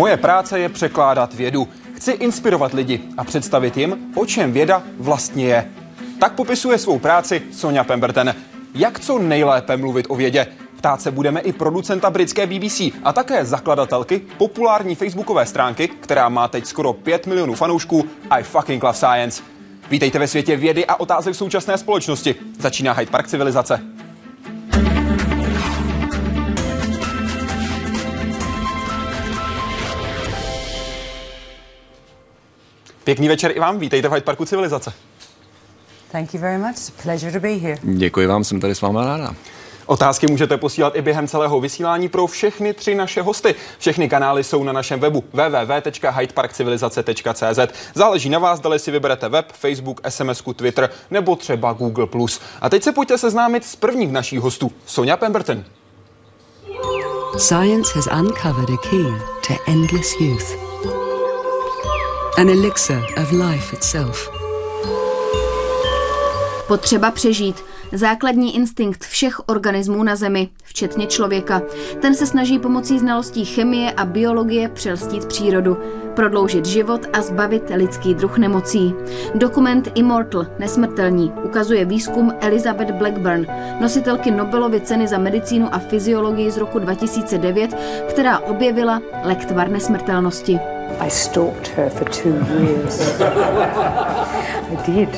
Moje 0.00 0.16
práce 0.16 0.58
je 0.58 0.68
překládat 0.68 1.34
vědu. 1.34 1.68
Chci 1.96 2.10
inspirovat 2.12 2.74
lidi 2.74 3.00
a 3.16 3.24
představit 3.24 3.76
jim, 3.76 3.96
o 4.14 4.26
čem 4.26 4.52
věda 4.52 4.82
vlastně 4.98 5.44
je. 5.46 5.70
Tak 6.20 6.32
popisuje 6.32 6.78
svou 6.78 6.98
práci 6.98 7.42
Sonja 7.52 7.84
Pemberton. 7.84 8.34
Jak 8.74 9.00
co 9.00 9.18
nejlépe 9.18 9.76
mluvit 9.76 10.06
o 10.08 10.14
vědě? 10.14 10.46
Ptát 10.76 11.02
se 11.02 11.10
budeme 11.10 11.40
i 11.40 11.52
producenta 11.52 12.10
britské 12.10 12.46
BBC 12.46 12.80
a 13.04 13.12
také 13.12 13.44
zakladatelky 13.44 14.22
populární 14.38 14.94
facebookové 14.94 15.46
stránky, 15.46 15.88
která 15.88 16.28
má 16.28 16.48
teď 16.48 16.66
skoro 16.66 16.92
5 16.92 17.26
milionů 17.26 17.54
fanoušků 17.54 18.04
I 18.30 18.42
fucking 18.42 18.82
love 18.82 18.98
science. 18.98 19.42
Vítejte 19.90 20.18
ve 20.18 20.28
světě 20.28 20.56
vědy 20.56 20.86
a 20.86 21.00
otázek 21.00 21.34
současné 21.34 21.78
společnosti. 21.78 22.34
Začíná 22.58 22.92
Hyde 22.92 23.10
Park 23.10 23.28
civilizace. 23.28 23.80
Pěkný 33.10 33.28
večer 33.28 33.52
i 33.56 33.60
vám, 33.60 33.78
vítejte 33.78 34.08
v 34.08 34.12
Hyde 34.12 34.24
Parku 34.24 34.44
civilizace. 34.44 34.92
Thank 36.12 36.34
you 36.34 36.40
very 36.40 36.58
much. 36.58 36.70
It's 36.70 36.88
a 36.88 36.92
pleasure 37.02 37.32
to 37.32 37.40
be 37.40 37.48
here. 37.48 37.78
Děkuji 37.82 38.26
vám, 38.26 38.44
jsem 38.44 38.60
tady 38.60 38.74
s 38.74 38.80
váma 38.80 39.04
ráda. 39.04 39.34
Otázky 39.86 40.26
můžete 40.26 40.56
posílat 40.56 40.96
i 40.96 41.02
během 41.02 41.28
celého 41.28 41.60
vysílání 41.60 42.08
pro 42.08 42.26
všechny 42.26 42.74
tři 42.74 42.94
naše 42.94 43.22
hosty. 43.22 43.54
Všechny 43.78 44.08
kanály 44.08 44.44
jsou 44.44 44.64
na 44.64 44.72
našem 44.72 45.00
webu 45.00 45.24
www.hydeparkcivilizace.cz. 45.32 47.58
Záleží 47.94 48.28
na 48.28 48.38
vás, 48.38 48.60
dali 48.60 48.78
si 48.78 48.90
vyberete 48.90 49.28
web, 49.28 49.52
Facebook, 49.52 50.00
SMS, 50.08 50.42
Twitter 50.56 50.90
nebo 51.10 51.36
třeba 51.36 51.72
Google+. 51.72 52.06
A 52.60 52.68
teď 52.68 52.82
se 52.82 52.92
pojďte 52.92 53.18
seznámit 53.18 53.64
s 53.64 53.76
prvním 53.76 54.12
našich 54.12 54.40
hostů, 54.40 54.72
Sonja 54.86 55.16
Pemberton. 55.16 55.64
Science 57.38 57.92
has 57.94 58.08
uncovered 58.20 58.70
a 58.70 58.76
key 58.90 59.04
to 59.46 59.54
endless 59.66 60.20
youth. 60.20 60.69
An 62.38 62.48
elixir 62.48 63.04
of 63.16 63.32
life 63.32 63.76
itself. 63.76 64.30
Potřeba 66.68 67.10
přežít. 67.10 67.69
Základní 67.92 68.56
instinkt 68.56 69.04
všech 69.04 69.48
organismů 69.48 70.02
na 70.02 70.16
Zemi, 70.16 70.48
včetně 70.64 71.06
člověka. 71.06 71.62
Ten 72.00 72.14
se 72.14 72.26
snaží 72.26 72.58
pomocí 72.58 72.98
znalostí 72.98 73.44
chemie 73.44 73.92
a 73.92 74.04
biologie 74.04 74.68
přelstít 74.68 75.26
přírodu, 75.26 75.76
prodloužit 76.14 76.66
život 76.66 77.06
a 77.12 77.22
zbavit 77.22 77.62
lidský 77.74 78.14
druh 78.14 78.38
nemocí. 78.38 78.94
Dokument 79.34 79.88
Immortal, 79.94 80.46
nesmrtelní, 80.58 81.32
ukazuje 81.44 81.84
výzkum 81.84 82.32
Elizabeth 82.40 82.90
Blackburn, 82.90 83.46
nositelky 83.80 84.30
Nobelovy 84.30 84.80
ceny 84.80 85.08
za 85.08 85.18
medicínu 85.18 85.74
a 85.74 85.78
fyziologii 85.78 86.50
z 86.50 86.56
roku 86.56 86.78
2009, 86.78 87.74
která 88.08 88.38
objevila 88.38 89.02
lektvar 89.24 89.68
nesmrtelnosti. 89.68 90.60
I 91.00 91.10
stalked 91.10 91.68
her 91.68 91.90
for 91.90 92.08
two 92.08 92.34
years. 92.62 93.00
I 94.70 94.76
did. 94.86 95.08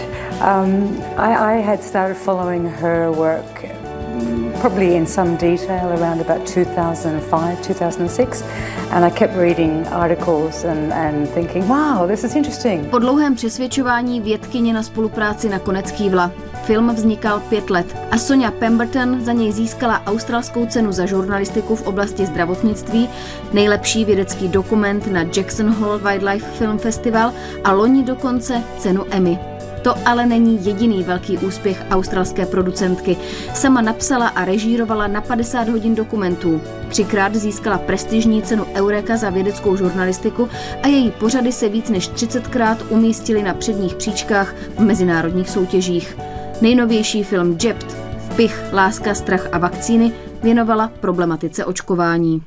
Um, 0.42 1.00
I, 1.16 1.54
I 1.54 1.62
had 1.62 1.84
started 1.84 2.16
following 2.16 2.66
her 2.66 3.12
work 3.12 3.62
mm, 3.62 4.60
probably 4.60 4.96
in 4.96 5.06
some 5.06 5.36
detail 5.36 5.92
around 5.92 6.20
about 6.20 6.44
2005, 6.48 7.62
2006. 7.62 8.42
And 8.90 9.04
I 9.04 9.10
kept 9.10 9.36
reading 9.36 9.86
articles 9.86 10.64
and, 10.64 10.92
and 10.92 11.28
thinking, 11.28 11.68
wow, 11.68 12.06
this 12.08 12.24
is 12.24 12.34
interesting. 12.34 12.90
Po 12.90 12.98
dlouhém 12.98 13.34
přesvědčování 13.34 14.20
vědkyně 14.20 14.72
na 14.72 14.82
spolupráci 14.82 15.48
nakonec 15.48 15.90
kývla. 15.90 16.32
Film 16.64 16.94
vznikal 16.94 17.40
pět 17.40 17.70
let 17.70 17.96
a 18.10 18.18
Sonja 18.18 18.50
Pemberton 18.50 19.20
za 19.20 19.32
něj 19.32 19.52
získala 19.52 20.02
australskou 20.06 20.66
cenu 20.66 20.92
za 20.92 21.06
žurnalistiku 21.06 21.76
v 21.76 21.86
oblasti 21.86 22.26
zdravotnictví, 22.26 23.08
nejlepší 23.52 24.04
vědecký 24.04 24.48
dokument 24.48 25.06
na 25.06 25.22
Jackson 25.22 25.70
Hole 25.70 25.98
Wildlife 25.98 26.46
Film 26.46 26.78
Festival 26.78 27.32
a 27.64 27.72
loni 27.72 28.02
dokonce 28.02 28.62
cenu 28.78 29.04
Emmy. 29.10 29.51
To 29.82 29.94
ale 30.08 30.26
není 30.26 30.66
jediný 30.66 31.02
velký 31.02 31.38
úspěch 31.38 31.84
australské 31.90 32.46
producentky. 32.46 33.16
Sama 33.54 33.80
napsala 33.80 34.28
a 34.28 34.44
režírovala 34.44 35.06
na 35.06 35.20
50 35.20 35.68
hodin 35.68 35.94
dokumentů. 35.94 36.60
Třikrát 36.88 37.34
získala 37.34 37.78
prestižní 37.78 38.42
cenu 38.42 38.66
Eureka 38.74 39.16
za 39.16 39.30
vědeckou 39.30 39.76
žurnalistiku 39.76 40.48
a 40.82 40.88
její 40.88 41.10
pořady 41.10 41.52
se 41.52 41.68
víc 41.68 41.90
než 41.90 42.10
30krát 42.10 42.76
umístily 42.88 43.42
na 43.42 43.54
předních 43.54 43.94
příčkách 43.94 44.54
v 44.76 44.80
mezinárodních 44.80 45.50
soutěžích. 45.50 46.16
Nejnovější 46.60 47.24
film 47.24 47.58
Jept, 47.62 47.96
Vpich, 48.30 48.64
láska, 48.72 49.14
strach 49.14 49.48
a 49.52 49.58
vakcíny 49.58 50.12
věnovala 50.42 50.92
problematice 51.00 51.64
očkování. 51.64 52.42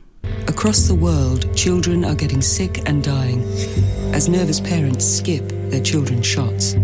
Across 0.48 0.88
the 0.88 0.94
world, 0.94 1.58
children 1.58 2.06
are 2.06 2.16
getting 2.16 2.44
sick 2.44 2.90
and 2.90 3.06
dying 3.06 3.46
as 4.16 4.28
nervous 4.28 4.62
parents 4.62 5.18
skip 5.18 5.48
their 5.70 5.84
children's 5.84 6.28
shots. 6.28 6.76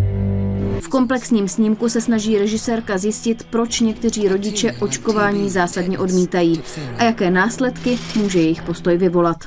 V 0.81 0.87
komplexním 0.89 1.47
snímku 1.47 1.89
se 1.89 2.01
snaží 2.01 2.37
režisérka 2.37 2.97
zjistit, 2.97 3.43
proč 3.49 3.79
někteří 3.79 4.27
rodiče 4.27 4.71
očkování 4.71 5.49
zásadně 5.49 5.99
odmítají 5.99 6.63
a 6.97 7.03
jaké 7.03 7.31
následky 7.31 7.99
může 8.15 8.39
jejich 8.39 8.61
postoj 8.61 8.97
vyvolat. 8.97 9.37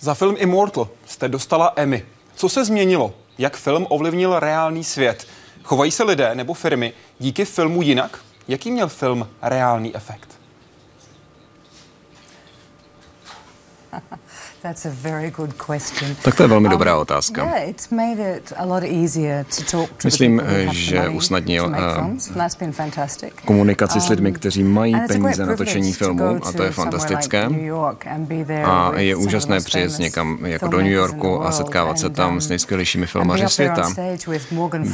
Za 0.00 0.14
film 0.14 0.34
Immortal 0.38 0.88
jste 1.06 1.28
dostala 1.28 1.72
Emmy. 1.76 2.04
Co 2.34 2.48
se 2.48 2.64
změnilo? 2.64 3.14
Jak 3.38 3.56
film 3.56 3.86
ovlivnil 3.88 4.40
reálný 4.40 4.84
svět? 4.84 5.26
Chovají 5.62 5.90
se 5.90 6.02
lidé 6.02 6.34
nebo 6.34 6.54
firmy 6.54 6.92
díky 7.18 7.44
filmu 7.44 7.82
jinak? 7.82 8.18
Jaký 8.48 8.70
měl 8.70 8.88
film 8.88 9.28
reálný 9.42 9.96
efekt? 9.96 10.40
That's 10.90 11.06
a 11.06 11.08
very 11.08 11.18
good 11.20 11.38
question. 13.68 13.79
Tak 16.22 16.34
to 16.34 16.42
je 16.42 16.48
velmi 16.48 16.66
Um, 16.66 16.70
dobrá 16.70 16.96
otázka. 16.96 17.44
Yeah, 17.44 17.68
it's 17.68 17.90
made 17.90 18.36
it 18.36 18.52
a 18.56 18.64
lot 18.64 18.82
easier 18.82 19.44
to 19.44 19.64
talk 19.70 19.88
to 19.88 19.96
the 19.96 20.04
Myslím, 20.04 20.42
že 20.70 21.08
usnadnil, 21.08 21.72
fantastic. 22.72 23.32
Komunikaci 23.44 24.00
s 24.00 24.08
lidmi, 24.08 24.32
kteří 24.32 24.64
mají 24.64 24.94
peníze 25.08 25.46
na 25.46 25.56
točení 25.56 25.92
filmu 25.92 26.46
a 26.46 26.52
to 26.52 26.62
je 26.62 26.70
fantastické. 26.70 27.48
A 28.64 28.92
je 28.96 29.16
úžasné 29.16 29.60
přijet 29.60 29.98
někam 29.98 30.38
jako 30.44 30.68
do 30.68 30.78
New 30.78 30.92
Yorku 30.92 31.42
a 31.42 31.52
setkávat 31.52 31.98
se 31.98 32.10
tam 32.10 32.32
um, 32.32 32.40
s 32.40 32.48
nejskvělejšími 32.48 33.06
filmaři 33.06 33.48
světa. 33.48 33.90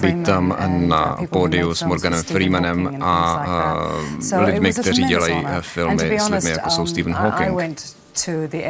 Být 0.00 0.22
tam 0.22 0.56
na 0.68 1.18
uh, 1.18 1.26
pódiu 1.26 1.74
s 1.74 1.82
Morganem 1.82 2.22
Freemanem 2.22 2.98
a 3.00 3.44
uh, 4.32 4.44
lidmi, 4.44 4.72
kteří 4.72 5.04
dělají 5.04 5.46
filmy 5.60 6.20
s 6.20 6.28
lidmi, 6.28 6.50
jako 6.50 6.70
jsou 6.70 6.80
um, 6.80 6.86
Stephen 6.86 7.14
Hawking. 7.14 8.05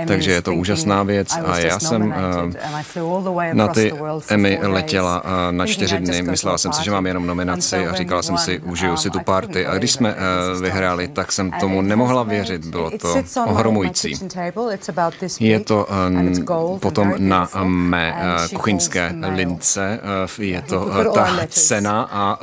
Takže 0.06 0.32
je 0.32 0.42
to 0.42 0.54
úžasná 0.54 1.02
věc 1.02 1.36
a 1.44 1.58
já 1.58 1.78
jsem 1.78 2.14
eh, 2.16 3.54
na 3.54 3.68
ty 3.68 3.92
Emmy 4.28 4.58
letěla 4.62 5.22
eh, 5.24 5.52
na 5.52 5.66
čtyři 5.66 5.98
dny. 5.98 6.22
Myslela 6.22 6.58
jsem 6.58 6.72
si, 6.72 6.84
že 6.84 6.90
mám 6.90 7.06
jenom 7.06 7.26
nominaci 7.26 7.86
a 7.86 7.94
říkala 7.94 8.22
jsem 8.22 8.38
si, 8.38 8.58
užiju 8.58 8.96
si 8.96 9.08
um, 9.08 9.12
tu 9.12 9.18
I 9.18 9.24
party. 9.24 9.66
A 9.66 9.74
když 9.74 9.92
jsme 9.92 10.14
eh, 10.14 10.60
vyhráli, 10.60 11.08
tak 11.08 11.32
jsem 11.32 11.50
tomu 11.50 11.82
nemohla 11.82 12.22
věřit. 12.22 12.66
Bylo 12.66 12.90
to 12.90 13.14
ohromující. 13.46 14.14
Je 15.40 15.60
to 15.60 15.92
and 15.92 16.46
potom 16.80 17.14
na 17.18 17.48
mé 17.64 18.14
kuchyňské 18.54 19.14
lince. 19.34 20.00
Je 20.38 20.62
to 20.62 20.90
ta 21.14 21.38
cena 21.48 22.08
a 22.12 22.38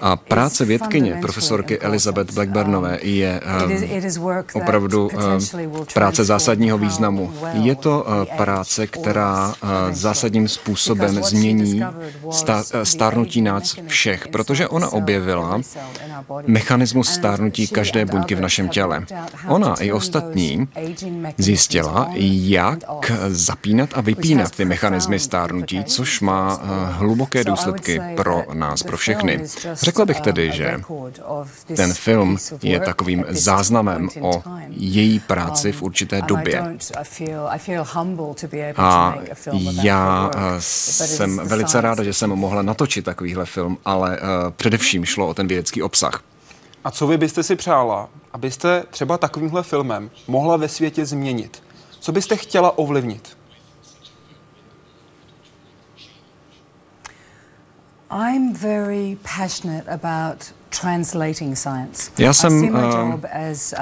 A 0.01 0.17
práce 0.17 0.65
vědkyně 0.65 1.19
profesorky. 1.21 1.79
Elizabeth 1.79 2.35
Blackburnové 2.35 2.99
je 3.03 3.41
Um, 3.65 3.73
um, 4.55 4.63
opravdu 4.63 5.11
will 5.15 5.87
práce 5.95 6.25
zásadního 6.25 6.79
významu. 6.79 7.33
Je 7.53 7.75
to 7.75 8.07
uh, 8.07 8.37
práce, 8.37 8.87
která 8.87 9.49
uh, 9.49 9.69
zásadním 9.91 10.49
způsobem 10.49 11.23
změní 11.23 11.83
uh, 12.25 12.33
stárnutí 12.83 13.43
nás 13.43 13.77
všech, 13.87 14.29
protože 14.29 14.69
ona 14.69 14.89
objevila 14.89 15.61
mechanismus 16.47 17.09
stárnutí 17.09 17.69
každé 17.69 18.05
buňky 18.05 18.35
v 18.35 18.41
našem 18.41 18.69
těle. 18.69 19.05
Ona 19.49 19.75
i 19.75 19.93
ostatní 19.93 20.60
stárnutí, 20.67 21.35
zjistila, 21.39 22.11
jak 22.15 23.13
zapínat 23.29 23.91
a 23.95 24.01
vypínat 24.01 24.57
ty 24.57 24.65
mechanismy 24.65 25.19
stárnutí, 25.19 25.85
což 25.85 26.21
má 26.21 26.61
eh, 26.63 26.93
hluboké 26.93 27.45
důsledky 27.45 28.01
pro 28.17 28.45
nás, 28.53 28.83
pro 28.83 28.97
všechny. 28.97 29.41
Řekla 29.73 30.05
bych 30.05 30.21
tedy, 30.21 30.53
že 30.53 30.81
ten 31.77 31.95
film 31.95 32.37
je 32.63 32.81
takovým 32.81 33.25
záznamem 33.29 34.09
o 34.21 34.43
její 34.69 35.21
práci 35.21 35.73
v 35.73 35.83
určité 35.83 36.23
době. 36.23 36.79
A 38.77 39.15
já 39.83 40.31
eh, 40.35 40.41
jsem 40.59 41.41
velice 41.45 41.81
ráda, 41.81 42.05
že 42.05 42.13
jsem 42.13 42.31
mohla 42.31 42.63
natočit 42.63 43.05
takovýhle 43.05 43.47
film, 43.47 43.79
ale 43.85 44.19
uh, 44.19 44.27
především 44.57 45.05
šlo 45.05 45.29
o 45.29 45.35
ten 45.35 45.47
vědecký 45.47 45.83
obsah. 45.83 46.23
A 46.85 46.91
co 46.91 47.07
vy 47.07 47.17
byste 47.17 47.43
si 47.43 47.57
přála, 47.57 48.09
abyste 48.33 48.85
třeba 48.91 49.19
takovýmhle 49.19 49.63
filmem 49.63 50.11
mohla 50.29 50.57
ve 50.57 50.69
světě 50.69 51.07
změnit? 51.07 51.63
Co 52.01 52.13
byste 52.13 52.37
chtěla 52.37 52.79
ovlivnit? 52.79 53.37
I'm 58.11 58.53
very 58.53 59.19
passionate 59.39 59.91
about 59.91 60.55
já 62.19 62.33
jsem 62.33 62.75
uh, 62.75 63.21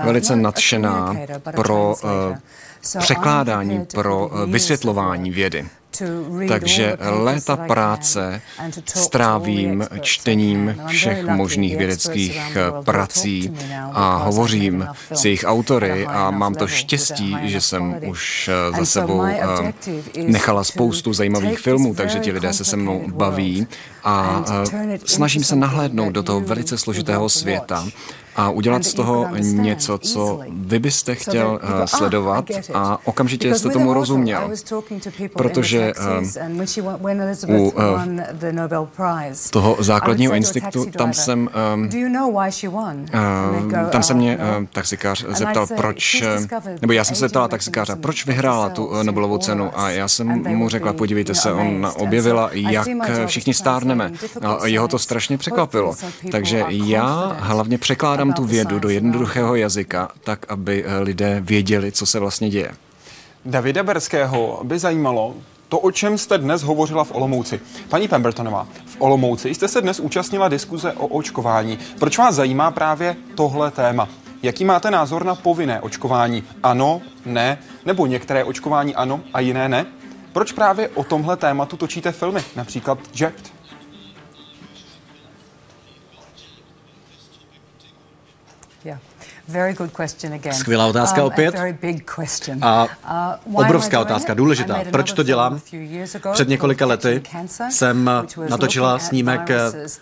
velice 0.05 0.37
nadšená 0.37 1.17
pro 1.56 1.95
uh, 2.05 2.99
překládání, 2.99 3.87
pro 3.87 4.27
uh, 4.27 4.45
vysvětlování 4.50 5.31
vědy. 5.31 5.69
Takže 6.49 6.96
léta 7.00 7.56
práce 7.56 8.40
strávím 8.94 9.87
čtením 10.00 10.76
všech 10.87 11.26
možných 11.26 11.76
vědeckých 11.76 12.56
prací 12.85 13.55
a 13.93 14.17
hovořím 14.17 14.87
s 15.12 15.25
jejich 15.25 15.44
autory 15.46 16.06
a 16.06 16.31
mám 16.31 16.55
to 16.55 16.67
štěstí, 16.67 17.37
že 17.43 17.61
jsem 17.61 17.96
už 18.06 18.50
za 18.79 18.85
sebou 18.85 19.23
nechala 20.17 20.64
spoustu 20.64 21.12
zajímavých 21.12 21.58
filmů, 21.58 21.94
takže 21.94 22.19
ti 22.19 22.32
lidé 22.32 22.52
se 22.52 22.64
se 22.64 22.76
mnou 22.76 23.05
baví 23.08 23.67
a 24.05 24.44
snažím 25.05 25.44
se 25.44 25.56
nahlédnout 25.56 26.12
do 26.12 26.23
toho 26.23 26.40
velice 26.40 26.79
složitého 26.79 27.29
světa 27.29 27.87
a 28.38 28.50
udělat 28.50 28.85
z 28.85 28.94
toho 28.94 29.26
něco, 29.40 29.99
co 29.99 30.40
vy 30.50 30.79
byste 30.79 31.14
chtěl 31.14 31.61
uh, 31.62 31.85
sledovat 31.85 32.44
a 32.75 32.99
okamžitě 33.05 33.55
jste 33.55 33.69
tomu 33.69 33.94
rozuměl. 33.94 34.50
Protože 35.37 35.93
uh, 37.49 37.56
u 37.56 37.70
uh, 37.70 38.02
toho 39.50 39.76
základního 39.81 40.35
instinktu 40.35 40.85
tam 40.85 41.12
jsem, 41.12 41.50
uh, 41.81 41.87
tam 43.90 44.02
se 44.02 44.14
mě 44.14 44.37
uh, 44.37 44.43
taxikář 44.73 45.25
zeptal, 45.29 45.67
proč, 45.76 46.25
nebo 46.81 46.93
já 46.93 47.05
jsem 47.05 47.17
se 47.17 47.20
zeptala 47.20 47.49
taxikáře, 47.49 47.96
proč 47.96 48.26
vyhrála 48.26 48.69
tu 48.69 48.90
Nobelovu 49.02 49.38
cenu? 49.38 49.70
A 49.75 49.90
já 49.90 50.08
jsem 50.08 50.56
mu 50.56 50.69
řekla, 50.69 50.93
podívejte 50.93 51.35
se, 51.35 51.52
on 51.52 51.93
objevila, 51.96 52.50
jak 52.52 52.88
všichni 53.26 53.55
stárneme. 53.55 54.12
A 54.43 54.67
jeho 54.67 54.88
to 54.88 54.99
strašně 54.99 55.38
překvapilo. 55.38 55.94
Takže 56.31 56.64
já 56.69 57.37
hlavně 57.40 57.79
překládám 57.79 58.27
překládám 58.32 58.46
tu 58.46 58.52
vědu 58.52 58.78
do 58.78 58.88
jednoduchého 58.88 59.54
jazyka, 59.54 60.08
tak 60.25 60.46
aby 60.48 60.84
eh, 60.84 60.98
lidé 60.98 61.40
věděli, 61.40 61.92
co 61.92 62.06
se 62.06 62.19
vlastně 62.19 62.50
děje. 62.50 62.70
Davida 63.44 63.82
Berského 63.82 64.60
by 64.64 64.78
zajímalo, 64.78 65.34
to, 65.69 65.78
o 65.78 65.90
čem 65.90 66.19
jste 66.19 66.38
dnes 66.38 66.62
hovořila 66.62 67.04
v 67.04 67.14
Olomouci. 67.14 67.60
Paní 67.88 68.08
Pembertonová, 68.08 68.66
v 68.86 68.96
Olomouci 68.98 69.54
jste 69.54 69.69
se 69.69 69.80
dnes 69.80 70.00
účastnila 70.00 70.48
diskuze 70.48 70.92
o 70.92 71.06
očkování. 71.06 71.78
Proč 71.98 72.19
vás 72.19 72.34
zajímá 72.34 72.70
právě 72.70 73.16
tohle 73.34 73.70
téma? 73.70 74.08
Jaký 74.42 74.64
máte 74.64 74.90
názor 74.90 75.25
na 75.25 75.34
povinné 75.34 75.80
očkování? 75.80 76.44
Ano, 76.62 77.00
ne, 77.26 77.58
nebo 77.86 78.06
některé 78.06 78.44
očkování 78.44 78.94
ano 78.94 79.20
a 79.34 79.40
jiné 79.40 79.69
ne? 79.69 79.86
Proč 80.32 80.52
právě 80.52 80.88
o 80.88 81.04
tomhle 81.04 81.36
tématu 81.36 81.76
točíte 81.76 82.12
filmy, 82.12 82.40
například 82.56 82.98
Jacked? 83.20 83.57
Skvělá 90.52 90.86
otázka 90.86 91.25
opět. 91.25 91.54
A 92.62 92.86
uh, 93.46 93.60
obrovská 93.60 94.00
otázka, 94.00 94.34
důležitá. 94.34 94.80
Proč 94.90 95.12
to 95.12 95.22
dělám? 95.22 95.60
Před 96.32 96.48
několika 96.48 96.86
lety 96.86 97.22
jsem 97.70 98.10
natočila 98.48 98.98
snímek 98.98 99.50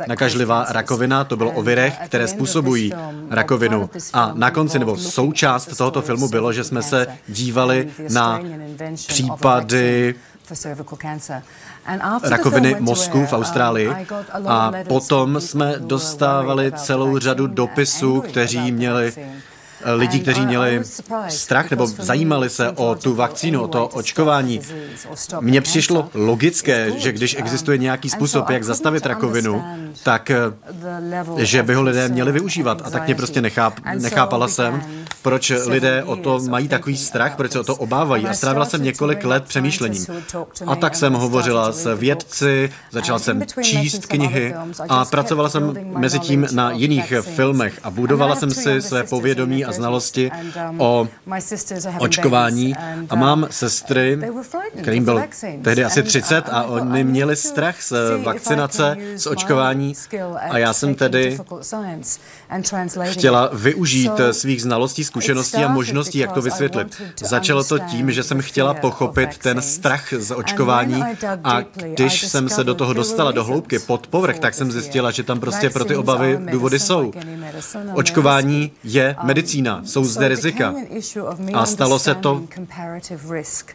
Nakažlivá 0.08 0.66
rakovina. 0.68 1.24
To 1.24 1.36
bylo 1.36 1.50
o 1.50 1.62
virech, 1.62 1.98
které 2.04 2.28
způsobují 2.28 2.92
rakovinu. 3.30 3.90
A 4.12 4.32
na 4.34 4.50
konci, 4.50 4.78
nebo 4.78 4.96
součást 4.96 5.76
tohoto 5.76 6.02
filmu 6.02 6.28
bylo, 6.28 6.52
že 6.52 6.64
jsme 6.64 6.82
se 6.82 7.06
dívali 7.28 7.88
na 8.10 8.40
případy 9.06 10.14
rakoviny 12.22 12.76
mozku 12.80 13.26
v 13.26 13.32
Austrálii. 13.32 13.90
A 14.46 14.72
potom 14.88 15.40
jsme 15.40 15.74
dostávali 15.78 16.72
celou 16.72 17.18
řadu 17.18 17.46
dopisů, 17.46 18.20
kteří 18.20 18.72
měli 18.72 19.12
lidí, 19.84 20.20
kteří 20.20 20.46
měli 20.46 20.82
strach 21.28 21.70
nebo 21.70 21.86
zajímali 21.86 22.50
se 22.50 22.70
o 22.70 22.94
tu 22.94 23.14
vakcínu, 23.14 23.62
o 23.62 23.68
to 23.68 23.86
očkování. 23.88 24.60
Mně 25.40 25.60
přišlo 25.60 26.08
logické, 26.14 26.92
že 26.98 27.12
když 27.12 27.36
existuje 27.38 27.78
nějaký 27.78 28.10
způsob, 28.10 28.50
jak 28.50 28.64
zastavit 28.64 29.06
rakovinu, 29.06 29.64
tak 30.02 30.30
že 31.36 31.62
by 31.62 31.74
ho 31.74 31.82
lidé 31.82 32.08
měli 32.08 32.32
využívat. 32.32 32.82
A 32.84 32.90
tak 32.90 33.06
mě 33.06 33.14
prostě 33.14 33.42
necháp, 33.42 33.80
nechápala 33.94 34.48
jsem, 34.48 34.82
proč 35.22 35.52
lidé 35.66 36.04
o 36.04 36.16
to 36.16 36.38
mají 36.38 36.68
takový 36.68 36.96
strach, 36.96 37.36
proč 37.36 37.52
se 37.52 37.60
o 37.60 37.64
to 37.64 37.76
obávají. 37.76 38.26
A 38.26 38.34
strávila 38.34 38.64
jsem 38.64 38.82
několik 38.82 39.24
let 39.24 39.44
přemýšlením. 39.44 40.06
A 40.66 40.76
tak 40.76 40.96
jsem 40.96 41.12
hovořila 41.12 41.72
s 41.72 41.94
vědci, 41.94 42.70
začala 42.90 43.18
jsem 43.18 43.42
číst 43.62 44.06
knihy 44.06 44.54
a 44.88 45.04
pracovala 45.04 45.48
jsem 45.48 45.74
mezi 45.96 46.18
tím 46.18 46.46
na 46.52 46.70
jiných 46.70 47.12
filmech 47.20 47.80
a 47.82 47.90
budovala 47.90 48.36
jsem 48.36 48.50
si 48.50 48.82
své 48.82 49.04
povědomí 49.04 49.64
a 49.68 49.72
znalosti 49.72 50.30
um, 50.70 50.80
o 50.80 51.08
očkování. 51.98 52.74
a 53.10 53.16
mám 53.16 53.46
sestry, 53.50 54.18
kterým 54.80 55.04
byl 55.04 55.22
tehdy 55.62 55.84
asi 55.84 56.02
30 56.02 56.48
a 56.50 56.62
oni 56.62 57.04
měli 57.04 57.36
strach 57.36 57.82
z 57.82 57.92
vakcinace, 58.24 58.96
z 59.16 59.26
očkování 59.26 59.94
a 60.38 60.58
já 60.58 60.72
jsem 60.72 60.94
tedy 60.94 61.38
chtěla 63.02 63.50
využít 63.52 64.12
svých 64.32 64.62
znalostí, 64.62 65.04
zkušeností 65.04 65.64
a 65.64 65.68
možností, 65.68 66.18
jak 66.18 66.32
to 66.32 66.42
vysvětlit. 66.42 67.02
Začalo 67.20 67.64
to 67.64 67.78
tím, 67.78 68.12
že 68.12 68.22
jsem 68.22 68.42
chtěla 68.42 68.74
pochopit 68.74 69.38
ten 69.38 69.62
strach 69.62 70.12
z 70.12 70.30
očkování 70.34 71.02
a 71.44 71.60
když 71.94 72.20
jsem 72.28 72.48
se 72.48 72.64
do 72.64 72.74
toho 72.74 72.92
dostala 72.92 73.32
do 73.32 73.44
hloubky 73.44 73.78
pod 73.78 74.06
povrch, 74.06 74.38
tak 74.38 74.54
jsem 74.54 74.72
zjistila, 74.72 75.10
že 75.10 75.22
tam 75.22 75.40
prostě 75.40 75.70
pro 75.70 75.84
ty 75.84 75.96
obavy 75.96 76.38
důvody 76.50 76.78
jsou. 76.78 77.12
Očkování 77.94 78.72
je 78.84 79.16
medicína 79.22 79.46
medicína, 79.46 79.80
jsou 79.84 80.04
zde 80.04 80.28
rizika. 80.28 80.74
A 81.54 81.66
stalo 81.66 81.98
se 81.98 82.14
to 82.14 82.42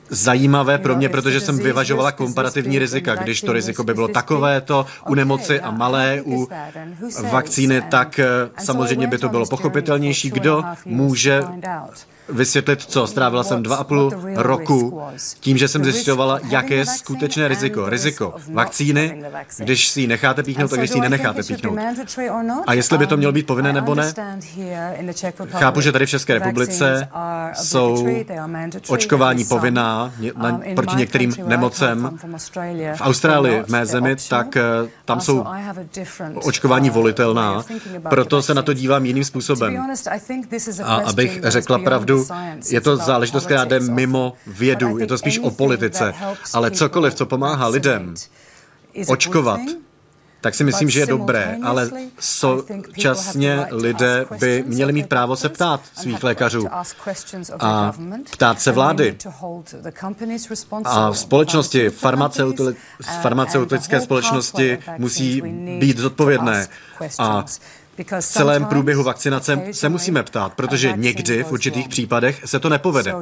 zajímavé 0.10 0.78
pro 0.78 0.96
mě, 0.96 1.10
protože 1.10 1.40
jsem 1.40 1.58
vyvažovala 1.58 2.12
komparativní 2.12 2.80
rizika. 2.80 3.16
Když 3.16 3.42
to 3.42 3.54
riziko 3.54 3.84
by 3.84 3.94
bylo 3.94 4.08
takovéto 4.08 4.86
u 5.10 5.16
nemoci 5.16 5.60
a 5.60 5.72
malé 5.72 6.22
u 6.26 6.48
vakcíny, 7.32 7.82
tak 7.82 8.20
eh, 8.20 8.26
samozřejmě 8.64 9.08
by 9.08 9.18
to 9.18 9.30
bylo 9.30 9.46
pochopitelnější. 9.46 10.30
Kdo 10.30 10.64
může 10.86 11.44
vysvětlit, 12.32 12.82
co. 12.82 13.08
Strávila 13.08 13.44
jsem 13.44 13.64
dva 13.64 13.76
a 13.76 13.84
půl 13.84 14.12
roku 14.36 15.02
tím, 15.40 15.58
že 15.58 15.68
jsem 15.68 15.84
zjišťovala, 15.84 16.40
jaké 16.50 16.76
je 16.76 16.86
skutečné 16.86 17.48
riziko. 17.48 17.90
Riziko 17.90 18.34
vakcíny, 18.54 19.24
když 19.58 19.88
si 19.88 20.02
ji 20.02 20.08
necháte 20.08 20.44
píchnout 20.44 20.74
a 20.74 20.76
když 20.76 20.90
si 20.90 20.98
ji 20.98 21.02
nenecháte 21.02 21.44
píchnout. 21.44 21.80
A 22.68 22.74
jestli 22.74 22.98
by 22.98 23.08
to 23.08 23.18
mělo 23.18 23.34
být 23.34 23.48
povinné 23.48 23.74
nebo 23.74 23.96
ne? 23.96 24.14
Chápu, 25.50 25.82
že 25.82 25.92
tady 25.92 26.06
v 26.06 26.10
České 26.10 26.34
republice 26.34 27.08
jsou 27.54 28.08
očkování 28.88 29.46
povinná 29.46 30.14
proti 30.76 30.96
některým 30.96 31.36
nemocem. 31.46 32.20
V 32.96 33.02
Austrálii, 33.02 33.64
v 33.64 33.68
mé 33.68 33.86
zemi, 33.86 34.16
tak 34.30 34.58
eh, 34.58 34.62
tam 35.06 35.22
jsou 35.22 35.46
očkování 36.36 36.90
volitelná. 36.90 37.64
Proto 38.10 38.42
se 38.42 38.54
na 38.54 38.62
to 38.62 38.74
dívám 38.74 39.06
jiným 39.06 39.24
způsobem. 39.24 39.88
A 40.84 40.96
abych 40.96 41.40
řekla 41.44 41.80
pravdu, 41.80 42.21
je 42.70 42.82
to 42.82 42.98
záležitost, 42.98 43.46
která 43.46 43.66
jde 43.66 43.80
mimo 43.80 44.34
vědu, 44.48 44.98
je 44.98 45.08
to 45.08 45.18
spíš 45.18 45.40
o 45.40 45.52
politice, 45.52 46.14
ale 46.54 46.72
cokoliv, 46.72 47.16
co 47.16 47.26
pomáhá 47.26 47.68
lidem 47.68 48.14
očkovat, 49.08 49.60
tak 50.42 50.56
si 50.56 50.64
myslím, 50.64 50.90
že 50.90 51.00
je 51.00 51.06
dobré, 51.06 51.58
ale 51.64 51.90
současně 52.20 53.66
lidé 53.72 54.26
by 54.40 54.64
měli 54.68 54.94
mít 54.94 55.10
právo 55.10 55.36
se 55.36 55.50
ptát 55.50 55.82
svých 55.94 56.24
lékařů 56.24 56.68
a 57.60 57.94
ptát 58.32 58.62
se 58.62 58.72
vlády. 58.72 59.18
A 60.84 61.12
v 61.12 61.18
společnosti, 61.18 61.90
farmaceutické 63.22 64.02
společnosti 64.02 64.78
musí 64.98 65.42
být 65.80 65.98
zodpovědné. 65.98 66.68
A 67.20 67.46
v 68.20 68.22
celém 68.22 68.66
průběhu 68.66 69.04
vakcinace 69.04 69.62
se 69.72 69.90
musíme 69.90 70.24
ptát, 70.24 70.54
protože 70.54 70.94
někdy 70.96 71.44
v 71.44 71.52
určitých 71.52 71.90
případech 71.90 72.42
se 72.46 72.60
to 72.60 72.70
nepovede. 72.70 73.14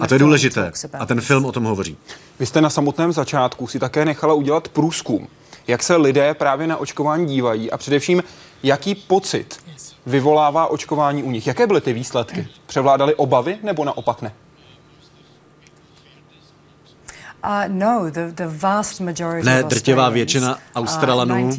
A 0.00 0.06
to 0.06 0.14
je 0.14 0.18
důležité. 0.18 0.72
A 0.98 1.06
ten 1.06 1.20
film 1.20 1.44
o 1.44 1.52
tom 1.52 1.64
hovoří. 1.64 1.96
Vy 2.38 2.46
jste 2.46 2.60
na 2.60 2.70
samotném 2.70 3.12
začátku 3.12 3.66
si 3.66 3.78
také 3.78 4.04
nechala 4.04 4.34
udělat 4.34 4.68
průzkum, 4.68 5.28
jak 5.66 5.82
se 5.82 5.96
lidé 5.96 6.34
právě 6.34 6.66
na 6.66 6.76
očkování 6.76 7.26
dívají 7.26 7.70
a 7.70 7.78
především, 7.78 8.22
jaký 8.62 8.94
pocit 8.94 9.56
vyvolává 10.06 10.66
očkování 10.66 11.22
u 11.22 11.30
nich. 11.30 11.46
Jaké 11.46 11.66
byly 11.66 11.80
ty 11.80 11.92
výsledky? 11.92 12.48
Převládaly 12.66 13.14
obavy 13.14 13.58
nebo 13.62 13.84
naopak 13.84 14.22
ne? 14.22 14.32
Uh, 17.44 17.64
no, 17.68 18.10
ne, 19.42 19.62
drtivá 19.62 20.08
většina 20.08 20.54
uh, 20.54 20.60
Australanů, 20.74 21.50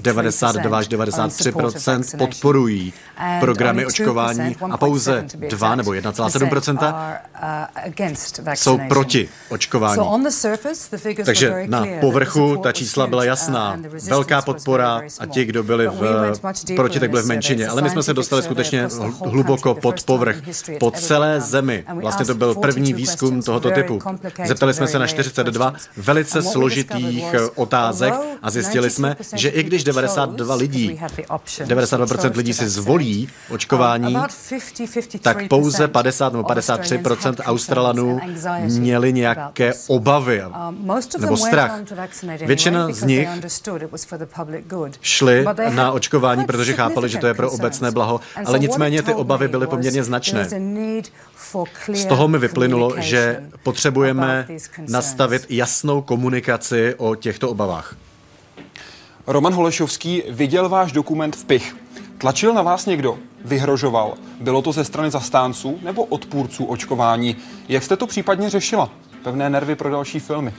92 0.00 0.78
až 0.78 0.88
93% 0.88 2.18
podporují 2.18 2.92
programy 3.40 3.86
očkování 3.86 4.56
a 4.70 4.76
pouze 4.76 5.24
2 5.48 5.74
nebo 5.74 5.90
1,7 5.90 7.06
uh, 8.46 8.54
jsou 8.54 8.78
proti 8.88 9.28
očkování. 9.48 10.02
Takže 11.24 11.64
na 11.66 11.86
povrchu 12.00 12.56
ta 12.56 12.72
čísla 12.72 13.06
byla 13.06 13.24
jasná. 13.24 13.78
Velká 14.08 14.42
podpora 14.42 15.02
a 15.18 15.26
ti, 15.26 15.44
kdo 15.44 15.62
byli 15.62 15.88
v, 15.88 16.32
proti, 16.76 17.00
tak 17.00 17.10
byli 17.10 17.22
v 17.22 17.26
menšině. 17.26 17.68
Ale 17.68 17.82
my 17.82 17.90
jsme 17.90 18.02
se 18.02 18.14
dostali 18.14 18.42
skutečně 18.42 18.88
hluboko 19.24 19.74
pod 19.74 20.04
povrch, 20.04 20.36
po 20.80 20.90
celé 20.90 21.40
zemi. 21.40 21.84
Vlastně 22.00 22.26
to 22.26 22.34
byl 22.34 22.54
první 22.54 22.92
výzkum 22.92 23.42
tohoto 23.42 23.70
typu. 23.70 23.98
Zeptali 24.46 24.74
jsme 24.74 24.86
se 24.86 24.95
se 24.96 25.00
na 25.00 25.06
42 25.06 25.72
velice 25.96 26.42
složitých 26.42 27.24
otázek 27.54 28.14
a 28.42 28.50
zjistili 28.50 28.90
jsme, 28.90 29.16
že 29.34 29.48
i 29.48 29.62
když 29.62 29.84
92 29.84 30.54
lidí, 30.54 31.00
92% 31.64 32.36
lidí 32.36 32.54
si 32.54 32.68
zvolí 32.68 33.28
očkování, 33.50 34.16
tak 35.22 35.48
pouze 35.48 35.88
50 35.88 36.32
nebo 36.32 36.44
53% 36.44 37.34
Australanů 37.44 38.20
měli 38.62 39.12
nějaké 39.12 39.72
obavy 39.86 40.42
nebo 41.18 41.36
strach. 41.36 41.80
Většina 42.46 42.88
z 42.92 43.02
nich 43.02 43.28
šli 45.00 45.44
na 45.68 45.92
očkování, 45.92 46.44
protože 46.44 46.72
chápali, 46.72 47.08
že 47.08 47.18
to 47.18 47.26
je 47.26 47.34
pro 47.34 47.50
obecné 47.50 47.90
blaho, 47.90 48.20
ale 48.44 48.58
nicméně 48.58 49.02
ty 49.02 49.14
obavy 49.14 49.48
byly 49.48 49.66
poměrně 49.66 50.04
značné. 50.04 50.48
Z 51.92 52.04
toho 52.04 52.28
mi 52.28 52.38
vyplynulo, 52.38 53.00
že 53.00 53.50
potřebujeme 53.62 54.46
nastavit 54.88 55.46
jasnou 55.48 56.02
komunikaci 56.02 56.94
o 56.98 57.14
těchto 57.14 57.50
obavách. 57.50 57.96
Roman 59.26 59.54
Holešovský 59.54 60.22
viděl 60.28 60.68
váš 60.68 60.92
dokument 60.92 61.36
v 61.36 61.44
PICH. 61.44 61.76
Tlačil 62.18 62.54
na 62.54 62.62
vás 62.62 62.86
někdo? 62.86 63.18
Vyhrožoval? 63.44 64.14
Bylo 64.40 64.62
to 64.62 64.72
ze 64.72 64.84
strany 64.84 65.10
zastánců 65.10 65.78
nebo 65.82 66.04
odpůrců 66.04 66.64
očkování? 66.64 67.36
Jak 67.68 67.82
jste 67.82 67.96
to 67.96 68.06
případně 68.06 68.50
řešila? 68.50 68.90
Pevné 69.24 69.50
nervy 69.50 69.74
pro 69.76 69.90
další 69.90 70.20
filmy. 70.20 70.54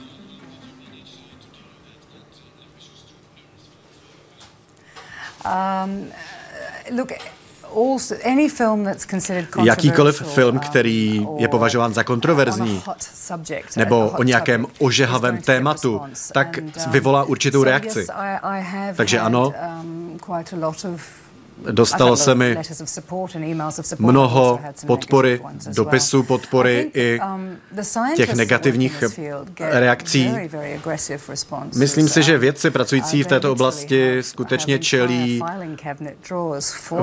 Um, 5.84 6.06
look, 6.98 7.12
Jakýkoliv 9.64 10.22
film, 10.22 10.58
který 10.58 11.26
je 11.36 11.48
považován 11.48 11.94
za 11.94 12.04
kontroverzní 12.04 12.82
nebo 13.76 14.08
o 14.08 14.22
nějakém 14.22 14.66
ožehavém 14.78 15.38
tématu, 15.38 16.00
tak 16.32 16.58
vyvolá 16.90 17.24
určitou 17.24 17.62
reakci. 17.64 18.06
Takže 18.96 19.20
ano, 19.20 19.52
um, 21.66 21.74
Dostalo 21.74 22.16
se 22.16 22.34
mi 22.34 22.56
mnoho 23.98 24.60
podpory, 24.86 25.40
dopisů 25.74 26.22
podpory 26.22 26.90
i 26.94 27.20
um, 27.34 27.56
těch 28.16 28.34
negativních 28.34 29.04
reakcí. 29.60 30.30
Myslím 31.76 32.08
si, 32.08 32.22
že 32.22 32.38
vědci 32.38 32.70
pracující 32.70 33.22
v 33.22 33.26
této 33.26 33.52
oblasti 33.52 34.22
skutečně 34.22 34.78
čelí 34.78 35.42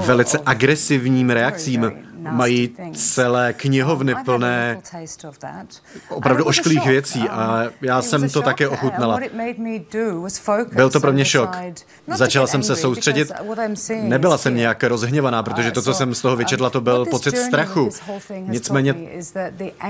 velice 0.05 0.39
agresivním 0.45 1.29
reakcím 1.29 1.91
mají 2.31 2.75
celé 2.93 3.53
knihovny 3.53 4.15
plné 4.25 4.81
opravdu 6.09 6.45
ošklých 6.45 6.85
věcí 6.85 7.29
a 7.29 7.63
já 7.81 8.01
jsem 8.01 8.29
to 8.29 8.41
také 8.41 8.67
ochutnala. 8.67 9.19
Byl 10.71 10.89
to 10.89 10.99
pro 10.99 11.13
mě 11.13 11.25
šok. 11.25 11.49
Začala 12.15 12.47
jsem 12.47 12.63
se 12.63 12.75
soustředit. 12.75 13.31
Nebyla 14.01 14.37
jsem 14.37 14.55
nějak 14.55 14.83
rozhněvaná, 14.83 15.43
protože 15.43 15.71
to, 15.71 15.81
co 15.81 15.93
jsem 15.93 16.15
z 16.15 16.21
toho 16.21 16.35
vyčetla, 16.35 16.69
to 16.69 16.81
byl 16.81 17.05
pocit 17.05 17.37
strachu. 17.37 17.89
Nicméně 18.35 18.95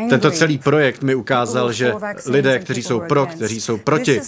tento 0.10 0.32
celý 0.32 0.58
projekt 0.58 1.02
mi 1.02 1.16
ukázal, 1.16 1.72
že 1.72 1.94
lidé, 2.26 2.60
kteří 2.60 2.84
jsou 2.84 3.00
pro, 3.00 3.26
kteří 3.26 3.62
jsou 3.62 3.78
proti, 3.78 4.22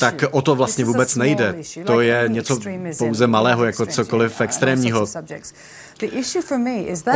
tak 0.00 0.24
o 0.30 0.42
to 0.42 0.54
vlastně 0.54 0.84
vůbec 0.84 1.16
nejde. 1.16 1.54
To 1.84 2.00
je 2.00 2.24
něco 2.28 2.58
pouze 2.98 3.26
malého, 3.26 3.64
jako 3.64 3.86
cokoliv 3.86 4.40
extrémního. 4.40 5.06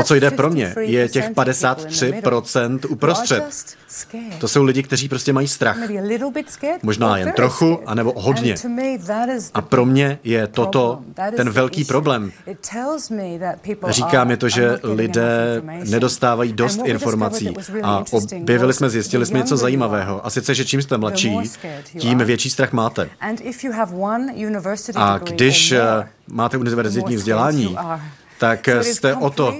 O 0.01 0.03
co 0.03 0.15
jde 0.15 0.31
pro 0.31 0.51
mě, 0.51 0.75
je 0.79 1.09
těch 1.09 1.31
53% 1.31 2.79
uprostřed. 2.89 3.45
To 4.39 4.49
jsou 4.49 4.65
lidi, 4.65 4.83
kteří 4.83 5.09
prostě 5.09 5.33
mají 5.33 5.49
strach. 5.49 5.77
Možná 6.83 7.17
jen 7.17 7.33
trochu, 7.33 7.81
anebo 7.87 8.13
hodně. 8.17 8.55
A 9.55 9.61
pro 9.63 9.85
mě 9.85 10.19
je 10.25 10.47
toto 10.47 11.01
ten 11.37 11.51
velký 11.51 11.85
problém. 11.85 12.33
Říká 13.89 14.25
mi 14.25 14.37
to, 14.37 14.49
že 14.49 14.79
lidé 14.83 15.63
nedostávají 15.89 16.53
dost 16.53 16.81
informací. 16.85 17.55
A 17.83 18.05
objevili 18.11 18.75
jsme, 18.75 18.91
zjistili 18.91 19.27
jsme 19.27 19.39
něco 19.39 19.57
zajímavého. 19.57 20.27
A 20.27 20.31
sice, 20.31 20.55
že 20.55 20.65
čím 20.65 20.83
jste 20.83 20.99
mladší, 20.99 21.39
tím 21.99 22.19
větší 22.19 22.51
strach 22.51 22.73
máte. 22.73 23.09
A 24.97 25.19
když 25.19 25.73
eh, 25.73 26.09
máte 26.29 26.59
univerzitní 26.59 27.17
vzdělání, 27.17 27.77
tak 28.39 28.69
jste 28.69 29.15
o 29.15 29.31
to, 29.31 29.55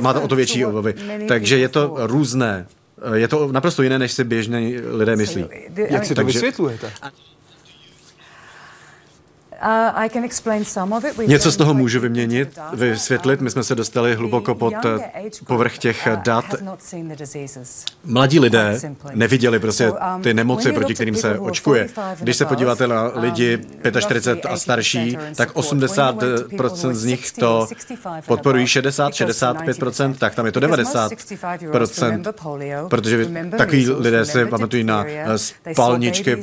máte 0.00 0.18
o 0.18 0.28
to 0.28 0.36
větší 0.36 0.64
obavy. 0.64 0.94
Takže 1.28 1.58
je 1.58 1.68
to 1.68 1.96
různé. 1.98 2.66
Je 3.14 3.28
to 3.28 3.52
naprosto 3.52 3.82
jiné, 3.82 3.98
než 3.98 4.12
si 4.12 4.24
běžní 4.24 4.76
lidé 4.90 5.16
myslí. 5.16 5.46
Jak 5.76 6.04
si 6.04 6.14
to 6.14 6.24
vysvětlujete? 6.24 6.92
Uh, 9.62 11.26
Něco 11.26 11.50
z 11.50 11.56
toho 11.56 11.74
můžu 11.74 12.00
vyměnit, 12.00 12.58
vysvětlit. 12.72 13.40
My 13.40 13.50
jsme 13.50 13.64
se 13.64 13.74
dostali 13.74 14.14
hluboko 14.14 14.54
pod 14.54 14.74
eh, 14.84 14.98
povrch 15.46 15.78
těch 15.78 16.08
uh, 16.12 16.22
dat. 16.22 16.44
Mladí 18.04 18.40
lidé 18.40 18.80
neviděli 19.14 19.58
prostě 19.58 19.90
um, 19.90 20.22
ty 20.22 20.34
nemoci, 20.34 20.72
proti 20.72 20.94
kterým 20.94 21.14
se 21.14 21.38
očkuje. 21.38 21.88
Když 22.20 22.36
se 22.36 22.44
podíváte 22.44 22.86
na 22.86 23.08
um, 23.08 23.22
lidi 23.22 23.58
45 24.00 24.46
a 24.50 24.56
starší, 24.56 25.18
tak 25.36 25.54
80% 25.54 26.92
z 26.92 27.04
nich 27.04 27.32
to 27.32 27.68
podporují 28.26 28.66
60-65%, 28.66 30.14
tak 30.14 30.34
tam 30.34 30.46
je 30.46 30.52
to 30.52 30.60
90%, 30.60 32.88
protože 32.88 33.28
takový 33.58 33.90
lidé 33.90 34.24
se 34.24 34.46
pamatují 34.46 34.84
na 34.84 35.04
eh, 35.06 35.38
spalničky, 35.72 36.36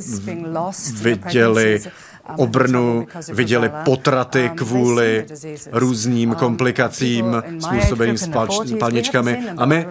viděli 1.02 1.80
Obrnu 2.36 3.06
viděli 3.32 3.70
potraty 3.84 4.50
kvůli 4.54 5.26
různým 5.72 6.34
komplikacím 6.34 7.42
způsobeným 7.58 8.18
spalničkami. 8.64 9.38
A 9.56 9.66
my, 9.66 9.86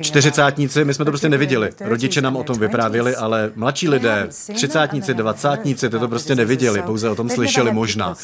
čtyřicátníci, 0.00 0.84
my 0.84 0.94
jsme 0.94 1.04
to 1.04 1.10
prostě 1.10 1.28
neviděli. 1.28 1.70
Rodiče 1.80 2.20
nám 2.20 2.36
o 2.36 2.44
tom 2.44 2.58
vyprávěli, 2.58 3.16
ale 3.16 3.52
mladší 3.54 3.88
lidé, 3.88 4.28
třicátníci, 4.54 5.14
dvacátníci, 5.14 5.90
to 5.90 5.98
to 5.98 6.08
prostě 6.08 6.34
neviděli, 6.34 6.82
pouze 6.82 7.10
o 7.10 7.14
tom 7.14 7.28
slyšeli 7.28 7.72
možná. 7.72 8.14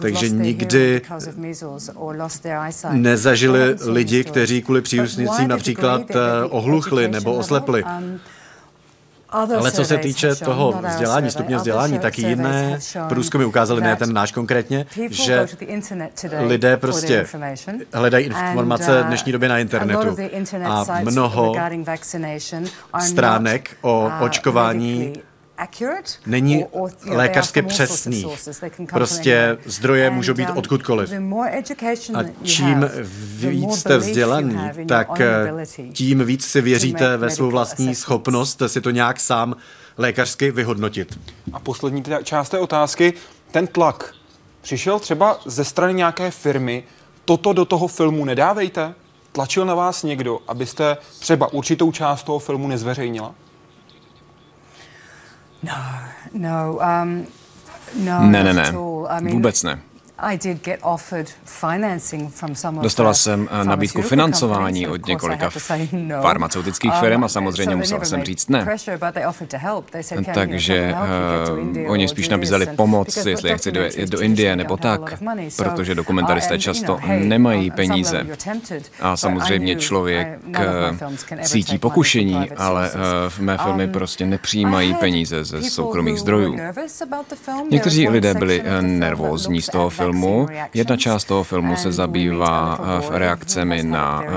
Takže 0.00 0.28
nikdy 0.28 1.02
nezažili 2.90 3.76
lidi, 3.86 4.24
kteří 4.24 4.62
kvůli 4.62 4.82
příusnicím 4.82 5.48
například 5.48 6.02
eh, 6.10 6.44
ohluchli 6.48 7.08
nebo 7.08 7.34
oslepli. 7.34 7.84
Ale 9.30 9.72
co 9.72 9.84
se 9.84 9.98
týče 9.98 10.34
toho 10.34 10.82
vzdělání, 10.88 11.30
stupně 11.30 11.56
vzdělání, 11.56 11.98
tak 11.98 12.18
jiné 12.18 12.78
průzkumy 13.08 13.44
ukázaly, 13.44 13.80
ne 13.80 13.96
ten 13.96 14.12
náš 14.12 14.32
konkrétně, 14.32 14.86
že 15.10 15.46
lidé 16.40 16.76
prostě 16.76 17.26
hledají 17.92 18.26
informace 18.26 19.02
v 19.02 19.06
dnešní 19.06 19.32
době 19.32 19.48
na 19.48 19.58
internetu. 19.58 20.16
a 20.64 20.84
mnoho 21.02 21.54
stránek 23.00 23.76
o 23.82 24.10
očkování 24.20 25.12
není 26.26 26.64
lékařsky 27.06 27.62
přesný. 27.62 28.26
Prostě 28.88 29.58
zdroje 29.64 30.10
můžou 30.10 30.34
být 30.34 30.50
uh, 30.50 30.58
odkudkoliv. 30.58 31.10
A 32.14 32.22
čím 32.42 32.90
víc 33.48 33.74
jste 33.74 33.98
vzdělaný, 33.98 34.58
tak 34.88 35.20
eh, 35.20 35.52
tím 35.92 36.24
víc 36.24 36.46
si 36.46 36.60
věříte 36.60 37.16
ve 37.16 37.30
svou 37.30 37.50
vlastní 37.50 37.94
schopnost 37.94 38.62
si 38.66 38.80
to 38.80 38.90
nějak 38.90 39.20
sám 39.20 39.56
lékařsky 39.98 40.50
vyhodnotit. 40.50 41.18
A 41.52 41.60
poslední 41.60 42.02
část 42.22 42.48
té 42.48 42.58
otázky, 42.58 43.12
ten 43.50 43.66
tlak 43.66 44.14
Přišel 44.68 44.98
třeba 44.98 45.40
ze 45.46 45.64
strany 45.64 45.94
nějaké 45.94 46.30
firmy, 46.30 46.84
toto 47.24 47.52
do 47.52 47.64
toho 47.64 47.88
filmu 47.88 48.24
nedávejte? 48.24 48.94
Tlačil 49.32 49.64
na 49.66 49.74
vás 49.74 50.02
někdo, 50.02 50.38
abyste 50.48 50.96
třeba 51.18 51.52
určitou 51.52 51.92
část 51.92 52.22
toho 52.22 52.38
filmu 52.38 52.68
nezveřejnila? 52.68 53.34
No, 55.62 55.72
no, 56.32 56.78
um, 57.02 57.26
no, 58.04 58.22
ne, 58.22 58.44
ne, 58.44 58.54
ne, 58.54 58.72
vůbec 59.30 59.62
ne. 59.62 59.80
Dostala 62.82 63.14
jsem 63.14 63.48
eh, 63.50 63.64
nabídku 63.64 64.02
financování 64.02 64.88
od 64.88 65.06
několika 65.06 65.50
no. 65.92 66.22
farmaceutických 66.22 66.92
um, 66.92 67.00
firm 67.00 67.24
a 67.24 67.28
samozřejmě 67.28 67.76
musela 67.76 68.04
jsem 68.04 68.22
říct 68.22 68.48
ne. 68.48 68.66
Takže 70.34 70.94
uh, 71.84 71.92
oni 71.92 72.08
spíš 72.08 72.28
nabízeli 72.28 72.66
pomoc, 72.66 73.26
jestli 73.26 73.58
chci 73.58 73.72
jet 73.96 74.10
do 74.10 74.20
Indie 74.20 74.56
nebo 74.56 74.76
tak, 74.76 75.22
protože 75.56 75.94
dokumentaristé 75.94 76.58
často 76.58 76.98
nemají 77.06 77.70
peníze. 77.70 78.26
A 79.00 79.16
samozřejmě 79.16 79.76
člověk 79.76 80.38
cítí 81.42 81.78
pokušení, 81.78 82.50
ale 82.56 82.90
v 83.28 83.40
mé 83.40 83.58
filmy 83.58 83.86
um, 83.86 83.92
prostě 83.92 84.26
nepřijímají 84.26 84.94
peníze 84.94 85.44
ze 85.44 85.62
soukromých 85.62 86.18
zdrojů. 86.18 86.56
Někteří 87.70 88.08
lidé 88.08 88.34
byli 88.34 88.62
nervózní 88.80 89.62
z 89.62 89.66
toho 89.66 89.90
filmu, 89.90 90.07
filmu. 90.12 90.46
Jedna 90.74 90.96
část 90.96 91.24
toho 91.24 91.44
filmu 91.44 91.76
se 91.76 91.92
zabývá 91.92 92.78
eh, 92.80 93.18
reakcemi 93.18 93.82
na 93.82 94.22
eh, 94.22 94.28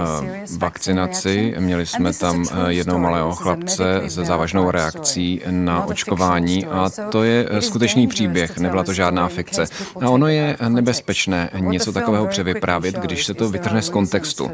vakcinaci. 0.57 1.53
Měli 1.59 1.85
jsme 1.85 2.13
tam 2.13 2.45
eh, 2.51 2.73
jednou 2.73 2.99
malého 2.99 3.35
chlapce 3.35 4.01
se 4.07 4.25
závažnou 4.25 4.71
reakcí 4.71 5.41
na 5.49 5.85
očkování 5.85 6.65
a 6.65 6.89
to 7.09 7.23
je 7.23 7.49
skutečný 7.59 8.07
příběh, 8.07 8.57
nebyla 8.57 8.83
to 8.83 8.93
žádná 8.93 9.27
fikce. 9.27 9.65
A 10.01 10.09
ono 10.09 10.27
je 10.27 10.57
nebezpečné 10.67 11.49
něco 11.59 11.91
takového 11.91 12.27
převyprávět, 12.27 12.95
když 12.95 13.25
se 13.25 13.33
to 13.33 13.49
vytrhne 13.49 13.81
z 13.81 13.89
kontextu. 13.89 14.51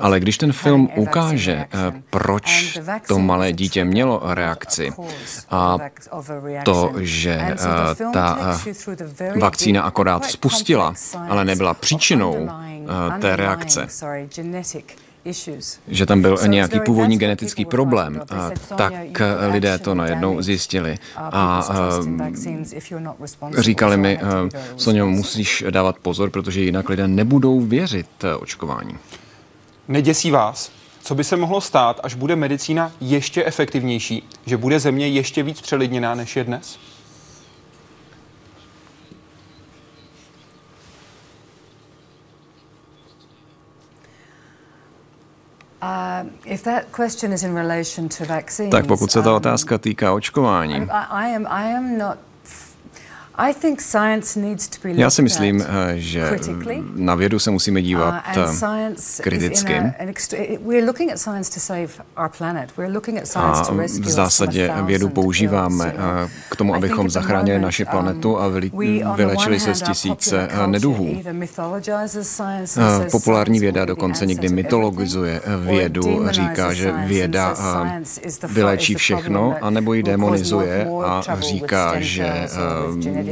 Ale 0.00 0.20
když 0.20 0.38
ten 0.38 0.52
film 0.52 0.88
ukáže, 0.96 1.64
proč 2.10 2.78
to 3.08 3.18
malé 3.18 3.52
dítě 3.52 3.84
mělo 3.84 4.22
reakci 4.24 4.92
a 5.50 5.78
to, 6.64 6.92
že 6.98 7.54
ta 8.12 8.58
vakcína 9.38 9.82
akorát 9.82 10.24
spustila, 10.24 10.45
ale 11.28 11.44
nebyla 11.44 11.74
příčinou 11.74 12.42
uh, 12.42 13.18
té 13.20 13.36
reakce, 13.36 13.86
že 15.88 16.06
tam 16.06 16.22
byl 16.22 16.38
nějaký 16.46 16.80
původní 16.80 17.18
genetický 17.18 17.64
problém, 17.64 18.22
tak 18.76 18.92
lidé 19.52 19.78
to 19.78 19.94
najednou 19.94 20.42
zjistili. 20.42 20.98
a 21.16 21.64
říkali 23.58 23.96
mi, 23.96 24.18
Sonio, 24.76 25.06
musíš 25.06 25.64
dávat 25.70 25.98
pozor, 25.98 26.30
protože 26.30 26.60
jinak 26.60 26.88
lidé 26.88 27.08
nebudou 27.08 27.60
věřit 27.60 28.24
očkování. 28.38 28.94
Neděsí 29.88 30.30
vás, 30.30 30.70
co 31.02 31.14
by 31.14 31.24
se 31.24 31.36
mohlo 31.36 31.60
stát, 31.60 32.00
až 32.02 32.14
bude 32.14 32.36
medicína 32.36 32.92
ještě 33.00 33.44
efektivnější, 33.44 34.28
že 34.46 34.56
bude 34.56 34.80
země 34.80 35.08
ještě 35.08 35.42
víc 35.42 35.60
přelidněná, 35.60 36.14
než 36.14 36.36
je 36.36 36.44
dnes? 36.44 36.78
Tak 48.70 48.86
pokud 48.86 49.12
se 49.12 49.22
ta 49.22 49.30
um, 49.30 49.36
otázka 49.36 49.78
týká 49.78 50.12
očkování, 50.12 50.86
já 54.82 55.10
si 55.10 55.22
myslím, 55.22 55.60
eh, 55.60 55.94
že 55.96 56.38
na 56.94 57.14
vědu 57.14 57.38
se 57.38 57.50
musíme 57.50 57.82
dívat 57.82 58.22
uh, 58.36 58.42
eh, 58.74 59.22
kriticky. 59.22 59.74
A 63.36 63.62
v 64.00 64.08
zásadě 64.08 64.72
vědu 64.82 65.08
používáme 65.08 65.94
eh, 65.96 66.28
k 66.50 66.56
tomu, 66.56 66.74
abychom 66.74 67.10
zachránili 67.10 67.58
naši 67.58 67.84
um, 67.84 67.90
planetu 67.90 68.38
a 68.40 68.48
vylečili 69.16 69.60
se 69.60 69.74
z 69.74 69.82
tisíce 69.82 70.48
neduhů. 70.66 71.22
Populární 73.10 73.60
věda 73.60 73.84
dokonce 73.84 74.26
někdy 74.26 74.48
mytologizuje 74.48 75.40
vědu, 75.58 76.26
říká, 76.30 76.72
že 76.72 76.92
věda 76.92 77.54
vylečí 78.48 78.94
všechno, 78.94 79.54
anebo 79.62 79.94
ji 79.94 80.02
demonizuje 80.02 80.88
a 81.04 81.40
říká, 81.40 81.94
že 81.98 82.48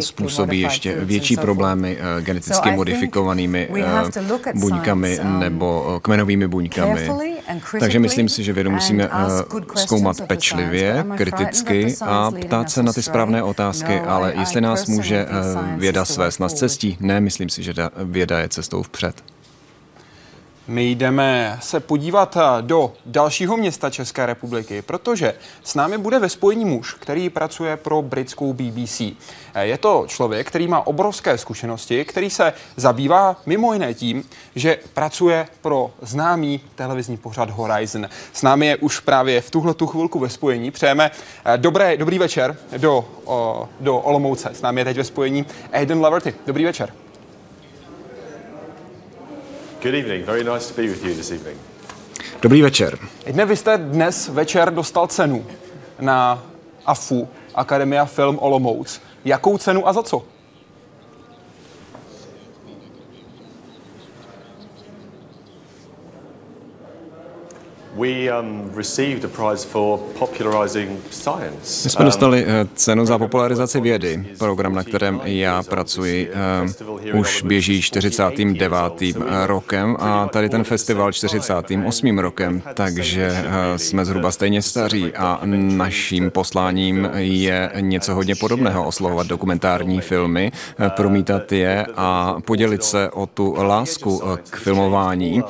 způsobí 0.02 0.60
ještě 0.60 0.96
větší 1.00 1.36
problémy 1.36 1.98
eh, 2.00 2.22
geneticky 2.22 2.70
modifikovanými 2.70 3.68
eh, 3.84 4.52
buňkami 4.54 5.20
nebo 5.38 5.94
eh, 5.96 6.00
kmenovými 6.00 6.48
buňkami. 6.48 7.10
Takže 7.80 7.98
myslím 7.98 8.28
si, 8.28 8.44
že 8.44 8.52
vědu 8.52 8.70
musíme 8.70 9.10
zkoumat 9.74 10.20
pečlivě, 10.20 11.04
kriticky 11.16 11.94
a 12.00 12.30
ptát 12.30 12.70
se 12.70 12.82
na 12.82 12.92
ty 12.92 13.02
správné 13.02 13.42
otázky, 13.42 14.00
ale 14.00 14.34
jestli 14.38 14.60
nás 14.60 14.86
může 14.86 15.26
věda 15.76 16.04
svést 16.04 16.40
na 16.40 16.48
cestí, 16.48 16.96
ne, 17.00 17.20
myslím 17.20 17.48
si, 17.48 17.62
že 17.62 17.74
věda 18.04 18.38
je 18.38 18.48
cestou 18.48 18.82
vpřed. 18.82 19.33
My 20.68 20.90
jdeme 20.90 21.58
se 21.62 21.80
podívat 21.80 22.36
eh, 22.36 22.62
do 22.62 22.92
dalšího 23.06 23.56
města 23.56 23.90
České 23.90 24.26
republiky, 24.26 24.82
protože 24.82 25.34
s 25.64 25.74
námi 25.74 25.98
bude 25.98 26.18
ve 26.18 26.28
spojení 26.28 26.64
muž, 26.64 26.94
který 26.94 27.30
pracuje 27.30 27.76
pro 27.76 28.02
britskou 28.02 28.52
BBC. 28.52 29.00
Eh, 29.00 29.14
je 29.66 29.78
to 29.78 30.04
člověk, 30.08 30.48
který 30.48 30.68
má 30.68 30.86
obrovské 30.86 31.38
zkušenosti, 31.38 32.04
který 32.04 32.30
se 32.30 32.52
zabývá 32.76 33.36
mimo 33.46 33.72
jiné 33.72 33.94
tím, 33.94 34.24
že 34.54 34.78
pracuje 34.94 35.46
pro 35.60 35.90
známý 36.02 36.60
televizní 36.74 37.16
pořad 37.16 37.50
Horizon. 37.50 38.08
S 38.32 38.42
námi 38.42 38.66
je 38.66 38.76
už 38.76 39.00
právě 39.00 39.40
v 39.40 39.50
tuhle 39.50 39.74
tu 39.74 39.86
chvilku 39.86 40.18
ve 40.18 40.28
spojení. 40.28 40.70
Přejeme 40.70 41.10
eh, 41.44 41.58
dobré, 41.58 41.96
dobrý 41.96 42.18
večer 42.18 42.56
do, 42.76 43.04
do 43.80 43.98
Olomouce. 43.98 44.50
S 44.52 44.62
námi 44.62 44.80
je 44.80 44.84
teď 44.84 44.96
ve 44.96 45.04
spojení 45.04 45.46
Aiden 45.72 46.00
Laverty. 46.00 46.34
Dobrý 46.46 46.64
večer. 46.64 47.03
Good 49.84 49.94
evening. 49.94 50.24
Very 50.24 50.44
nice 50.44 50.68
to 50.68 50.82
be 50.82 50.88
with 50.88 51.04
you 51.04 51.14
this 51.14 51.30
evening. 51.30 51.58
Dobrý 52.42 52.62
večer. 52.62 52.98
Dne, 53.26 53.46
vy 53.46 53.56
jste 53.56 53.78
dnes 53.78 54.28
večer 54.28 54.70
dostal 54.70 55.06
cenu 55.06 55.46
na 56.00 56.42
AFU, 56.86 57.28
Akademia 57.54 58.04
Film 58.04 58.38
Olomouc. 58.38 59.00
Jakou 59.24 59.58
cenu 59.58 59.88
a 59.88 59.92
za 59.92 60.02
co? 60.02 60.24
My 71.84 71.90
jsme 71.90 72.04
dostali 72.04 72.44
eh, 72.46 72.66
cenu 72.74 73.06
za 73.06 73.18
popularizaci 73.18 73.80
vědy. 73.80 74.26
Program, 74.38 74.74
na 74.74 74.82
kterém 74.82 75.20
já 75.24 75.62
pracuji, 75.62 76.30
uh, 77.12 77.20
už 77.20 77.42
běží 77.42 77.82
49. 77.82 78.82
rokem 79.46 79.96
a 80.00 80.28
tady 80.28 80.48
ten 80.48 80.64
festival 80.64 81.12
48. 81.12 82.18
rokem, 82.18 82.62
takže 82.74 83.44
jsme 83.76 84.04
zhruba 84.04 84.30
stejně 84.30 84.62
staří 84.62 85.12
a 85.12 85.40
naším 85.44 86.30
posláním 86.30 87.08
je 87.14 87.70
něco 87.80 88.14
hodně 88.14 88.34
podobného, 88.34 88.86
oslovovat 88.86 89.26
dokumentární 89.26 90.00
filmy, 90.00 90.52
promítat 90.88 91.52
je 91.52 91.86
a 91.96 92.36
podělit 92.46 92.84
se 92.84 93.10
o 93.10 93.26
tu 93.26 93.54
lásku 93.58 94.22
k 94.50 94.56
filmování, 94.56 95.42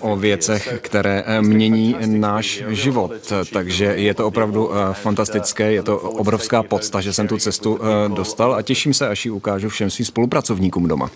o 0.00 0.16
věcech, 0.16 0.78
které 0.82 1.24
mě 1.40 1.59
mění 1.68 1.96
náš 2.06 2.62
život. 2.68 3.12
Takže 3.52 3.84
je 3.84 4.14
to 4.14 4.26
opravdu 4.26 4.70
eh, 4.72 4.94
fantastické, 4.94 5.72
je 5.72 5.82
to 5.82 5.98
obrovská 5.98 6.62
podsta, 6.62 7.00
že 7.00 7.12
jsem 7.12 7.28
tu 7.28 7.38
cestu 7.38 7.78
eh, 7.78 8.08
dostal 8.08 8.54
a 8.54 8.62
těším 8.62 8.94
se, 8.94 9.08
až 9.08 9.24
ji 9.24 9.30
ukážu 9.30 9.68
všem 9.68 9.90
svým 9.90 10.06
spolupracovníkům 10.06 10.88
doma. 10.88 11.10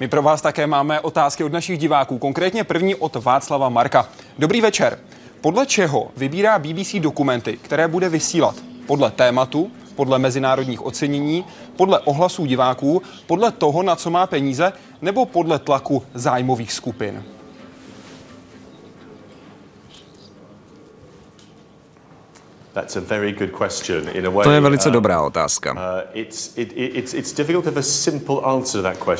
My 0.00 0.08
pro 0.08 0.22
vás 0.22 0.42
také 0.42 0.66
máme 0.66 1.00
otázky 1.00 1.44
od 1.44 1.52
našich 1.52 1.78
diváků, 1.78 2.18
konkrétně 2.18 2.64
první 2.64 2.94
od 2.94 3.24
Václava 3.24 3.68
Marka. 3.68 4.08
Dobrý 4.38 4.60
večer. 4.60 4.98
Podle 5.40 5.66
čeho 5.66 6.10
vybírá 6.16 6.58
BBC 6.58 6.94
dokumenty, 7.00 7.58
které 7.62 7.88
bude 7.88 8.08
vysílat? 8.08 8.54
Podle 8.86 9.10
tématu, 9.10 9.70
podle 9.94 10.18
mezinárodních 10.18 10.86
ocenění, 10.86 11.44
podle 11.76 11.98
ohlasů 11.98 12.46
diváků, 12.46 13.02
podle 13.26 13.52
toho, 13.52 13.82
na 13.82 13.96
co 13.96 14.10
má 14.10 14.26
peníze, 14.26 14.72
nebo 15.02 15.26
podle 15.26 15.58
tlaku 15.58 16.02
zájmových 16.14 16.72
skupin? 16.72 17.24
To 24.42 24.50
je 24.50 24.60
velice 24.60 24.90
dobrá 24.90 25.22
otázka. 25.22 25.76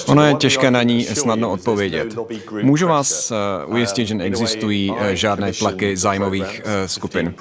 Ono 0.06 0.24
je 0.24 0.34
těžké 0.34 0.70
na 0.70 0.82
ní 0.82 1.04
snadno 1.04 1.50
odpovědět. 1.50 2.16
Můžu 2.62 2.88
vás 2.88 3.30
uh, 3.30 3.74
ujistit, 3.74 4.06
že 4.06 4.14
neexistují 4.14 4.90
uh, 4.90 4.96
žádné 5.12 5.52
tlaky 5.52 5.96
zájmových 5.96 6.62
uh, 6.64 6.70
skupin. 6.86 7.34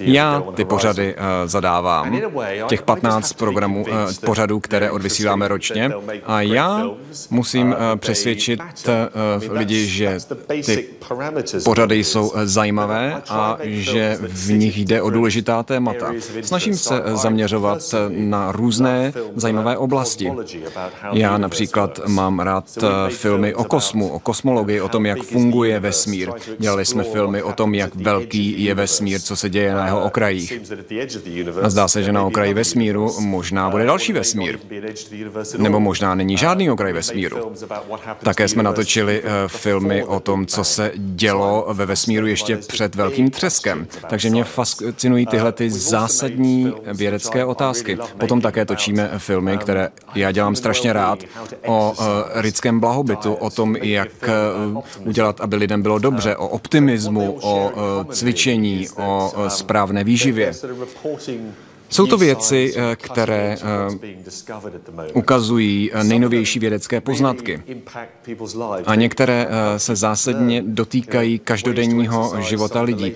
Já 0.00 0.42
ty 0.54 0.64
pořady 0.64 1.14
zadávám, 1.44 2.20
těch 2.66 2.82
15 2.82 3.32
programů, 3.32 3.84
pořadů, 4.26 4.60
které 4.60 4.90
odvysíláme 4.90 5.48
ročně, 5.48 5.90
a 6.24 6.40
já 6.40 6.90
musím 7.30 7.76
přesvědčit 7.96 8.60
lidi, 9.50 9.86
že 9.86 10.18
ty 10.66 10.88
pořady 11.64 12.04
jsou 12.04 12.32
zajímavé 12.44 13.22
a 13.28 13.58
že 13.62 14.18
v 14.20 14.52
nich 14.52 14.78
jde 14.78 15.02
o 15.02 15.10
důležitá 15.10 15.61
témata. 15.62 16.12
Snažím 16.42 16.76
se 16.76 17.02
zaměřovat 17.14 17.94
na 18.08 18.52
různé 18.52 19.12
zajímavé 19.36 19.76
oblasti. 19.76 20.32
Já 21.12 21.38
například 21.38 22.00
mám 22.06 22.40
rád 22.40 22.64
filmy 23.08 23.54
o 23.54 23.64
kosmu, 23.64 24.08
o 24.08 24.18
kosmologii, 24.18 24.80
o 24.80 24.88
tom, 24.88 25.06
jak 25.06 25.22
funguje 25.22 25.80
vesmír. 25.80 26.30
Dělali 26.58 26.84
jsme 26.84 27.04
filmy 27.04 27.42
o 27.42 27.52
tom, 27.52 27.74
jak 27.74 27.94
velký 27.94 28.64
je 28.64 28.74
vesmír, 28.74 29.20
co 29.20 29.36
se 29.36 29.50
děje 29.50 29.74
na 29.74 29.86
jeho 29.86 30.04
okrajích. 30.04 30.60
A 31.62 31.70
zdá 31.70 31.88
se, 31.88 32.02
že 32.02 32.12
na 32.12 32.24
okraji 32.24 32.54
vesmíru 32.54 33.20
možná 33.20 33.70
bude 33.70 33.86
další 33.86 34.12
vesmír. 34.12 34.58
Nebo 35.58 35.80
možná 35.80 36.14
není 36.14 36.36
žádný 36.36 36.70
okraj 36.70 36.92
vesmíru. 36.92 37.52
Také 38.22 38.48
jsme 38.48 38.62
natočili 38.62 39.22
eh, 39.24 39.48
filmy 39.48 40.04
o 40.04 40.20
tom, 40.20 40.46
co 40.46 40.64
se 40.64 40.92
dělo 40.96 41.66
ve 41.72 41.86
vesmíru 41.86 42.26
ještě 42.26 42.56
před 42.56 42.94
velkým 42.94 43.30
třeskem. 43.30 43.86
Takže 44.10 44.30
mě 44.30 44.44
fascinují 44.44 45.26
tyhle 45.26 45.51
ty 45.52 45.70
zásadní 45.70 46.72
vědecké 46.94 47.44
otázky. 47.44 47.98
Potom 48.18 48.40
také 48.40 48.64
točíme 48.64 49.10
filmy, 49.18 49.58
které 49.58 49.88
já 50.14 50.32
dělám 50.32 50.56
strašně 50.56 50.92
rád, 50.92 51.18
o 51.66 51.94
uh, 51.98 52.04
lidském 52.34 52.80
blahobytu, 52.80 53.34
o 53.34 53.50
tom, 53.50 53.76
jak 53.76 54.08
uh, 54.74 54.82
udělat, 55.08 55.40
aby 55.40 55.56
lidem 55.56 55.82
bylo 55.82 55.98
dobře, 55.98 56.36
o 56.36 56.48
optimismu, 56.48 57.38
o 57.42 57.72
cvičení, 58.10 58.88
o 58.96 59.32
správné 59.48 60.04
výživě. 60.04 60.52
Jsou 61.92 62.06
to 62.06 62.18
věci, 62.18 62.74
eh, 62.76 62.96
které 62.96 63.56
eh, 63.56 65.08
ukazují 65.14 65.90
eh, 65.92 66.04
nejnovější 66.04 66.58
vědecké 66.58 67.00
poznatky. 67.00 67.62
A 68.86 68.94
některé 68.94 69.48
se 69.76 69.96
zásadně 69.96 70.62
dotýkají 70.66 71.38
každodenního 71.38 72.34
života 72.40 72.82
lidí. 72.82 73.14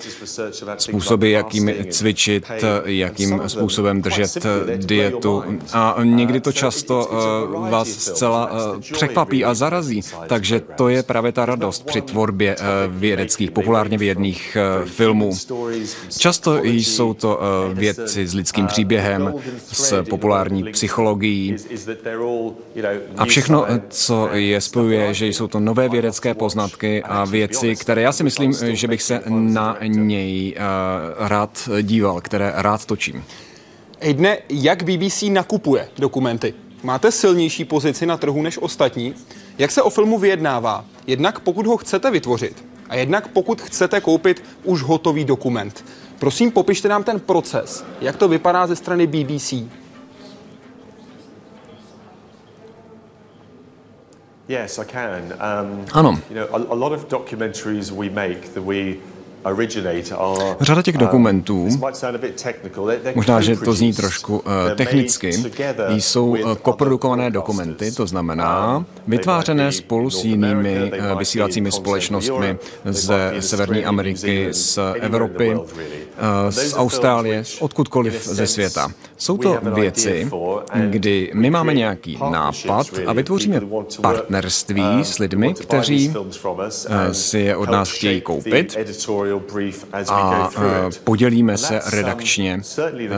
Způsoby, 0.79 1.33
jakým 1.33 1.71
cvičit, 1.91 2.45
jakým 2.85 3.43
způsobem 3.47 4.03
držet 4.03 4.47
dietu. 4.77 5.45
A 5.73 5.97
někdy 6.03 6.41
to 6.41 6.53
často 6.53 7.09
vás 7.71 7.89
zcela 7.89 8.51
překvapí 8.81 9.45
a 9.45 9.55
zarazí. 9.55 10.01
Takže 10.27 10.61
to 10.61 10.89
je 10.89 11.03
právě 11.03 11.33
ta 11.33 11.47
radost 11.47 11.87
při 11.87 12.01
tvorbě 12.01 12.57
vědeckých, 12.89 13.51
populárně 13.51 13.99
vědných 13.99 14.57
filmů. 14.85 15.33
Často 16.19 16.65
jsou 16.65 17.15
to 17.15 17.41
vědci 17.75 18.27
s 18.27 18.35
lidským 18.35 18.66
tím 18.67 18.73
příběhem, 18.73 19.35
s 19.73 20.05
populární 20.11 20.65
psychologií. 20.65 21.57
A 23.17 23.25
všechno, 23.25 23.67
co 23.89 24.29
je 24.33 24.61
spojuje, 24.61 25.15
že 25.15 25.27
jsou 25.27 25.49
to 25.49 25.61
nové 25.61 25.89
vědecké 25.89 26.35
poznatky 26.35 27.03
a 27.03 27.25
věci, 27.25 27.77
které 27.77 28.03
já 28.03 28.13
si 28.13 28.25
myslím, 28.25 28.53
že 28.77 28.89
bych 28.89 29.03
se 29.03 29.23
na 29.29 29.77
něj 29.87 30.55
eh, 30.57 30.61
rád 31.29 31.69
díval, 31.83 32.21
které 32.21 32.53
rád 32.55 32.87
točím. 32.87 33.25
Ejdne, 34.01 34.39
jak 34.49 34.83
BBC 34.83 35.23
nakupuje 35.23 35.89
dokumenty? 35.99 36.55
Máte 36.83 37.13
silnější 37.13 37.65
pozici 37.65 38.07
na 38.07 38.17
trhu 38.17 38.43
než 38.43 38.59
ostatní? 38.59 39.15
Jak 39.59 39.71
se 39.71 39.83
o 39.83 39.91
filmu 39.91 40.19
vyjednává? 40.19 40.85
Jednak 41.07 41.41
pokud 41.41 41.67
ho 41.67 41.77
chcete 41.77 42.11
vytvořit 42.11 42.65
a 42.89 42.97
jednak 42.97 43.29
pokud 43.29 43.61
chcete 43.61 44.01
koupit 44.01 44.45
už 44.65 44.83
hotový 44.83 45.25
dokument. 45.25 45.85
Prosím, 46.19 46.51
popište 46.51 46.89
nám 46.89 47.05
ten 47.05 47.21
proces. 47.21 47.85
Jak 48.01 48.17
to 48.17 48.29
vypadá 48.29 48.67
ze 48.67 48.77
strany 48.77 49.07
BBC? 49.07 49.53
Yes, 54.49 54.79
I 54.79 54.85
can. 54.85 55.35
Um, 55.35 55.85
ano. 55.93 56.19
Řada 60.61 60.83
těch 60.83 60.95
um, 60.95 61.01
dokumentů, 61.01 61.69
možná, 63.15 63.41
že 63.41 63.57
to 63.57 63.73
zní 63.73 63.93
trošku 63.93 64.39
uh, 64.39 64.43
technicky, 64.75 65.33
jsou 65.89 66.27
uh, 66.27 66.55
koprodukované 66.55 67.31
dokumenty, 67.31 67.93
to 67.93 68.07
znamená 68.07 68.77
um, 68.77 68.87
vytvářené 69.07 69.73
spolu 69.73 70.11
s 70.11 70.25
jinými 70.25 70.93
uh, 71.13 71.19
vysílacími 71.19 71.73
společnostmi 71.73 72.59
ze 72.85 73.33
Severní 73.41 73.85
Ameriky, 73.85 74.49
z 74.51 74.79
Evropy, 75.01 75.57
z 76.51 76.75
Austrálie, 76.75 77.45
odkudkoliv 77.61 78.27
ze 78.27 78.47
světa. 78.47 78.89
Jsou 79.17 79.39
to 79.39 79.59
věci, 79.75 80.31
kdy 80.91 81.31
my 81.35 81.51
máme 81.51 81.75
nějaký 81.75 82.19
nápad 82.31 82.87
a 83.07 83.13
vytvoříme 83.13 83.61
partnerství 84.01 84.83
um, 84.83 85.05
s 85.05 85.19
lidmi, 85.19 85.55
kteří 85.55 86.15
si 87.13 87.39
je 87.39 87.57
od 87.57 87.71
nás 87.71 87.91
chtějí 87.91 88.21
koupit 88.21 88.77
a 90.09 90.51
podělíme 91.05 91.59
se 91.59 91.81
redakčně 91.93 92.61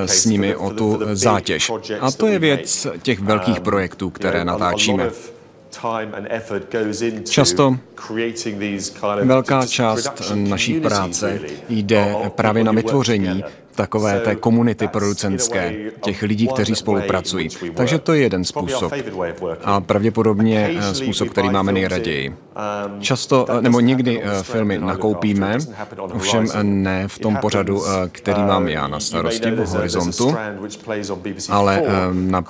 s 0.07 0.25
nimi 0.25 0.57
o 0.57 0.71
tu 0.71 1.01
zátěž. 1.13 1.71
A 2.01 2.11
to 2.11 2.27
je 2.27 2.39
věc 2.39 2.87
těch 3.03 3.21
velkých 3.21 3.61
projektů, 3.61 4.11
které 4.11 4.45
natáčíme. 4.45 5.11
Často 7.31 7.77
velká 9.23 9.67
část 9.67 10.33
naší 10.35 10.81
práce 10.81 11.41
jde 11.69 12.15
právě 12.29 12.65
na 12.65 12.73
vytvoření 12.73 13.45
takové 13.79 14.21
té 14.21 14.35
komunity 14.35 14.89
producentské, 14.89 15.75
těch 16.01 16.23
lidí, 16.23 16.49
kteří 16.49 16.75
spolupracují. 16.75 17.49
Takže 17.75 17.99
to 17.99 18.13
je 18.13 18.23
jeden 18.23 18.45
způsob. 18.45 18.93
A 19.65 19.81
pravděpodobně 19.81 20.71
eh, 20.79 20.95
způsob, 20.95 21.29
který 21.29 21.51
máme 21.51 21.73
nejraději. 21.73 22.35
Často, 23.01 23.47
eh, 23.49 23.63
nebo 23.63 23.81
někdy 23.81 24.23
eh, 24.23 24.43
filmy 24.43 24.79
nakoupíme, 24.79 25.59
ovšem 26.15 26.47
ne 26.63 27.09
v 27.09 27.19
tom 27.19 27.37
pořadu, 27.37 27.83
který 28.13 28.43
mám 28.43 28.69
já 28.69 28.89
na 28.89 29.01
starosti 29.01 29.51
v 29.51 29.69
Horizontu, 29.69 30.37
ale 31.49 31.83
na 32.13 32.45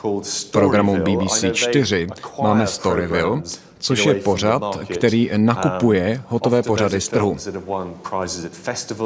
programu 0.51 0.97
BBC 0.97 1.45
4 1.53 2.07
máme 2.43 2.67
Storyville, 2.67 3.43
což 3.79 4.07
je 4.07 4.15
pořad, 4.15 4.63
který 4.95 5.31
nakupuje 5.37 6.23
hotové 6.29 6.63
pořady 6.63 7.01
z 7.01 7.09
trhu. 7.09 7.37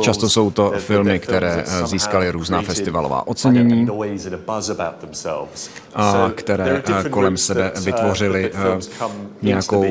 Často 0.01 0.29
jsou 0.29 0.51
to 0.51 0.73
filmy, 0.79 1.19
které 1.19 1.65
získaly 1.85 2.31
různá 2.31 2.63
festivalová 2.63 3.27
ocenění 3.27 3.89
a 5.95 6.31
které 6.35 6.83
kolem 7.11 7.37
sebe 7.37 7.73
vytvořily 7.85 8.53
nějakou 9.43 9.85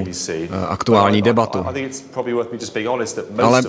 aktuální 0.68 1.22
debatu. 1.22 1.66
Ale 3.38 3.62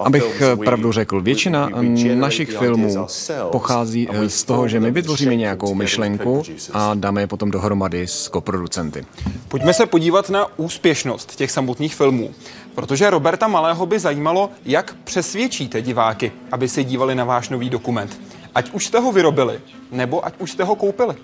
abych 0.00 0.42
pravdu 0.64 0.92
řekl, 0.92 1.20
většina 1.20 1.70
našich 2.14 2.50
filmů 2.50 3.06
pochází 3.50 4.08
z 4.26 4.44
toho, 4.44 4.68
že 4.68 4.80
my 4.80 4.90
vytvoříme 4.90 5.36
nějakou 5.36 5.74
myšlenku 5.74 6.42
a 6.72 6.94
dáme 6.94 7.20
je 7.20 7.26
potom 7.26 7.50
dohromady 7.50 8.06
s 8.06 8.28
koproducenty. 8.28 9.04
Pojďme 9.48 9.74
se 9.74 9.86
podívat 9.86 10.30
na 10.30 10.46
úspěšnost 10.58 11.36
těch 11.36 11.50
samotných 11.50 11.94
filmů. 11.94 12.30
Protože 12.74 13.10
Roberta 13.10 13.48
Malého 13.48 13.86
by 13.86 13.98
zajímalo, 13.98 14.50
jak 14.64 14.94
přesvědčíte 15.04 15.82
diváky, 15.82 16.32
aby 16.52 16.68
se 16.68 16.84
dívali 16.84 17.14
na 17.14 17.24
váš 17.24 17.48
nový 17.48 17.70
dokument. 17.70 18.20
Ať 18.54 18.70
už 18.70 18.86
jste 18.86 18.98
ho 18.98 19.12
vyrobili, 19.12 19.60
nebo 19.92 20.26
ať 20.26 20.34
už 20.38 20.50
jste 20.50 20.64
ho 20.64 20.74
koupili. 20.74 21.14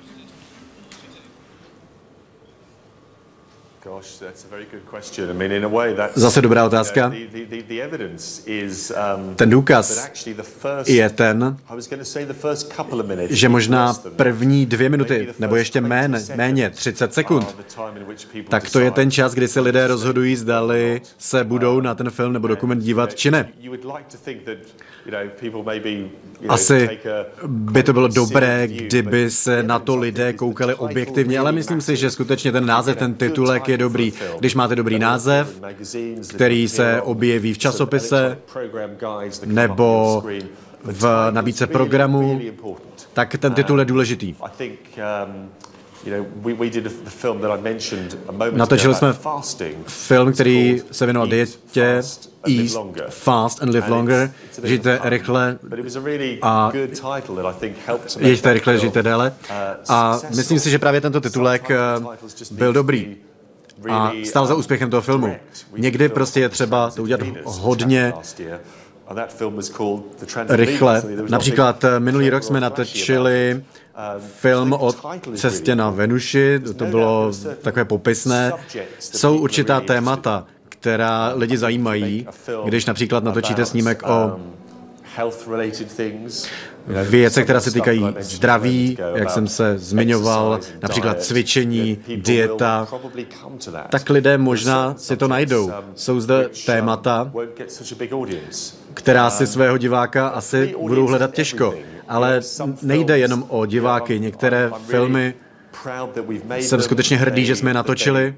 Zase 6.15 6.43
dobrá 6.43 6.65
otázka. 6.65 7.13
Um, 9.17 9.35
ten 9.35 9.51
důkaz 9.51 10.11
je 10.87 11.11
ten, 11.11 11.57
že 13.31 13.49
možná 13.49 13.95
první 14.17 14.67
dvě 14.67 14.89
minuty, 14.89 15.29
nebo 15.39 15.57
ještě 15.57 15.81
méně, 15.81 16.19
méně 16.35 16.71
30 16.71 17.15
sekund, 17.15 17.57
tak 18.49 18.71
to 18.71 18.81
je 18.81 18.91
ten 18.91 19.11
čas, 19.11 19.35
kdy 19.35 19.49
se 19.49 19.61
lidé 19.61 19.87
rozhodují, 19.87 20.37
zdali 20.37 21.01
se 21.19 21.45
budou 21.45 21.81
na 21.81 21.95
ten 21.95 22.11
film 22.11 22.33
nebo 22.33 22.49
dokument 22.49 22.79
dívat 22.81 23.15
či 23.15 23.31
ne. 23.31 23.49
Asi 26.49 26.99
by 27.47 27.83
to 27.83 27.93
bylo 27.93 28.09
dobré, 28.09 28.69
kdyby 28.69 29.31
se 29.31 29.63
na 29.63 29.79
to 29.79 29.97
lidé 29.97 30.33
koukali 30.33 30.75
objektivně, 30.75 31.39
ale 31.39 31.53
myslím 31.53 31.81
si, 31.81 31.97
že 31.97 32.11
skutečně 32.11 32.53
ten 32.53 32.67
název, 32.67 32.97
ten 32.97 33.15
titulek 33.15 33.69
je 33.69 33.79
dobrý. 33.79 34.13
Když 34.39 34.55
máte 34.55 34.77
dobrý 34.77 34.99
název, 34.99 35.61
který 36.35 36.69
se 36.69 37.03
objeví 37.03 37.55
v 37.55 37.59
časopise 37.59 38.39
nebo 39.45 40.23
v 40.83 41.29
nabídce 41.31 41.67
programu, 41.67 42.41
tak 43.13 43.37
ten 43.39 43.55
titul 43.55 43.79
je 43.79 43.85
důležitý. 43.85 44.35
Natočili 48.53 48.95
jsme 48.95 49.15
film, 49.87 50.33
který 50.33 50.83
se 50.91 51.07
věnoval 51.07 51.29
dietě, 51.29 52.03
Eat 52.49 52.71
Fast 53.09 53.63
and 53.63 53.69
Live 53.69 53.89
Longer, 53.91 54.33
žijte 54.63 55.01
rychle 55.05 55.59
a 56.43 56.73
jeďte 58.19 58.53
rychle, 58.53 58.79
žijte 58.79 59.03
déle. 59.03 59.33
A 59.89 60.21
myslím 60.37 60.59
si, 60.61 60.71
že 60.71 60.79
právě 60.79 61.01
tento 61.01 61.21
titulek 61.21 61.71
eh, 61.71 61.77
byl 62.51 62.73
dobrý 62.73 63.17
a 63.91 64.13
stál 64.25 64.47
za 64.47 64.55
úspěchem 64.55 64.91
toho 64.91 65.01
filmu. 65.03 65.37
Někdy 65.77 66.09
prostě 66.09 66.41
je 66.41 66.49
třeba 66.49 66.91
to 66.91 67.03
udělat 67.03 67.21
hodně 67.45 68.13
rychle. 70.49 71.03
Například 71.29 71.85
eh, 71.85 72.01
minulý 72.01 72.31
rok 72.31 72.43
jsme 72.43 72.61
natočili 72.61 73.63
film 74.19 74.73
o 74.73 74.93
cestě 75.35 75.77
na 75.77 75.91
Venuši, 75.91 76.61
to 76.77 76.85
bylo 76.85 77.33
takové 77.63 77.85
popisné. 77.85 78.53
Jsou 78.99 79.39
určitá 79.39 79.81
témata, 79.81 80.47
která 80.69 81.33
lidi 81.35 81.59
zajímají, 81.59 82.27
když 82.65 82.87
například 82.87 83.25
natočíte 83.25 83.67
snímek 83.67 84.03
o 84.03 84.41
věce, 86.87 87.45
která 87.45 87.61
se 87.61 87.71
týkají 87.71 88.07
zdraví, 88.21 88.99
jak 89.15 89.31
jsem 89.31 89.49
se 89.49 89.79
zmiňoval, 89.79 90.61
například 90.83 91.23
cvičení, 91.23 91.99
dieta, 92.17 92.89
tak 93.91 94.11
lidé 94.11 94.39
možná 94.39 94.95
si 94.97 95.17
to 95.17 95.29
najdou. 95.29 95.73
Jsou 95.95 96.21
zde 96.21 96.49
témata, 96.67 97.33
která 98.95 99.31
si 99.31 99.47
svého 99.47 99.79
diváka 99.79 100.29
asi 100.29 100.75
budou 100.81 101.07
hledat 101.07 101.35
těžko. 101.35 101.75
Ale 102.09 102.41
nejde 102.83 103.19
jenom 103.19 103.45
o 103.49 103.67
diváky. 103.67 104.21
Některé 104.21 104.71
filmy 104.87 105.35
jsem 106.59 106.83
skutečně 106.83 107.17
hrdý, 107.17 107.47
že 107.47 107.57
jsme 107.57 107.71
je 107.71 107.75
natočili, 107.75 108.35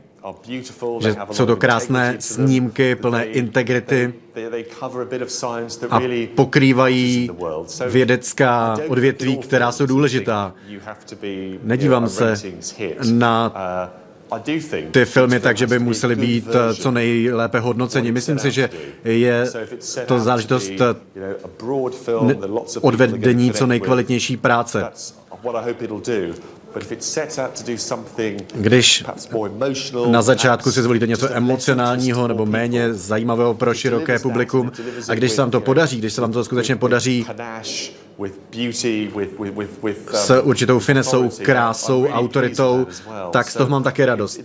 že 1.01 1.17
jsou 1.33 1.47
to 1.47 1.57
krásné 1.57 2.17
snímky 2.19 2.95
plné 2.95 3.25
integrity 3.25 4.15
a 5.91 6.01
pokrývají 6.35 7.31
vědecká 7.87 8.77
odvětví, 8.89 9.37
která 9.37 9.73
jsou 9.73 9.87
důležitá. 9.87 10.55
Nedívám 11.63 12.09
se 12.09 12.35
na 13.13 13.53
ty 14.91 15.05
filmy 15.05 15.41
tak, 15.41 15.57
že 15.57 15.67
by 15.67 15.79
musely 15.79 16.17
být 16.17 16.49
eh, 16.49 16.75
co 16.75 16.91
nejlépe 16.91 17.61
hodnoceni. 17.61 18.13
Myslím 18.13 18.39
si, 18.39 18.51
že 18.51 18.71
je 19.05 19.47
to 20.07 20.19
záležitost 20.19 20.71
odvedení 22.81 23.53
co 23.53 23.67
nejkvalitnější 23.67 24.37
práce. 24.37 24.91
Když 28.55 29.05
na 30.07 30.23
začátku 30.23 30.73
si 30.73 30.83
zvolíte 30.83 31.07
něco 31.07 31.29
emocionálního 31.33 32.29
nebo 32.29 32.47
méně 32.47 32.95
zajímavého 32.95 33.55
pro 33.55 33.75
široké 33.75 34.19
publikum 34.19 34.73
a 35.09 35.15
když 35.15 35.33
se 35.33 35.41
vám 35.41 35.51
to 35.51 35.61
podaří, 35.61 35.99
když 35.99 36.13
se 36.13 36.21
vám 36.21 36.33
to 36.33 36.45
skutečně 36.45 36.77
podaří 36.77 37.27
s 40.13 40.43
určitou 40.43 40.79
finesou, 40.79 41.31
krásou, 41.43 42.07
autoritou, 42.09 42.87
tak 43.31 43.51
z 43.51 43.55
toho 43.55 43.71
mám 43.71 43.83
také 43.83 44.07
radost. 44.07 44.41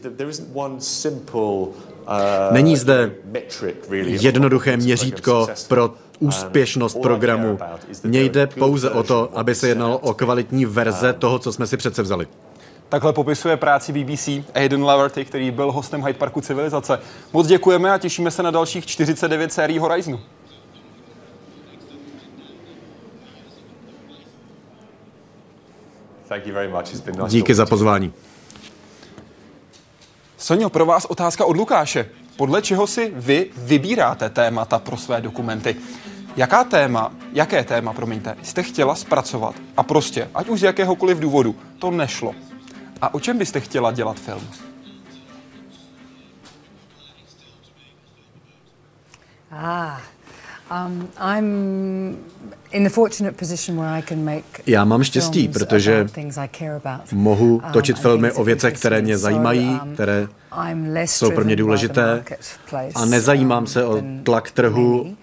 Není 2.51 2.77
zde 2.77 3.11
jednoduché 4.05 4.77
měřítko 4.77 5.47
pro 5.67 5.93
úspěšnost 6.19 6.97
programu. 7.01 7.59
Mně 8.03 8.23
jde 8.23 8.47
pouze 8.47 8.89
o 8.89 9.03
to, 9.03 9.29
aby 9.35 9.55
se 9.55 9.67
jednalo 9.67 9.97
o 9.97 10.13
kvalitní 10.13 10.65
verze 10.65 11.13
toho, 11.13 11.39
co 11.39 11.53
jsme 11.53 11.67
si 11.67 11.77
přece 11.77 12.01
vzali. 12.01 12.27
Takhle 12.89 13.13
popisuje 13.13 13.57
práci 13.57 13.93
BBC 13.93 14.29
Aiden 14.53 14.83
Laverty, 14.83 15.25
který 15.25 15.51
byl 15.51 15.71
hostem 15.71 16.01
Hyde 16.05 16.19
Parku 16.19 16.41
Civilizace. 16.41 16.99
Moc 17.33 17.47
děkujeme 17.47 17.91
a 17.91 17.97
těšíme 17.97 18.31
se 18.31 18.43
na 18.43 18.51
dalších 18.51 18.85
49 18.85 19.53
sérií 19.53 19.79
Horizonu. 19.79 20.19
Díky 27.27 27.55
za 27.55 27.65
pozvání. 27.65 28.13
Sonio, 30.37 30.69
pro 30.69 30.85
vás 30.85 31.05
otázka 31.05 31.45
od 31.45 31.57
Lukáše. 31.57 32.09
Podle 32.37 32.61
čeho 32.61 32.87
si 32.87 33.11
vy 33.15 33.49
vybíráte 33.57 34.29
témata 34.29 34.79
pro 34.79 34.97
své 34.97 35.21
dokumenty? 35.21 35.75
Jaká 36.35 36.63
téma, 36.63 37.13
jaké 37.33 37.63
téma, 37.63 37.93
promiňte, 37.93 38.35
jste 38.43 38.63
chtěla 38.63 38.95
zpracovat 38.95 39.55
a 39.77 39.83
prostě, 39.83 40.29
ať 40.35 40.49
už 40.49 40.59
z 40.59 40.63
jakéhokoliv 40.63 41.19
důvodu, 41.19 41.55
to 41.79 41.91
nešlo? 41.91 42.35
A 43.01 43.13
o 43.13 43.19
čem 43.19 43.37
byste 43.37 43.59
chtěla 43.59 43.91
dělat 43.91 44.19
film? 44.19 44.47
Ah, 49.51 50.01
um, 50.71 51.09
I'm 51.19 52.17
in 52.73 52.83
the 52.83 52.89
fortunate 52.89 53.37
position 53.37 53.77
where 53.77 53.89
I 53.89 54.01
can 54.01 54.25
make 54.25 54.43
Já 54.67 54.85
mám 54.85 55.03
štěstí, 55.03 55.47
protože 55.47 56.07
mohu 57.11 57.55
um, 57.55 57.61
točit 57.73 57.99
filmy 57.99 58.31
o 58.31 58.43
věcech, 58.43 58.73
které 58.73 59.01
mě 59.01 59.17
zajímají, 59.17 59.79
um, 59.83 59.93
které 59.93 60.27
jsou 61.05 61.31
pro 61.31 61.45
mě 61.45 61.55
důležité 61.55 62.23
a 62.95 63.05
nezajímám 63.05 63.67
se 63.67 63.85
o 63.85 64.01
tlak 64.23 64.51
trhu 64.51 65.15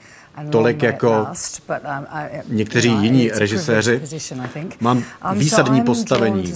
tolik 0.50 0.82
jako 0.82 1.26
um, 1.68 2.06
někteří 2.48 2.88
jiní 2.90 3.30
režiséři. 3.30 4.02
Mám 4.80 4.96
um, 4.96 5.04
výsadní 5.38 5.82
postavení. 5.82 6.54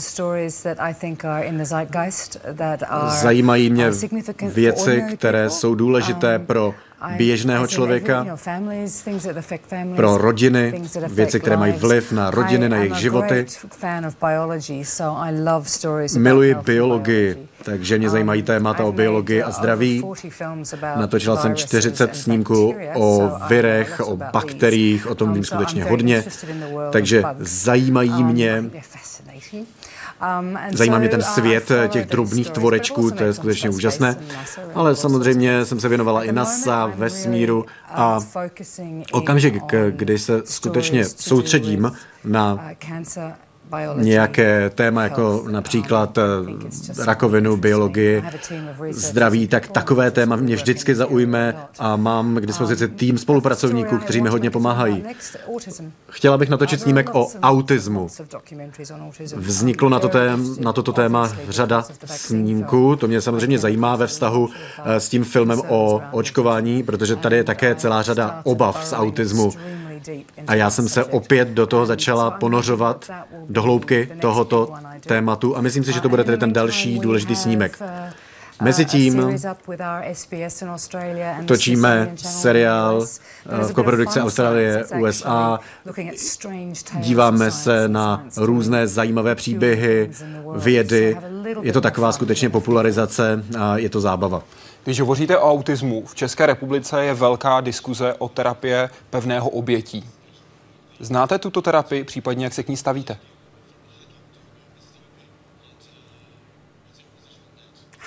Zajímají 3.08 3.70
mě 3.70 3.90
věci, 4.42 5.04
které 5.16 5.50
jsou 5.50 5.74
důležité 5.74 6.38
um, 6.38 6.46
pro 6.46 6.74
běžného 7.16 7.66
člověka, 7.66 8.26
pro 9.96 10.18
rodiny, 10.18 10.82
věci, 11.08 11.40
které 11.40 11.56
mají 11.56 11.72
vliv 11.72 12.12
na 12.12 12.30
rodiny, 12.30 12.68
na 12.68 12.76
jejich 12.76 12.94
životy. 12.94 13.46
Miluji 16.16 16.54
biologii, 16.54 17.48
takže 17.64 17.98
mě 17.98 18.10
zajímají 18.10 18.42
témata 18.42 18.84
o 18.84 18.92
biologii 18.92 19.42
a 19.42 19.50
zdraví. 19.50 20.04
Natočila 20.96 21.36
jsem 21.36 21.56
40 21.56 22.16
snímků 22.16 22.74
o 22.94 23.30
virech, 23.48 24.00
o 24.04 24.16
bakteriích, 24.16 25.06
o 25.06 25.14
tom 25.14 25.32
vím 25.32 25.44
skutečně 25.44 25.84
hodně, 25.84 26.24
takže 26.90 27.22
zajímají 27.38 28.24
mě 28.24 28.64
Um, 29.54 29.66
Zajímá 30.72 30.98
mě 30.98 31.08
ten 31.08 31.22
svět 31.22 31.68
těch 31.88 32.06
drobných 32.06 32.50
tvorečků, 32.50 33.10
to 33.10 33.24
je 33.24 33.32
skutečně 33.32 33.70
úžasné. 33.70 34.16
Ale 34.74 34.96
samozřejmě 34.96 35.64
jsem 35.64 35.80
se 35.80 35.88
věnovala 35.88 36.24
i 36.24 36.32
NASA, 36.32 36.86
vesmíru 36.86 37.66
a 37.88 38.18
okamžik, 39.12 39.54
kdy 39.90 40.18
se 40.18 40.42
skutečně 40.44 41.04
soustředím 41.04 41.92
na 42.24 42.54
uh, 42.54 43.43
nějaké 43.94 44.70
téma, 44.70 45.02
jako 45.02 45.44
například 45.50 46.18
eh, 46.18 46.22
rakovinu, 47.04 47.56
biologii, 47.56 48.24
zdraví, 48.90 49.48
tak 49.48 49.68
takové 49.68 50.10
téma 50.10 50.36
mě 50.36 50.56
vždycky 50.56 50.94
zaujme 50.94 51.56
a 51.78 51.96
mám 51.96 52.34
k 52.36 52.46
dispozici 52.46 52.88
tým 52.88 53.18
spolupracovníků, 53.18 53.98
kteří 53.98 54.20
mi 54.20 54.28
hodně 54.28 54.50
pomáhají. 54.50 55.04
Chtěla 56.08 56.38
bych 56.38 56.48
natočit 56.48 56.80
snímek 56.80 57.14
o 57.14 57.28
autismu. 57.42 58.08
Vzniklo 59.36 59.88
na, 59.88 59.98
to 59.98 60.08
tém, 60.08 60.56
na 60.60 60.72
toto 60.72 60.92
téma 60.92 61.32
řada 61.48 61.84
snímků, 62.04 62.96
to 62.96 63.08
mě 63.08 63.20
samozřejmě 63.20 63.58
zajímá 63.58 63.96
ve 63.96 64.06
vztahu 64.06 64.48
eh, 64.84 65.00
s 65.00 65.08
tím 65.08 65.24
filmem 65.24 65.62
o 65.68 66.02
očkování, 66.10 66.82
protože 66.82 67.16
tady 67.16 67.36
je 67.36 67.44
také 67.44 67.74
celá 67.74 68.02
řada 68.02 68.40
obav 68.44 68.86
z 68.86 68.92
autismu. 68.92 69.50
A 70.46 70.54
já 70.54 70.70
jsem 70.70 70.88
se 70.88 71.04
opět 71.04 71.48
do 71.48 71.66
toho 71.66 71.86
začala 71.86 72.30
ponořovat 72.30 73.10
do 73.48 73.62
hloubky 73.62 74.08
tohoto 74.20 74.74
tématu 75.06 75.56
a 75.56 75.60
myslím 75.60 75.84
si, 75.84 75.92
že 75.92 76.00
to 76.00 76.08
bude 76.08 76.24
tedy 76.24 76.38
ten 76.38 76.52
další 76.52 76.98
důležitý 76.98 77.36
snímek. 77.36 77.82
Mezitím 78.62 79.38
točíme 81.46 82.12
seriál 82.16 83.06
v 83.46 83.72
koprodukci 83.72 84.20
Austrálie, 84.20 84.84
USA. 85.00 85.60
Díváme 86.94 87.50
se 87.50 87.88
na 87.88 88.24
různé 88.36 88.86
zajímavé 88.86 89.34
příběhy, 89.34 90.10
vědy. 90.56 91.16
Je 91.62 91.72
to 91.72 91.80
taková 91.80 92.12
skutečně 92.12 92.50
popularizace 92.50 93.44
a 93.58 93.76
je 93.76 93.88
to 93.88 94.00
zábava. 94.00 94.42
Když 94.84 95.00
hovoříte 95.00 95.38
o 95.38 95.50
autismu, 95.50 96.06
v 96.06 96.14
České 96.14 96.46
republice 96.46 97.04
je 97.04 97.14
velká 97.14 97.60
diskuze 97.60 98.14
o 98.14 98.28
terapie 98.28 98.90
pevného 99.10 99.50
obětí. 99.50 100.10
Znáte 101.00 101.38
tuto 101.38 101.62
terapii, 101.62 102.04
případně 102.04 102.44
jak 102.44 102.54
se 102.54 102.62
k 102.62 102.68
ní 102.68 102.76
stavíte? 102.76 103.18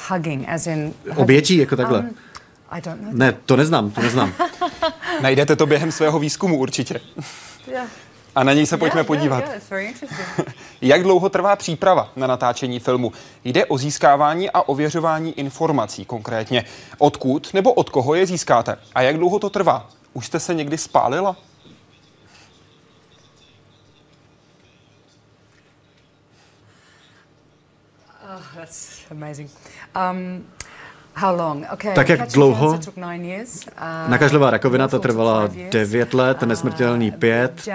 Hugging, 0.09 0.49
as 0.49 0.67
in... 0.67 0.93
Obětí, 1.15 1.57
jako 1.57 1.75
takhle. 1.75 1.99
Um, 1.99 2.15
I 2.69 2.81
don't 2.81 3.01
know. 3.01 3.13
Ne, 3.13 3.33
to 3.45 3.55
neznám, 3.55 3.91
to 3.91 4.01
neznám. 4.01 4.33
Najdete 5.21 5.55
to 5.55 5.65
během 5.65 5.91
svého 5.91 6.19
výzkumu 6.19 6.57
určitě. 6.57 6.99
A 8.35 8.43
na 8.43 8.53
něj 8.53 8.65
se 8.65 8.77
pojďme 8.77 9.03
podívat. 9.03 9.43
Jak 10.81 11.03
dlouho 11.03 11.29
trvá 11.29 11.55
příprava 11.55 12.11
na 12.15 12.27
natáčení 12.27 12.79
filmu? 12.79 13.11
Jde 13.43 13.65
o 13.65 13.77
získávání 13.77 14.49
a 14.49 14.61
ověřování 14.61 15.39
informací 15.39 16.05
konkrétně. 16.05 16.65
Odkud 16.97 17.53
nebo 17.53 17.73
od 17.73 17.89
koho 17.89 18.15
je 18.15 18.25
získáte? 18.25 18.77
A 18.95 19.01
jak 19.01 19.17
dlouho 19.17 19.39
to 19.39 19.49
trvá? 19.49 19.89
Už 20.13 20.25
jste 20.25 20.39
se 20.39 20.53
někdy 20.53 20.77
spálila? 20.77 21.35
Oh, 28.35 28.41
that's 28.55 28.99
amazing. 29.11 29.51
Um, 30.11 30.45
How 31.19 31.35
long? 31.35 31.65
Okay, 31.73 31.95
tak 31.95 32.09
jak 32.09 32.31
dlouho? 32.31 32.79
Nakažlivá 34.07 34.49
rakovina 34.49 34.87
to 34.87 34.99
trvala 34.99 35.49
9 35.71 36.13
let, 36.13 36.41
nesmrtelný 36.41 37.11
5, 37.11 37.69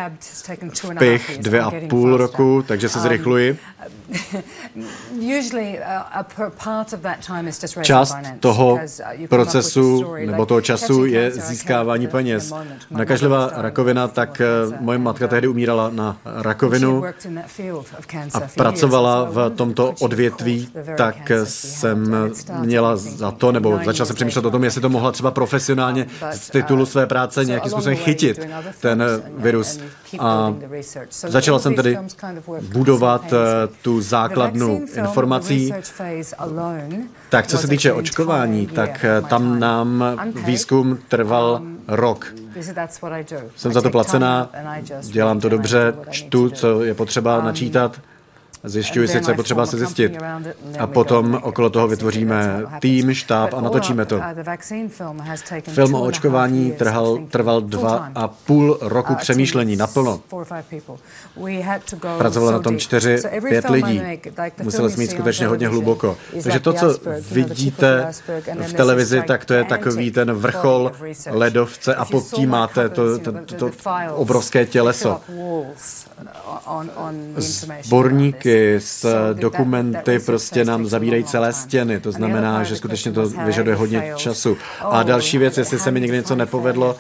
pich 0.98 1.38
2,5 1.40 2.16
roku, 2.16 2.64
takže 2.66 2.88
se 2.88 3.00
zrychluji. 3.00 3.59
Část 7.83 8.16
toho 8.40 8.78
procesu 9.28 10.14
nebo 10.26 10.46
toho 10.46 10.61
času 10.61 11.05
je 11.05 11.31
získávání 11.31 12.07
peněz. 12.07 12.52
Nakažlivá 12.90 13.50
rakovina, 13.55 14.09
tak 14.09 14.42
moje 14.81 14.98
matka 14.98 15.28
tehdy 15.28 15.48
umírala 15.48 15.90
na 15.90 16.16
rakovinu 16.24 17.05
a 18.35 18.40
pracovala 18.57 19.24
v 19.31 19.50
tomto 19.50 19.94
odvětví, 20.00 20.68
tak 20.96 21.33
jsem 21.44 22.31
měla 22.61 22.96
za 22.96 23.32
to, 23.33 23.53
nebo 23.53 23.81
začala 23.85 24.07
jsem 24.07 24.16
přemýšlet 24.16 24.45
o 24.45 24.51
tom, 24.51 24.64
jestli 24.64 24.81
to 24.81 24.88
mohla 24.88 25.12
třeba 25.12 25.31
profesionálně 25.31 26.07
z 26.31 26.51
titulu 26.51 26.87
své 26.87 27.07
práce 27.07 27.45
nějakým 27.45 27.71
způsobem 27.71 27.97
chytit 27.97 28.49
ten 28.81 29.05
virus. 29.37 29.81
A 30.18 30.55
začala 31.11 31.59
jsem 31.59 31.75
tedy 31.75 31.99
budovat 32.73 33.33
eh, 33.33 33.37
tu 33.83 34.01
základnu 34.01 34.87
informací. 34.95 35.73
Tak 37.29 37.47
co 37.47 37.59
se 37.59 37.68
týče 37.68 37.92
očkování, 37.92 38.66
tak 38.66 39.05
eh, 39.05 39.23
tam 39.23 39.61
nám 39.61 40.05
výzkum 40.45 40.99
trval 41.09 41.62
rok. 41.88 42.35
Jsem 43.57 43.73
za 43.73 43.83
to 43.83 43.90
placená, 43.90 44.51
dělám 45.01 45.40
to 45.40 45.49
dobře, 45.49 45.95
čtu, 46.11 46.51
co 46.51 46.83
je 46.83 46.95
potřeba 46.95 47.42
načítat 47.42 48.01
Zjišťuji 48.64 49.09
si, 49.09 49.20
co 49.20 49.31
je 49.31 49.35
potřeba 49.35 49.66
se 49.66 49.79
zjistit. 49.79 50.18
A 50.79 50.87
potom 50.87 51.40
okolo 51.42 51.70
toho 51.70 51.88
vytvoříme 51.88 52.62
tým, 52.81 53.14
štáb 53.14 53.55
a 53.55 53.61
natočíme 53.61 54.05
to. 54.05 54.16
Uh, 54.16 54.22
Film 55.68 55.94
o 55.94 56.03
očkování 56.03 56.72
trhal, 56.72 57.18
trval 57.31 57.61
dva 57.61 58.11
a 58.14 58.29
půl 58.29 58.79
roku 58.81 59.12
uh, 59.12 59.18
přemýšlení 59.18 59.77
naplno. 59.77 60.20
Pracovalo 62.18 62.53
na 62.53 62.59
tom 62.59 62.79
čtyři, 62.79 63.16
pět 63.48 63.70
lidí. 63.70 64.03
Museli 64.62 64.90
jsme 64.90 65.03
jít 65.03 65.11
skutečně 65.11 65.46
hodně 65.46 65.68
hluboko. 65.68 66.16
Takže 66.42 66.61
to, 66.61 66.72
co 66.72 66.98
vidíte 67.31 68.12
v 68.66 68.72
televizi, 68.72 69.22
tak 69.27 69.44
to 69.44 69.55
je 69.55 69.64
takový 69.64 70.11
ten 70.11 70.33
vrchol 70.33 70.92
ledovce 71.31 71.94
a 71.94 72.05
pod 72.05 72.25
tím 72.25 72.51
máte 72.51 72.88
to, 72.88 73.18
to, 73.18 73.33
to, 73.33 73.55
to 73.55 73.70
obrovské 74.14 74.66
těleso. 74.66 75.20
Sborníky 78.53 78.81
s 78.81 79.33
dokumenty 79.35 80.19
prostě 80.19 80.65
nám 80.65 80.87
zavírají 80.87 81.25
celé 81.25 81.53
stěny, 81.53 82.01
to 82.01 82.12
znamená, 82.12 82.65
že 82.65 82.77
skutečně 82.77 83.12
to 83.12 83.29
vyžaduje 83.29 83.77
hodně 83.77 84.12
času. 84.17 84.57
A 84.81 85.03
další 85.03 85.38
věc, 85.38 85.59
jestli 85.59 85.79
se 85.79 85.91
mi 85.91 86.01
někdy 86.01 86.17
něco 86.17 86.37
nepovedlo, 86.37 86.97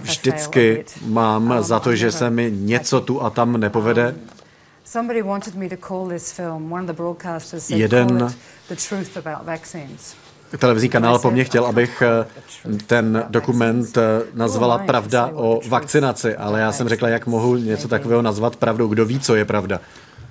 Vždycky 0.00 0.84
mám 1.06 1.54
za 1.60 1.80
to, 1.80 1.96
že 1.96 2.12
se 2.12 2.30
mi 2.30 2.52
něco 2.54 3.00
tu 3.00 3.22
a 3.22 3.30
tam 3.30 3.60
nepovede. 3.60 4.14
Jeden 7.68 8.34
televizní 10.58 10.88
kanál 10.88 11.18
po 11.18 11.30
mně 11.30 11.44
chtěl, 11.44 11.66
abych 11.66 12.02
eh, 12.02 12.26
ten 12.86 13.24
dokument 13.28 13.96
eh, 13.96 14.22
nazvala 14.34 14.78
Pravda 14.78 15.30
o 15.34 15.60
vakcinaci, 15.68 16.36
ale 16.36 16.60
já 16.60 16.72
jsem 16.72 16.88
řekla, 16.88 17.08
jak 17.08 17.26
mohu 17.26 17.56
něco 17.56 17.88
takového 17.88 18.22
nazvat 18.22 18.56
pravdou, 18.56 18.88
kdo 18.88 19.06
ví, 19.06 19.20
co 19.20 19.34
je 19.34 19.44
pravda. 19.44 19.80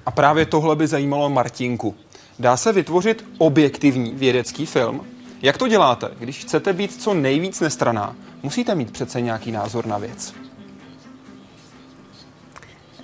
A 0.06 0.12
právě 0.12 0.46
tohle 0.46 0.76
by 0.76 0.88
zajímalo 0.88 1.30
Martinku. 1.30 1.96
Dá 2.40 2.58
se 2.58 2.74
vytvořit 2.74 3.26
objektivní 3.38 4.12
vědecký 4.12 4.66
film? 4.66 5.08
Jak 5.42 5.58
to 5.58 5.68
děláte? 5.68 6.12
Když 6.20 6.40
chcete 6.40 6.74
být 6.74 7.02
co 7.02 7.14
nejvíc 7.14 7.60
nestraná, 7.60 8.16
musíte 8.44 8.76
mít 8.76 8.92
přece 8.92 9.22
nějaký 9.22 9.52
názor 9.52 9.86
na 9.86 9.98
věc. 9.98 10.34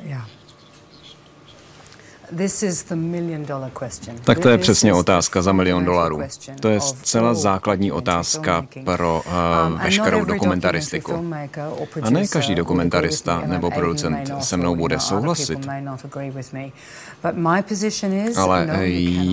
Yeah. 0.03 0.30
Tak 4.23 4.39
to 4.39 4.49
je 4.49 4.57
přesně 4.57 4.93
otázka 4.93 5.41
za 5.41 5.51
milion 5.51 5.85
dolarů. 5.85 6.21
To 6.59 6.69
je 6.69 6.79
zcela 6.79 7.33
základní 7.33 7.91
otázka 7.91 8.65
pro 8.85 9.23
uh, 9.71 9.81
veškerou 9.83 10.25
dokumentaristiku. 10.25 11.33
A 12.01 12.09
ne 12.09 12.27
každý 12.27 12.55
dokumentarista 12.55 13.43
nebo 13.45 13.71
producent 13.71 14.43
se 14.43 14.57
mnou 14.57 14.75
bude 14.75 14.99
souhlasit. 14.99 15.67
Ale 18.35 18.67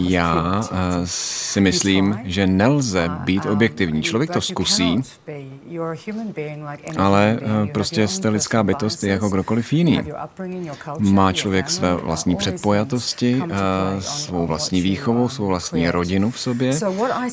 já 0.08 0.56
uh, 0.58 0.66
si 1.04 1.60
myslím, 1.60 2.20
že 2.24 2.46
nelze 2.46 3.08
být 3.08 3.44
um, 3.44 3.52
objektivní. 3.52 4.02
Člověk 4.02 4.30
to 4.30 4.40
zkusí, 4.40 5.02
ale 6.96 7.38
uh, 7.42 7.68
prostě 7.72 8.08
jste 8.08 8.28
lidská 8.28 8.62
bytost 8.62 9.04
jako 9.04 9.28
kdokoliv 9.28 9.72
jiný. 9.72 10.00
Má 10.98 11.32
člověk 11.32 11.70
své 11.70 11.94
vlastní 11.94 12.36
předpojatosti, 12.36 13.42
eh, 13.50 14.00
svou 14.00 14.46
vlastní 14.46 14.80
výchovu, 14.82 15.28
svou 15.28 15.46
vlastní 15.46 15.90
rodinu 15.90 16.30
v 16.30 16.40
sobě 16.40 16.72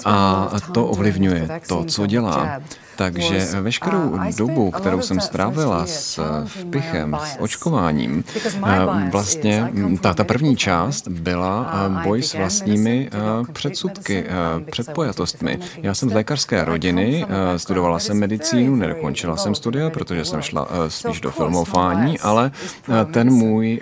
a 0.06 0.50
to 0.72 0.88
ovlivňuje 0.88 1.50
to, 1.68 1.84
co 1.84 2.06
dělá. 2.06 2.60
Takže 2.96 3.48
veškerou 3.62 4.20
dobu, 4.38 4.72
kterou 4.72 5.02
jsem 5.02 5.20
strávila 5.20 5.86
s 5.86 6.20
vpichem, 6.46 7.18
s 7.26 7.38
očkováním, 7.40 8.24
eh, 8.66 9.10
vlastně 9.12 9.72
ta, 10.02 10.14
ta 10.14 10.24
první 10.24 10.58
část 10.58 11.08
byla 11.08 11.74
eh, 11.74 12.04
boj 12.04 12.24
s 12.24 12.34
vlastními 12.34 13.10
eh, 13.12 13.18
předsudky, 13.54 14.26
předpojatostmi. 14.72 15.60
Já 15.78 15.94
jsem 15.94 16.10
z 16.10 16.14
lékařské 16.14 16.66
rodiny, 16.66 17.26
studovala 17.58 18.00
jsem 18.00 18.20
medicínu, 18.20 18.76
nedokončila 18.76 19.38
jsem 19.38 19.56
studia, 19.56 19.90
protože 19.90 20.26
jsem 20.26 20.42
šla 20.42 20.68
spíš 20.88 21.22
do 21.22 21.32
filmování, 21.32 22.20
ale 22.20 22.52
ten 23.12 23.34
můj, 23.34 23.82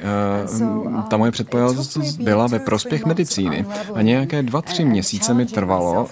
ta 1.10 1.18
moje 1.18 1.32
předpojatost 1.32 1.98
byla 1.98 2.48
ve 2.48 2.60
prospěch 2.60 3.06
medicíny. 3.06 3.66
A 3.96 4.02
nějaké 4.02 4.44
dva, 4.44 4.62
tři 4.62 4.86
měsíce 4.86 5.34
mi 5.34 5.46
trvalo 5.46 6.10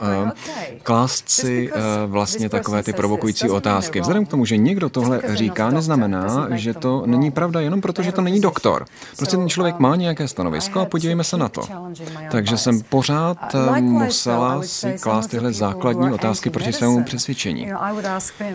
klást 0.84 1.30
si 1.30 1.72
vlastně 2.06 2.50
takové 2.50 2.84
ty 2.84 2.91
ty 2.92 2.98
provokující 2.98 3.50
otázky. 3.50 4.02
Vzhledem 4.02 4.26
k 4.26 4.30
tomu, 4.30 4.46
že 4.46 4.58
někdo 4.58 4.90
tohle 4.90 5.22
říká, 5.34 5.70
neznamená, 5.70 6.48
že 6.52 6.74
to 6.74 7.04
není 7.06 7.32
pravda 7.32 7.62
jenom 7.62 7.82
proto, 7.82 8.04
že 8.04 8.12
to 8.12 8.22
není 8.22 8.42
doktor. 8.42 8.86
Prostě 9.18 9.38
ten 9.38 9.50
člověk 9.50 9.80
má 9.80 9.96
nějaké 9.96 10.28
stanovisko 10.28 10.80
a 10.80 10.86
podívejme 10.86 11.24
se 11.24 11.38
na 11.38 11.50
to. 11.50 11.62
Takže 12.32 12.58
jsem 12.58 12.82
pořád 12.82 13.56
eh, 13.56 13.82
musela 13.82 14.64
si 14.64 14.96
klást 15.02 15.28
tyhle 15.28 15.54
základní 15.54 16.12
otázky 16.12 16.50
proti 16.50 16.74
svému 16.74 17.04
přesvědčení. 17.04 17.70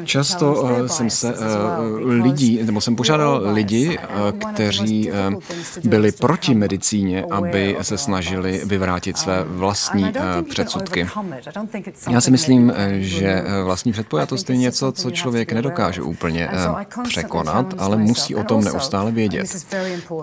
Často 0.04 0.68
eh, 0.68 0.88
jsem 0.88 1.10
se 1.10 1.34
eh, 1.34 1.38
lidí, 2.04 2.60
nebo 2.62 2.80
jsem 2.80 2.96
požádal 2.96 3.42
lidi, 3.52 3.98
kteří 4.52 5.10
byli 5.84 6.12
proti 6.12 6.54
medicíně, 6.54 7.24
aby 7.30 7.76
se 7.82 7.98
snažili 7.98 8.62
vyvrátit 8.64 9.18
své 9.18 9.44
vlastní 9.44 10.12
předsudky. 10.48 11.08
Já 12.10 12.20
si 12.20 12.30
myslím, 12.30 12.72
že 12.98 13.44
vlastní 13.64 13.92
předpověď 13.92 14.25
to 14.26 14.36
je 14.48 14.56
něco, 14.56 14.92
co 14.92 15.10
člověk 15.10 15.52
nedokáže 15.52 16.02
úplně 16.02 16.48
eh, 16.52 16.86
překonat, 17.02 17.74
ale 17.78 17.96
musí 17.96 18.34
o 18.34 18.44
tom 18.44 18.64
neustále 18.64 19.12
vědět. 19.12 19.66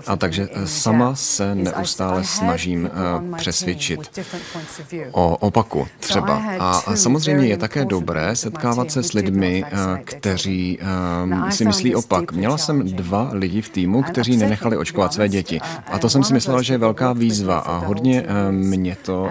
A 0.08 0.16
takže 0.16 0.48
eh, 0.52 0.68
sama 0.68 1.16
se 1.16 1.56
neustále 1.56 2.24
snažím 2.24 2.90
eh, 2.94 3.38
přesvědčit 3.38 4.20
o 5.12 5.38
opaku 5.38 5.88
třeba. 6.00 6.42
A 6.60 6.96
samozřejmě 6.96 7.48
je 7.48 7.58
také 7.58 7.86
dobré 7.86 8.36
setkávat 8.36 8.92
se 8.92 9.04
s 9.04 9.14
lidmi, 9.14 9.64
kteří 10.04 10.80
si 11.50 11.66
myslí 11.66 11.96
opak. 11.96 12.32
Měla 12.32 12.58
jsem 12.58 12.96
dva 12.96 13.30
lidi 13.32 13.62
v 13.62 13.70
týmu, 13.70 14.04
kteří 14.04 14.38
nenechali 14.38 14.78
očkovat 14.78 15.14
své 15.14 15.30
děti. 15.30 15.60
A 15.92 16.00
to 16.00 16.10
jsem 16.10 16.24
si 16.24 16.34
myslela, 16.34 16.62
že 16.62 16.74
je 16.74 16.78
velká 16.78 17.14
výzva 17.14 17.60
a 17.60 17.78
hodně 17.78 18.26
mě 18.52 18.98
to 19.02 19.28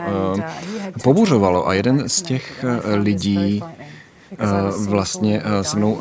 pobuřovalo. 1.02 1.68
A 1.68 1.74
jeden 1.74 2.08
z 2.08 2.22
těch 2.22 2.64
lidí 2.84 3.62
vlastně 4.88 5.42
se 5.62 5.76
mnou 5.76 5.98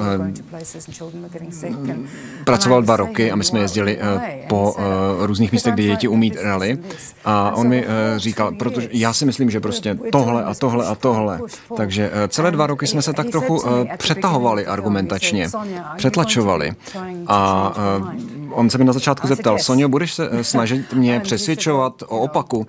pracoval 2.46 2.82
dva 2.82 2.98
roky 2.98 3.32
a 3.32 3.36
my 3.36 3.44
jsme 3.44 3.60
jezdili 3.60 4.00
po 4.48 4.76
různých 5.20 5.52
místech, 5.52 5.74
kde 5.74 5.84
děti 5.84 6.08
umírali 6.08 6.80
a 7.26 7.52
on 7.56 7.68
mi 7.68 7.86
říkal, 8.18 8.52
protože 8.52 8.90
já 8.92 9.14
si 9.14 9.26
myslím, 9.26 9.50
že 9.50 9.60
prostě 9.60 9.98
tohle 10.12 10.44
a 10.44 10.54
tohle 10.54 10.86
a 10.86 10.96
tohle. 10.96 11.40
Takže 11.78 12.12
celé 12.28 12.52
dva 12.52 12.68
roky 12.68 12.88
jsme 12.88 13.02
se 13.02 13.14
tak 13.14 13.30
trochu 13.30 13.64
přetahovali 13.98 14.66
argumentačně, 14.66 15.50
přetlačovali 15.98 16.72
a 17.28 17.74
on 18.52 18.70
se 18.70 18.78
mi 18.78 18.84
na 18.84 18.94
začátku 18.94 19.28
zeptal, 19.28 19.58
Sonio, 19.60 19.90
budeš 19.90 20.14
se 20.14 20.30
snažit 20.42 20.94
mě 20.94 21.20
přesvědčovat 21.20 22.04
o 22.08 22.20
opaku? 22.20 22.68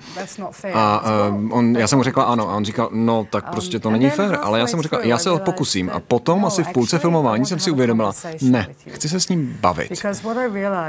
A 0.74 1.04
on, 1.50 1.76
já 1.76 1.86
jsem 1.86 1.98
mu 1.98 2.02
řekla 2.02 2.24
ano 2.24 2.50
a 2.50 2.56
on 2.56 2.64
říkal, 2.64 2.88
no 2.92 3.26
tak 3.30 3.50
prostě 3.50 3.78
to 3.78 3.90
není 3.90 4.10
fér, 4.10 4.38
ale 4.42 4.58
já 4.58 4.66
jsem 4.66 4.78
mu 4.78 4.82
řekla, 4.82 4.98
já 5.02 5.18
se 5.18 5.30
ho 5.30 5.38
pokusím. 5.52 5.90
A 5.90 6.00
potom 6.00 6.44
asi 6.44 6.64
v 6.64 6.68
půlce 6.68 6.98
filmování 6.98 7.46
jsem 7.46 7.58
si 7.58 7.70
uvědomila, 7.70 8.12
ne, 8.42 8.66
chci 8.88 9.08
se 9.08 9.20
s 9.20 9.28
ním 9.28 9.58
bavit. 9.60 10.02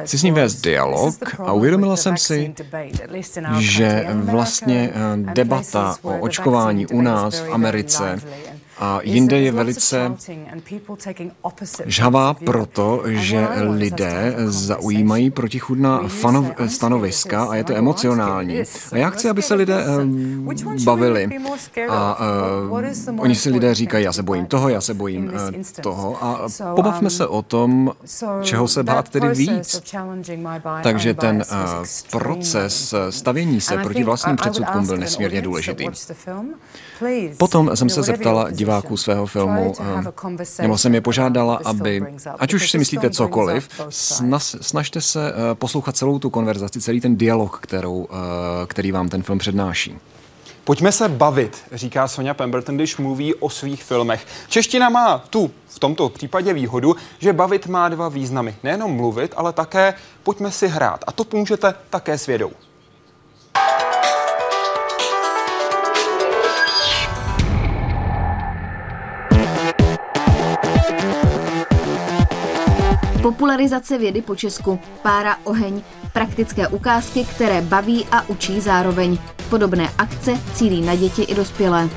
Chci 0.03 0.17
s 0.17 0.23
ním 0.23 0.33
vést 0.33 0.61
dialog 0.61 1.15
a 1.39 1.51
uvědomila 1.53 1.95
jsem 1.95 2.17
si, 2.17 2.53
že 3.59 4.07
vlastně 4.13 4.89
eh, 4.93 5.33
debata 5.33 5.95
o 6.01 6.19
očkování 6.19 6.87
u 6.87 7.01
nás 7.01 7.39
v 7.39 7.53
Americe 7.53 8.19
a 8.77 8.99
jinde 9.03 9.39
je 9.39 9.51
velice 9.51 10.11
žhavá 11.85 12.33
proto, 12.33 13.03
že 13.05 13.47
lidé 13.69 14.35
zaujímají 14.45 15.31
protichudná 15.31 16.01
fanov, 16.07 16.45
stanoviska 16.67 17.43
a 17.43 17.55
je 17.55 17.63
to 17.63 17.75
emocionální. 17.75 18.59
A 18.91 18.97
já 18.97 19.09
chci, 19.09 19.29
aby 19.29 19.41
se 19.41 19.53
lidé 19.53 19.85
uh, 19.85 20.73
bavili. 20.83 21.29
A 21.89 22.19
uh, 22.69 23.21
oni 23.21 23.35
si 23.35 23.49
lidé 23.49 23.73
říkají, 23.73 24.05
já 24.05 24.13
se 24.13 24.23
bojím 24.23 24.45
toho, 24.45 24.69
já 24.69 24.81
se 24.81 24.93
bojím 24.93 25.25
uh, 25.25 25.63
toho. 25.81 26.23
A 26.23 26.47
pobavme 26.75 27.09
se 27.09 27.27
o 27.27 27.41
tom, 27.41 27.91
čeho 28.41 28.67
se 28.67 28.83
bát 28.83 29.09
tedy 29.09 29.29
víc. 29.29 29.93
Takže 30.83 31.13
ten 31.13 31.43
uh, 31.51 31.85
proces 32.11 32.93
stavění 33.09 33.61
se 33.61 33.77
proti 33.77 34.03
vlastním 34.03 34.35
předsudkům 34.35 34.85
byl 34.85 34.97
nesmírně 34.97 35.41
důležitý. 35.41 35.87
Potom 37.37 37.75
jsem 37.75 37.89
se 37.89 38.03
zeptala 38.03 38.51
diváků 38.51 38.97
svého 38.97 39.25
filmu, 39.25 39.73
nebo 40.61 40.77
jsem 40.77 40.95
je 40.95 41.01
požádala, 41.01 41.59
aby, 41.65 42.03
ať 42.39 42.53
už 42.53 42.71
si 42.71 42.77
myslíte 42.77 43.09
cokoliv, 43.09 43.69
snas, 43.89 44.55
snažte 44.61 45.01
se 45.01 45.29
eh, 45.29 45.55
poslouchat 45.55 45.97
celou 45.97 46.19
tu 46.19 46.29
konverzaci, 46.29 46.81
celý 46.81 47.01
ten 47.01 47.17
dialog, 47.17 47.59
kterou, 47.61 48.07
eh, 48.11 48.15
který 48.67 48.91
vám 48.91 49.09
ten 49.09 49.23
film 49.23 49.39
přednáší. 49.39 49.97
Pojďme 50.63 50.91
se 50.91 51.09
bavit, 51.09 51.63
říká 51.71 52.07
Sonja 52.07 52.33
Pemberton, 52.33 52.75
když 52.75 52.97
mluví 52.97 53.35
o 53.35 53.49
svých 53.49 53.83
filmech. 53.83 54.27
Čeština 54.47 54.89
má 54.89 55.17
tu 55.17 55.51
v 55.67 55.79
tomto 55.79 56.09
případě 56.09 56.53
výhodu, 56.53 56.95
že 57.19 57.33
bavit 57.33 57.67
má 57.67 57.89
dva 57.89 58.09
významy. 58.09 58.55
Nejenom 58.63 58.91
mluvit, 58.91 59.33
ale 59.35 59.53
také 59.53 59.93
pojďme 60.23 60.51
si 60.51 60.67
hrát. 60.67 61.03
A 61.07 61.11
to 61.11 61.23
pomůžete 61.23 61.73
také 61.89 62.17
s 62.17 62.27
Popularizace 73.23 73.97
vědy 73.97 74.21
po 74.21 74.35
Česku, 74.35 74.79
pára 75.01 75.37
oheň, 75.43 75.81
praktické 76.13 76.67
ukázky, 76.67 77.23
které 77.23 77.61
baví 77.61 78.05
a 78.11 78.29
učí 78.29 78.61
zároveň. 78.61 79.17
Podobné 79.49 79.89
akce 79.97 80.39
cílí 80.53 80.81
na 80.81 80.95
děti 80.95 81.21
i 81.21 81.35
dospělé. 81.35 81.89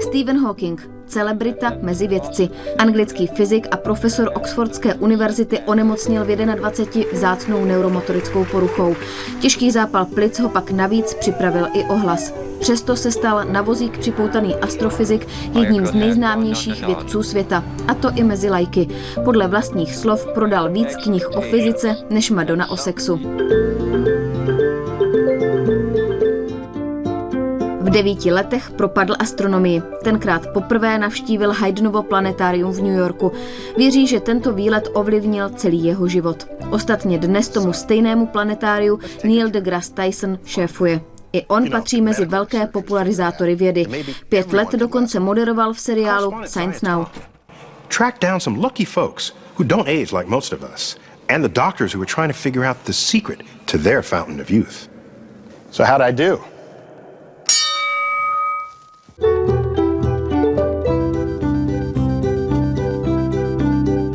Stephen 0.00 0.42
Hawking, 0.42 0.97
celebrita 1.18 1.72
mezi 1.82 2.06
vědci. 2.06 2.48
Anglický 2.78 3.26
fyzik 3.26 3.68
a 3.70 3.76
profesor 3.76 4.30
Oxfordské 4.34 4.94
univerzity 4.94 5.58
onemocnil 5.66 6.24
v 6.24 6.36
21 6.36 7.12
vzácnou 7.12 7.64
neuromotorickou 7.64 8.44
poruchou. 8.44 8.96
Těžký 9.40 9.70
zápal 9.70 10.04
plic 10.04 10.38
ho 10.38 10.48
pak 10.48 10.70
navíc 10.70 11.14
připravil 11.14 11.66
i 11.72 11.84
ohlas. 11.84 12.34
Přesto 12.60 12.96
se 12.96 13.10
stal 13.10 13.44
na 13.44 13.62
vozík 13.62 13.98
připoutaný 13.98 14.54
astrofyzik 14.54 15.26
jedním 15.54 15.86
z 15.86 15.94
nejznámějších 15.94 16.86
vědců 16.86 17.22
světa, 17.22 17.64
a 17.88 17.94
to 17.94 18.10
i 18.14 18.24
mezi 18.24 18.50
lajky. 18.50 18.88
Podle 19.24 19.48
vlastních 19.48 19.94
slov 19.94 20.26
prodal 20.34 20.70
víc 20.70 20.96
knih 20.96 21.28
o 21.36 21.40
fyzice 21.40 21.96
než 22.10 22.30
Madonna 22.30 22.70
o 22.70 22.76
sexu. 22.76 23.20
V 27.88 27.90
devíti 27.90 28.32
letech 28.32 28.70
propadl 28.70 29.14
astronomii. 29.18 29.82
Tenkrát 30.04 30.46
poprvé 30.52 30.98
navštívil 30.98 31.52
Haydnovo 31.52 32.02
planetárium 32.02 32.72
v 32.72 32.82
New 32.82 32.96
Yorku. 32.96 33.32
Věří, 33.76 34.06
že 34.06 34.20
tento 34.20 34.52
výlet 34.52 34.88
ovlivnil 34.92 35.48
celý 35.48 35.84
jeho 35.84 36.08
život. 36.08 36.46
Ostatně 36.70 37.18
dnes 37.18 37.48
tomu 37.48 37.72
stejnému 37.72 38.26
planetáriu 38.26 39.00
Neil 39.24 39.50
deGrasse 39.50 39.92
Tyson 39.92 40.38
šéfuje. 40.44 41.00
I 41.32 41.46
on 41.46 41.70
patří 41.70 42.00
mezi 42.00 42.26
velké 42.26 42.66
popularizátory 42.66 43.54
vědy. 43.54 43.86
Pět 44.28 44.52
let 44.52 44.72
dokonce 44.72 45.20
moderoval 45.20 45.72
v 45.72 45.80
seriálu 45.80 46.34
Science 46.44 46.86
Now. 46.86 47.06
Track 47.96 48.20
down 48.20 48.40
some 48.40 48.58
lucky 48.58 48.84
folks 48.84 49.32
who 49.58 49.64
don't 49.64 49.88
age 49.88 50.16
like 50.18 50.30
most 50.30 50.52
of 50.52 50.60
us 50.74 50.96
and 51.28 51.42
the 51.42 51.60
doctors 51.60 51.94
who 51.94 52.02
are 52.02 52.14
trying 52.14 52.32
to 52.32 52.38
figure 52.38 52.68
out 52.68 52.76
the 52.84 52.92
secret 52.92 53.42
to 53.64 53.78
their 53.78 54.02
fountain 54.02 54.40
of 54.40 54.50
youth. 54.50 54.88
So 55.70 55.84
how'd 55.84 56.02
I 56.08 56.12
do? 56.12 56.38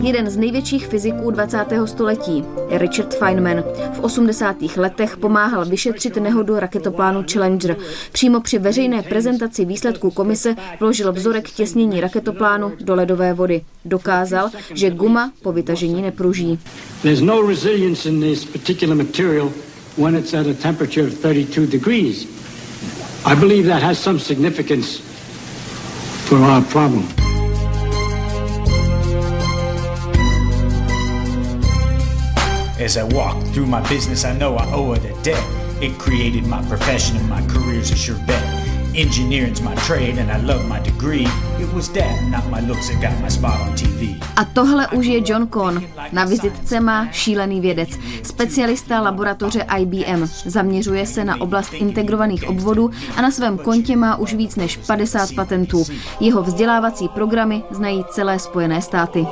Jeden 0.03 0.29
z 0.29 0.37
největších 0.37 0.87
fyziků 0.87 1.31
20. 1.31 1.65
století, 1.85 2.43
Richard 2.69 3.15
Feynman, 3.17 3.63
v 3.93 3.99
80. 3.99 4.55
letech 4.77 5.17
pomáhal 5.17 5.65
vyšetřit 5.65 6.15
nehodu 6.17 6.59
raketoplánu 6.59 7.23
Challenger. 7.31 7.77
Přímo 8.11 8.41
při 8.41 8.59
veřejné 8.59 9.03
prezentaci 9.03 9.65
výsledků 9.65 10.11
komise 10.11 10.55
vložil 10.79 11.13
vzorek 11.13 11.49
těsnění 11.49 12.01
raketoplánu 12.01 12.71
do 12.79 12.95
ledové 12.95 13.33
vody. 13.33 13.61
Dokázal, 13.85 14.49
že 14.73 14.89
guma 14.89 15.31
po 15.41 15.51
vytažení 15.51 16.01
nepruží. 16.01 16.59
no 17.21 17.41
when 19.97 20.15
it's 20.15 20.33
at 20.33 20.47
a 20.47 20.53
temperature 20.53 21.07
of 21.07 21.21
32 21.21 21.67
degrees. 21.67 22.42
I 23.25 23.35
believe 23.35 23.65
that 23.67 23.81
has 23.81 23.97
some 23.97 24.19
significance 24.19 24.97
for 26.27 26.35
our 26.35 26.61
problem. 26.63 27.07
As 32.79 32.97
I 32.97 33.03
walk 33.03 33.41
through 33.53 33.67
my 33.67 33.87
business, 33.87 34.25
I 34.25 34.35
know 34.35 34.57
I 34.57 34.69
owe 34.73 34.91
it 34.91 35.05
a 35.05 35.13
debt. 35.23 35.41
It 35.81 35.97
created 35.99 36.45
my 36.45 36.61
profession 36.67 37.15
and 37.15 37.29
my 37.29 37.41
career's 37.47 37.91
a 37.91 37.95
sure 37.95 38.17
bet. 38.27 38.62
Engineering's 38.95 39.61
my 39.61 39.75
trade 39.75 40.19
and 40.19 40.31
I 40.31 40.37
love 40.53 40.67
my 40.67 40.79
degree. 40.79 41.27
It 41.59 41.73
was 41.73 41.89
that, 41.89 42.21
not 42.29 42.49
my 42.51 42.67
looks 42.67 42.89
that 42.89 43.01
got 43.01 43.21
my 43.21 43.29
spot 43.29 43.59
on 43.61 43.73
TV. 43.75 44.19
A 44.35 44.45
tohle 44.45 44.87
už 44.87 45.05
je 45.05 45.21
John 45.25 45.47
Cohn. 45.47 45.83
Na 46.11 46.25
vizitce 46.25 46.79
má 46.79 47.07
šílený 47.11 47.61
vědec, 47.61 47.89
specialista 48.23 49.01
laboratoře 49.01 49.65
IBM. 49.79 50.25
Zaměřuje 50.45 51.05
se 51.05 51.25
na 51.25 51.41
oblast 51.41 51.73
integrovaných 51.73 52.47
obvodů 52.47 52.91
a 53.15 53.21
na 53.21 53.31
svém 53.31 53.57
kontě 53.57 53.95
má 53.95 54.15
už 54.15 54.33
víc 54.33 54.55
než 54.55 54.77
50 54.77 55.35
patentů. 55.35 55.85
Jeho 56.19 56.43
vzdělávací 56.43 57.07
programy 57.07 57.63
znají 57.71 58.03
celé 58.09 58.39
Spojené 58.39 58.81
státy. 58.81 59.25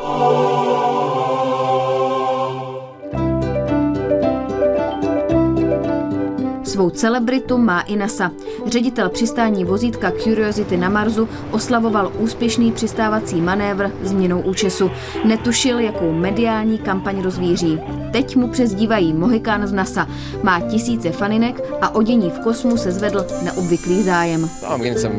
Svou 6.72 6.90
celebritu 6.90 7.58
má 7.58 7.82
i 7.82 7.96
NASA. 7.96 8.32
Ředitel 8.68 9.10
přistání 9.10 9.66
vozítka 9.66 10.12
Curiosity 10.12 10.78
na 10.78 10.90
Marsu 10.90 11.30
oslavoval 11.52 12.12
úspěšný 12.20 12.72
přistávací 12.72 13.42
manévr 13.42 13.92
změnou 14.04 14.42
účesu. 14.42 14.92
Netušil, 15.26 15.80
jakou 15.80 16.12
mediální 16.12 16.78
kampaň 16.78 17.22
rozvíří. 17.22 17.80
Teď 18.12 18.36
mu 18.36 18.48
přezdívají 18.48 19.14
Mohikán 19.14 19.68
z 19.68 19.72
NASA. 19.72 20.08
Má 20.44 20.60
tisíce 20.60 21.12
faninek 21.12 21.62
a 21.82 21.96
o 21.96 22.02
dění 22.02 22.30
v 22.30 22.40
kosmu 22.40 22.78
se 22.78 22.92
zvedl 22.92 23.26
neobvyklý 23.44 24.04
zájem. 24.04 24.50
I'm 24.74 24.82
getting 24.82 25.00
some 25.00 25.16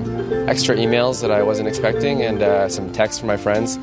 extra 0.47 0.75
emails 0.75 1.21
that 1.21 1.31
I 1.31 1.43
wasn't 1.43 1.69
expecting 1.69 2.23
and 2.23 2.43
uh, 2.43 2.69
some 2.69 2.89
texts 2.89 3.19
from 3.19 3.31
my 3.31 3.37
friends. 3.37 3.79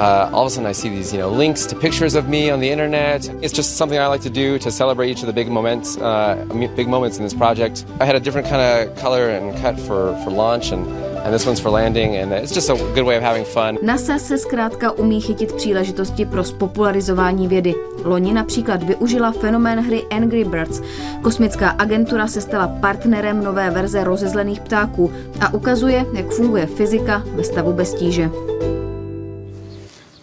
Uh, 0.00 0.30
all 0.32 0.46
of 0.46 0.46
a 0.46 0.50
sudden, 0.50 0.66
I 0.66 0.72
see 0.72 0.88
these, 0.88 1.12
you 1.12 1.18
know, 1.18 1.28
links 1.28 1.66
to 1.66 1.76
pictures 1.76 2.14
of 2.14 2.26
me 2.26 2.48
on 2.48 2.60
the 2.60 2.70
internet. 2.70 3.28
It's 3.42 3.52
just 3.52 3.76
something 3.76 3.98
I 3.98 4.06
like 4.06 4.22
to 4.22 4.30
do 4.30 4.58
to 4.58 4.70
celebrate 4.70 5.10
each 5.10 5.20
of 5.20 5.26
the 5.26 5.34
big 5.34 5.48
moments, 5.48 5.98
uh, 5.98 6.42
big 6.74 6.88
moments 6.88 7.18
in 7.18 7.22
this 7.22 7.34
project. 7.34 7.84
I 8.00 8.06
had 8.06 8.16
a 8.16 8.20
different 8.20 8.48
kind 8.48 8.62
of 8.62 8.96
color 8.96 9.28
and 9.28 9.54
cut 9.60 9.78
for, 9.78 10.16
for 10.24 10.30
launch, 10.30 10.72
and 10.72 10.86
and 11.24 11.34
this 11.34 11.46
one's 11.46 11.60
for 11.60 11.70
landing, 11.70 12.16
and 12.16 12.32
it's 12.32 12.52
just 12.52 12.70
a 12.70 12.74
good 12.94 13.04
way 13.04 13.16
of 13.16 13.22
having 13.22 13.44
fun. 13.44 13.78
NASA 13.82 14.18
se 14.18 14.38
zkrátka 14.38 14.90
umí 14.90 15.20
chytit 15.20 15.52
příležitosti 15.52 16.24
pro 16.24 16.44
spopularizování 16.44 17.48
vědy. 17.48 17.74
Loni 18.04 18.32
například 18.32 18.82
využila 18.82 19.32
fenomén 19.32 19.80
hry 19.80 20.02
Angry 20.10 20.44
Birds. 20.44 20.82
Kosmická 21.22 21.68
agentura 21.68 22.26
se 22.26 22.40
stala 22.40 22.68
partnerem 22.68 23.44
nové 23.44 23.70
verze 23.70 24.04
rozezlených 24.04 24.60
ptáků 24.60 25.12
a 25.40 25.54
ukazuje, 25.54 26.06
jak 26.12 26.30
funguje 26.30 26.66
fyzika 26.66 27.22
ve 27.26 27.44
stavu 27.44 27.72
bez 27.72 27.94
tíže. 27.94 28.30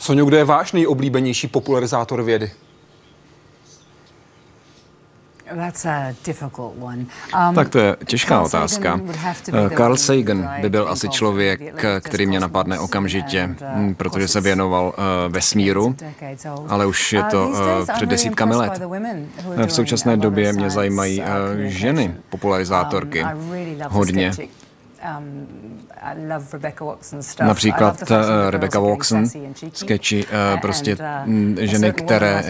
Sonio, 0.07 0.25
kdo 0.25 0.37
je 0.37 0.43
váš 0.43 0.71
nejoblíbenější 0.71 1.47
popularizátor 1.47 2.23
vědy? 2.23 2.51
Um, 5.53 7.55
tak 7.55 7.69
to 7.69 7.79
je 7.79 7.97
těžká 8.05 8.41
otázka. 8.41 8.99
Carl 9.77 9.97
Sagan 9.97 10.49
by 10.61 10.69
byl 10.69 10.89
asi 10.89 11.09
člověk, 11.09 11.61
který 11.99 12.25
mě 12.25 12.39
napadne 12.39 12.79
okamžitě, 12.79 13.55
uh, 13.61 13.67
hm, 13.75 13.95
protože 13.95 14.27
se 14.27 14.41
věnoval 14.41 14.85
uh, 14.85 15.33
vesmíru, 15.33 15.95
ale 16.67 16.85
už 16.85 17.13
je 17.13 17.23
uh, 17.23 17.29
to 17.29 17.51
před 17.93 18.09
desítkami 18.09 18.55
let. 18.55 18.81
V 19.65 19.73
současné 19.73 20.17
době 20.17 20.53
mě 20.53 20.69
zajímají 20.69 21.23
ženy, 21.63 22.15
popularizátorky, 22.29 23.23
um, 23.23 23.29
hodně. 23.89 24.31
Um, 25.17 25.47
Například 27.41 28.11
uh, 28.11 28.17
Rebecca 28.49 28.79
Walkson, 28.79 29.25
sketchy, 29.73 30.25
uh, 30.25 30.59
prostě 30.61 30.95
uh, 30.95 31.01
mm, 31.25 31.57
ženy, 31.61 31.91
které 31.91 32.43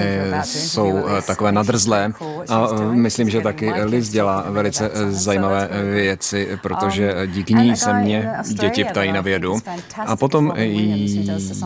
jsou 0.43 1.05
takové 1.27 1.51
nadrzlé. 1.51 2.13
A 2.49 2.67
myslím, 2.91 3.29
že 3.29 3.41
taky 3.41 3.71
Liz 3.71 4.09
dělá 4.09 4.45
velice 4.49 4.91
zajímavé 5.09 5.69
věci, 5.83 6.59
protože 6.61 7.13
um, 7.13 7.31
díky 7.31 7.53
ní 7.53 7.75
se 7.75 7.93
mě 7.93 8.31
děti 8.47 8.83
ptají 8.83 9.11
na 9.11 9.21
vědu. 9.21 9.59
A 10.05 10.15
potom 10.15 10.53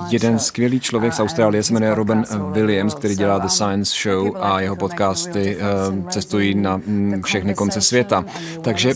jeden 0.09 0.39
skvělý 0.39 0.79
člověk 0.79 1.13
z 1.13 1.19
Austrálie 1.19 1.63
se 1.63 1.73
jmenuje 1.73 1.95
Robin 1.95 2.25
Williams, 2.51 2.93
který 2.93 3.15
dělá 3.15 3.37
The 3.39 3.47
Science 3.47 3.93
Show 4.03 4.37
a 4.39 4.59
jeho 4.59 4.75
podcasty 4.75 5.57
cestují 6.09 6.55
na 6.55 6.77
mm, 6.77 7.21
všechny 7.25 7.53
konce 7.53 7.81
světa. 7.81 8.25
Takže 8.61 8.93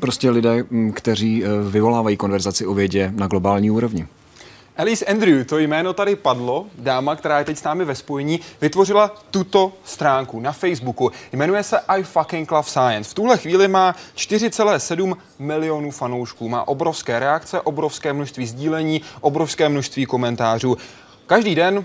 prostě 0.00 0.30
lidé, 0.30 0.64
kteří 0.92 1.44
vyvolávají 1.70 2.16
konverzaci 2.16 2.66
o 2.66 2.74
vědě 2.74 3.12
na 3.16 3.26
globální 3.26 3.70
úrovni. 3.70 4.06
Alice 4.76 5.04
Andrew, 5.04 5.44
to 5.44 5.58
jméno 5.58 5.92
tady 5.92 6.16
padlo, 6.16 6.66
dáma, 6.78 7.16
která 7.16 7.38
je 7.38 7.44
teď 7.44 7.58
s 7.58 7.62
námi 7.62 7.84
ve 7.84 7.94
spojení, 7.94 8.40
vytvořila 8.60 9.14
tuto 9.30 9.72
stránku 9.84 10.40
na 10.40 10.52
Facebooku. 10.52 11.10
Jmenuje 11.32 11.62
se 11.62 11.78
I 11.88 12.02
fucking 12.02 12.50
love 12.50 12.68
science. 12.68 13.10
V 13.10 13.14
tuhle 13.14 13.38
chvíli 13.38 13.68
má 13.68 13.94
4,7 14.16 15.16
milionů 15.38 15.90
fanoušků. 15.90 16.48
Má 16.48 16.68
obrovské 16.68 17.18
reakce, 17.18 17.60
obrovské 17.60 18.12
množství 18.12 18.46
sdílení, 18.46 19.02
obrovské 19.20 19.68
množství 19.68 20.06
komentářů. 20.06 20.76
Každý 21.26 21.54
den 21.54 21.84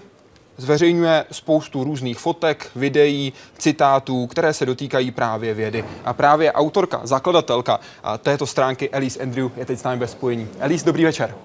zveřejňuje 0.58 1.26
spoustu 1.32 1.84
různých 1.84 2.20
fotek, 2.20 2.70
videí, 2.76 3.34
citátů, 3.58 4.28
které 4.28 4.54
se 4.54 4.66
dotýkají 4.66 5.12
právě 5.12 5.54
vědy. 5.54 5.86
A 6.06 6.14
právě 6.14 6.52
autorka, 6.52 7.02
zakladatelka 7.04 7.80
této 8.18 8.48
stránky 8.48 8.90
Elise 8.90 9.20
Andrew 9.20 9.50
je 9.58 9.66
teď 9.66 9.80
s 9.80 9.84
námi 9.84 10.00
ve 10.00 10.08
spojení. 10.08 10.48
Elise, 10.60 10.86
dobrý 10.86 11.04
večer. 11.04 11.36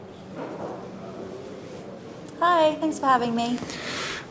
Hi, 2.43 2.77
thanks 2.81 2.99
for 2.99 3.09
having 3.09 3.35
me. 3.35 3.49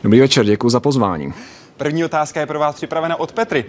Dobrý 0.04 0.20
večer, 0.20 0.46
děkuji 0.46 0.70
za 0.70 0.80
pozvání. 0.80 1.34
První 1.78 2.06
otázka 2.06 2.40
je 2.40 2.46
pro 2.46 2.60
vás 2.60 2.76
připravena 2.76 3.20
od 3.20 3.32
Petry. 3.32 3.66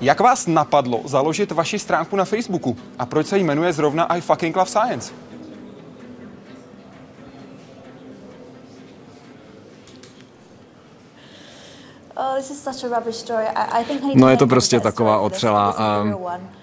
Jak 0.00 0.20
vás 0.20 0.46
napadlo 0.46 1.00
založit 1.04 1.52
vaši 1.52 1.78
stránku 1.78 2.16
na 2.16 2.24
Facebooku 2.24 2.76
a 2.98 3.06
proč 3.06 3.26
se 3.26 3.38
jmenuje 3.38 3.72
zrovna 3.72 4.04
I 4.04 4.20
fucking 4.20 4.56
love 4.56 4.70
science? 4.70 5.12
No 14.14 14.28
je 14.28 14.36
to 14.36 14.46
prostě 14.46 14.80
taková 14.80 15.18
otřelá, 15.18 15.76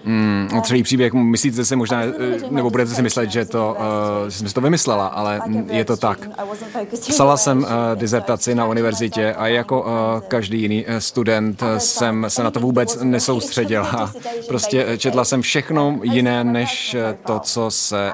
um, 0.04 0.48
otřelý 0.58 0.82
příběh. 0.82 1.12
Myslíte 1.12 1.64
si 1.64 1.76
možná, 1.76 2.02
eh, 2.02 2.12
nebo 2.50 2.70
budete 2.70 2.94
si 2.94 3.02
myslet, 3.02 3.30
že 3.30 3.44
to, 3.44 3.76
uh, 3.78 4.28
jsem 4.28 4.48
si 4.48 4.54
to 4.54 4.60
vymyslela, 4.60 5.06
ale 5.06 5.40
je 5.70 5.84
to 5.84 5.96
tak. 5.96 6.18
Psala 7.08 7.36
jsem 7.36 7.58
uh, 7.58 7.68
dizertaci 7.94 8.54
na 8.54 8.66
univerzitě 8.66 9.34
a 9.34 9.46
jako 9.46 9.80
uh, 9.80 9.88
každý 10.28 10.62
jiný 10.62 10.86
student 10.98 11.62
jsem 11.78 12.26
se 12.28 12.42
na 12.42 12.50
to 12.50 12.60
vůbec 12.60 12.98
nesoustředila. 13.02 14.12
Prostě 14.48 14.86
četla 14.98 15.24
jsem 15.24 15.42
všechno 15.42 15.98
jiné, 16.02 16.44
než 16.44 16.96
to, 17.26 17.38
co 17.38 17.70
se, 17.70 18.12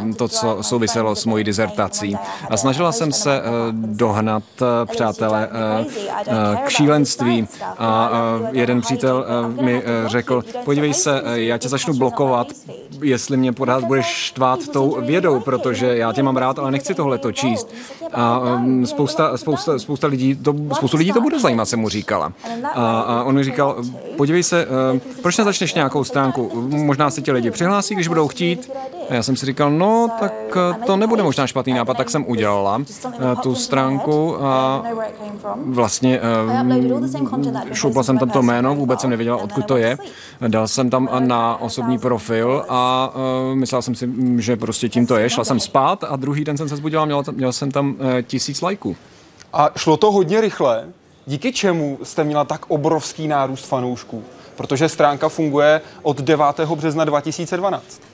uh, 0.00 0.14
to, 0.14 0.28
co 0.28 0.58
souviselo 0.60 1.16
s 1.16 1.26
mojí 1.26 1.44
dizertací. 1.44 2.16
A 2.50 2.56
snažila 2.56 2.92
jsem 2.92 3.12
se 3.12 3.40
uh, 3.40 3.46
dohnat, 3.72 4.42
uh, 4.60 4.66
přátelé, 4.92 5.48
uh, 5.48 6.57
k 6.66 6.68
šílenství. 6.68 7.48
A 7.78 8.10
jeden 8.52 8.80
přítel 8.80 9.26
mi 9.60 9.82
e, 9.84 10.08
řekl, 10.08 10.44
podívej 10.64 10.94
se, 10.94 11.22
e, 11.24 11.40
já 11.40 11.58
tě 11.58 11.68
začnu 11.68 11.94
blokovat, 11.94 12.46
jestli 13.02 13.36
mě 13.36 13.52
pořád 13.52 13.84
budeš 13.84 14.06
štvát 14.06 14.68
tou 14.68 14.98
vědou, 15.00 15.40
protože 15.40 15.96
já 15.96 16.12
tě 16.12 16.22
mám 16.22 16.36
rád, 16.36 16.58
ale 16.58 16.70
nechci 16.70 16.94
tohle 16.94 17.18
to 17.18 17.32
číst. 17.32 17.74
A 18.12 18.38
um, 18.38 18.86
spousta, 18.86 19.36
spousta, 19.36 19.78
spousta 19.78 20.06
lidí, 20.06 20.36
to, 20.36 20.54
spoustu 20.74 20.96
lidí 20.96 21.12
to 21.12 21.20
bude 21.20 21.40
zajímat, 21.40 21.68
jsem 21.68 21.80
mu 21.80 21.88
říkala. 21.88 22.32
A, 22.74 23.00
a 23.00 23.22
on 23.22 23.34
mi 23.34 23.44
říkal, 23.44 23.76
podívej 24.16 24.42
se, 24.42 24.66
uh, 24.66 25.00
proč 25.22 25.36
nezačneš 25.36 25.74
nějakou 25.74 26.04
stránku? 26.04 26.50
Možná 26.70 27.10
se 27.10 27.22
ti 27.22 27.32
lidi 27.32 27.50
přihlásí, 27.50 27.94
když 27.94 28.08
budou 28.08 28.28
chtít. 28.28 28.70
A 29.08 29.14
já 29.14 29.22
jsem 29.22 29.36
si 29.36 29.46
říkal, 29.46 29.70
no, 29.70 30.08
tak 30.20 30.32
to 30.86 30.96
nebude 30.96 31.22
možná 31.22 31.46
špatný 31.46 31.72
nápad, 31.72 31.96
tak 31.96 32.10
jsem 32.10 32.24
udělala 32.28 32.76
uh, 32.76 33.40
tu 33.42 33.54
stránku 33.54 34.44
a 34.44 34.82
vlastně 35.66 36.20
uh, 36.20 37.72
šoupla 37.72 38.02
jsem 38.02 38.18
tam 38.18 38.30
to 38.30 38.42
jméno, 38.42 38.74
vůbec 38.74 39.00
jsem 39.00 39.10
nevěděla, 39.10 39.36
odkud 39.36 39.64
to 39.66 39.76
je. 39.76 39.98
Dal 40.48 40.68
jsem 40.68 40.90
tam 40.90 41.08
na 41.18 41.60
osobní 41.60 41.98
profil 41.98 42.64
a 42.68 43.12
myslel 43.54 43.82
jsem 43.82 43.94
si, 43.94 44.10
že 44.36 44.56
prostě 44.56 44.88
tím 44.88 45.06
to 45.06 45.16
je. 45.16 45.30
Šla 45.30 45.44
jsem 45.44 45.60
spát 45.60 46.04
a 46.04 46.16
druhý 46.16 46.44
den 46.44 46.56
jsem 46.56 46.68
se 46.68 46.76
zbudila, 46.76 47.04
měl, 47.04 47.22
měl 47.32 47.52
jsem 47.52 47.70
tam 47.70 47.96
tisíc 48.22 48.60
lajků. 48.60 48.96
A 49.52 49.70
šlo 49.76 49.96
to 49.96 50.12
hodně 50.12 50.40
rychle, 50.40 50.88
díky 51.26 51.52
čemu 51.52 51.98
jste 52.02 52.24
měla 52.24 52.44
tak 52.44 52.66
obrovský 52.68 53.28
nárůst 53.28 53.66
fanoušků? 53.66 54.24
Protože 54.56 54.88
stránka 54.88 55.28
funguje 55.28 55.80
od 56.02 56.20
9. 56.20 56.44
března 56.74 57.04
2012. 57.04 58.07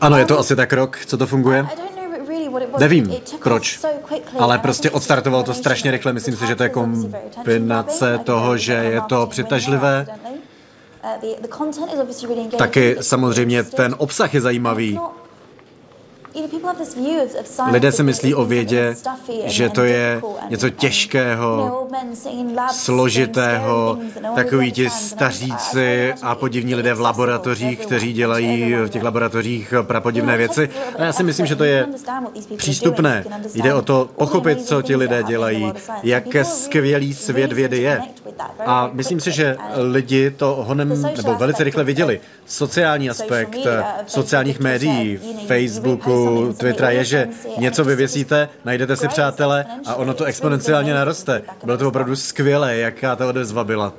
Ano, 0.00 0.16
je 0.18 0.24
to 0.24 0.38
asi 0.38 0.56
tak 0.56 0.72
rok, 0.72 0.98
co 1.06 1.18
to 1.18 1.26
funguje? 1.26 1.66
Nevím, 2.78 3.14
proč, 3.42 3.80
ale 4.38 4.58
prostě 4.58 4.90
odstartovalo 4.90 5.42
to 5.42 5.54
strašně 5.54 5.90
rychle. 5.90 6.12
Myslím 6.12 6.36
si, 6.36 6.46
že 6.46 6.54
to 6.54 6.62
je 6.62 6.68
kombinace 6.68 8.18
toho, 8.24 8.56
že 8.56 8.72
je 8.72 9.00
to 9.00 9.26
přitažlivé. 9.26 10.06
Taky 12.58 12.96
samozřejmě 13.00 13.62
ten 13.62 13.94
obsah 13.98 14.34
je 14.34 14.40
zajímavý. 14.40 14.98
Lidé 17.70 17.92
si 17.92 18.02
myslí 18.02 18.34
o 18.34 18.44
vědě, 18.44 18.96
že 19.44 19.68
to 19.68 19.84
je 19.84 20.22
něco 20.48 20.70
těžkého, 20.70 21.88
složitého, 22.72 23.98
takový 24.34 24.72
ti 24.72 24.90
staříci 24.90 26.14
a 26.22 26.34
podivní 26.34 26.74
lidé 26.74 26.94
v 26.94 27.00
laboratořích, 27.00 27.78
kteří 27.78 28.12
dělají 28.12 28.74
v 28.74 28.88
těch 28.88 29.02
laboratořích 29.02 29.74
prapodivné 29.82 30.36
věci. 30.36 30.70
A 30.98 31.02
já 31.04 31.12
si 31.12 31.22
myslím, 31.22 31.46
že 31.46 31.56
to 31.56 31.64
je 31.64 31.86
přístupné. 32.56 33.24
Jde 33.54 33.74
o 33.74 33.82
to 33.82 34.10
pochopit, 34.16 34.66
co 34.66 34.82
ti 34.82 34.96
lidé 34.96 35.22
dělají, 35.22 35.72
jak 36.02 36.24
skvělý 36.42 37.14
svět 37.14 37.52
vědy 37.52 37.78
je. 37.78 38.02
A 38.66 38.90
myslím 38.92 39.20
si, 39.20 39.32
že 39.32 39.56
lidi 39.76 40.30
to 40.30 40.64
honem, 40.66 41.02
nebo 41.16 41.34
velice 41.34 41.64
rychle 41.64 41.84
viděli. 41.84 42.20
Sociální 42.46 43.10
aspekt 43.10 43.56
sociálních 44.06 44.60
médií, 44.60 45.20
Facebooku, 45.46 46.52
Twittera 46.58 46.90
je, 46.90 47.04
že 47.04 47.28
něco 47.58 47.84
vyvěsíte, 47.84 48.48
najdete 48.64 48.96
si 48.96 49.08
přátele 49.08 49.66
a 49.86 49.94
ono 49.94 50.14
to 50.14 50.24
exponenciálně 50.24 50.94
naroste. 50.94 51.42
Bylo 51.64 51.78
to 51.78 51.88
opravdu 51.88 52.16
skvělé, 52.16 52.76
jaká 52.76 53.16
ta 53.16 53.26
odezva 53.26 53.64
byla. 53.64 53.92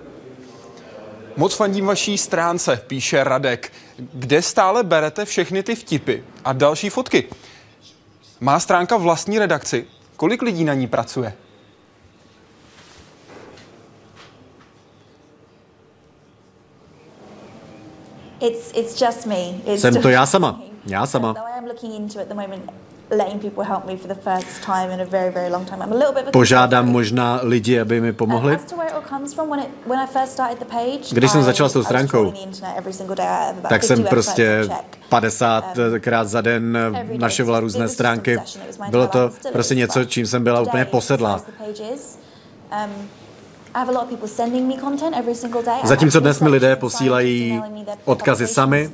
Moc 1.37 1.53
fandím 1.55 1.85
vaší 1.85 2.17
stránce, 2.17 2.81
píše 2.87 3.23
Radek, 3.23 3.71
kde 4.13 4.41
stále 4.41 4.83
berete 4.83 5.25
všechny 5.25 5.63
ty 5.63 5.75
vtipy 5.75 6.17
a 6.45 6.53
další 6.53 6.89
fotky. 6.89 7.23
Má 8.39 8.59
stránka 8.59 8.97
vlastní 8.97 9.39
redakci. 9.39 9.85
Kolik 10.15 10.41
lidí 10.41 10.63
na 10.63 10.73
ní 10.73 10.87
pracuje? 10.87 11.33
It's, 18.43 18.71
it's 18.75 19.01
just 19.01 19.25
me. 19.25 19.55
It's 19.65 19.81
Jsem 19.81 19.95
to 19.95 20.09
já 20.09 20.25
sama. 20.25 20.61
Já 20.85 21.05
sama. 21.05 21.35
Požádám 26.31 26.89
možná 26.89 27.39
lidi, 27.43 27.79
aby 27.79 28.01
mi 28.01 28.13
pomohli. 28.13 28.59
Když 31.11 31.31
jsem 31.31 31.43
začala 31.43 31.69
s 31.69 31.73
tou 31.73 31.83
stránkou, 31.83 32.33
tak 33.69 33.83
jsem 33.83 34.03
prostě 34.03 34.69
50krát 35.11 36.21
um, 36.21 36.27
za 36.27 36.41
den 36.41 36.77
našovala 37.17 37.59
různé 37.59 37.87
stránky. 37.87 38.39
Bylo 38.89 39.07
to 39.07 39.31
prostě 39.51 39.75
něco, 39.75 40.05
čím 40.05 40.27
jsem 40.27 40.43
byla 40.43 40.61
úplně 40.61 40.85
posedla. 40.85 41.41
Zatímco 45.83 46.19
dnes 46.19 46.39
mi 46.39 46.49
lidé 46.49 46.75
posílají 46.75 47.61
odkazy 48.05 48.47
sami, 48.47 48.89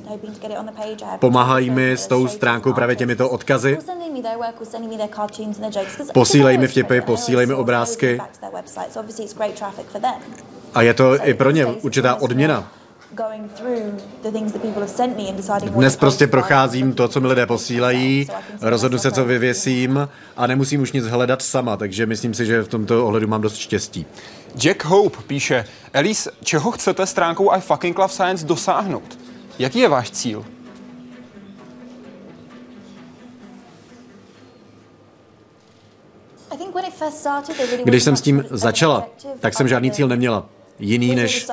pomáhají 1.18 1.70
mi 1.70 1.92
s 1.92 2.06
tou 2.06 2.28
stránkou 2.28 2.72
právě 2.72 2.96
těmito 2.96 3.30
odkazy, 3.30 3.78
posílají 6.14 6.58
mi 6.58 6.68
vtipy, 6.68 7.00
posílají 7.00 7.46
mi 7.48 7.54
obrázky. 7.54 8.20
a 10.74 10.82
je 10.82 10.94
to 10.94 11.26
i 11.26 11.34
pro 11.34 11.50
ně 11.50 11.66
určitá 11.66 12.14
odměna. 12.14 12.79
Dnes 15.70 15.96
prostě 15.96 16.26
procházím 16.26 16.92
to, 16.92 17.08
co 17.08 17.20
mi 17.20 17.26
lidé 17.26 17.46
posílají, 17.46 18.28
rozhodnu 18.60 18.98
se, 18.98 19.12
co 19.12 19.24
vyvěsím 19.24 20.08
a 20.36 20.46
nemusím 20.46 20.82
už 20.82 20.92
nic 20.92 21.06
hledat 21.06 21.42
sama, 21.42 21.76
takže 21.76 22.06
myslím 22.06 22.34
si, 22.34 22.46
že 22.46 22.62
v 22.62 22.68
tomto 22.68 23.06
ohledu 23.06 23.28
mám 23.28 23.40
dost 23.40 23.56
štěstí. 23.56 24.06
Jack 24.56 24.84
Hope 24.84 25.18
píše, 25.26 25.64
Elise, 25.92 26.30
čeho 26.44 26.70
chcete 26.70 27.06
stránkou 27.06 27.50
I 27.50 27.60
fucking 27.60 27.98
love 27.98 28.12
science 28.12 28.46
dosáhnout? 28.46 29.18
Jaký 29.58 29.78
je 29.78 29.88
váš 29.88 30.10
cíl? 30.10 30.44
Když 37.84 38.02
jsem 38.02 38.16
s 38.16 38.20
tím 38.20 38.44
začala, 38.50 39.06
tak 39.40 39.54
jsem 39.54 39.68
žádný 39.68 39.90
cíl 39.90 40.08
neměla 40.08 40.46
jiný, 40.80 41.14
než 41.14 41.46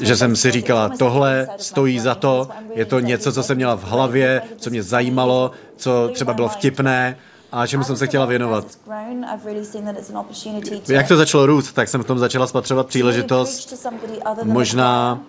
že 0.00 0.16
jsem 0.16 0.36
si 0.36 0.50
říkala, 0.50 0.88
tohle 0.88 1.48
stojí 1.56 1.98
za 1.98 2.14
to, 2.14 2.48
je 2.74 2.84
to 2.84 3.00
něco, 3.00 3.32
co 3.32 3.42
jsem 3.42 3.56
měla 3.56 3.76
v 3.76 3.84
hlavě, 3.84 4.42
co 4.56 4.70
mě 4.70 4.82
zajímalo, 4.82 5.50
co 5.76 6.10
třeba 6.12 6.34
bylo 6.34 6.48
vtipné 6.48 7.18
a 7.52 7.66
čemu 7.66 7.84
jsem 7.84 7.96
se 7.96 8.06
chtěla 8.06 8.26
věnovat. 8.26 8.64
Jak 10.88 11.08
to 11.08 11.16
začalo 11.16 11.46
růst, 11.46 11.72
tak 11.72 11.88
jsem 11.88 12.02
v 12.02 12.06
tom 12.06 12.18
začala 12.18 12.46
spatřovat 12.46 12.86
příležitost 12.86 13.88
možná 14.42 15.20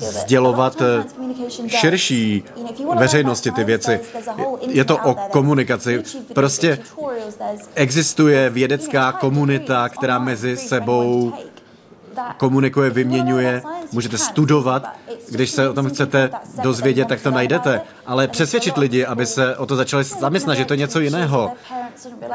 sdělovat 0.00 0.82
širší 1.68 2.44
veřejnosti 2.98 3.50
ty 3.50 3.64
věci. 3.64 4.00
Je 4.60 4.84
to 4.84 4.96
o 4.96 5.14
komunikaci. 5.14 6.02
Prostě 6.34 6.78
existuje 7.74 8.50
vědecká 8.50 9.12
komunita, 9.12 9.88
která 9.88 10.18
mezi 10.18 10.56
sebou 10.56 11.32
komunikuje, 12.36 12.90
vyměňuje, 12.90 13.62
můžete 13.92 14.18
studovat. 14.18 14.88
Když 15.30 15.50
se 15.50 15.68
o 15.68 15.72
tom 15.72 15.88
chcete 15.88 16.30
dozvědět, 16.62 17.08
tak 17.08 17.20
to 17.20 17.30
najdete. 17.30 17.80
Ale 18.06 18.28
přesvědčit 18.28 18.76
lidi, 18.76 19.06
aby 19.06 19.26
se 19.26 19.56
o 19.56 19.66
to 19.66 19.76
začali 19.76 20.04
zamyslet, 20.04 20.56
že 20.56 20.64
to 20.64 20.74
je 20.74 20.78
něco 20.78 21.00
jiného. 21.00 21.52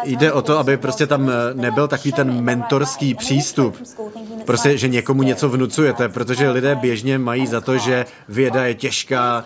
Jde 0.04 0.34
o 0.34 0.42
to, 0.42 0.60
aby 0.60 0.78
prostě 0.78 1.08
tam 1.08 1.32
nebyl 1.54 1.88
takový 1.88 2.12
ten 2.12 2.42
mentorský 2.42 3.14
přístup. 3.14 3.78
Prostě, 4.46 4.78
že 4.78 4.88
někomu 4.88 5.24
něco 5.24 5.50
vnucujete, 5.50 6.10
protože 6.10 6.50
lidé 6.50 6.76
běžně 6.76 7.18
mají 7.18 7.48
za 7.48 7.62
to, 7.62 7.78
že 7.78 8.06
věda 8.30 8.66
je 8.66 8.76
těžká, 8.76 9.46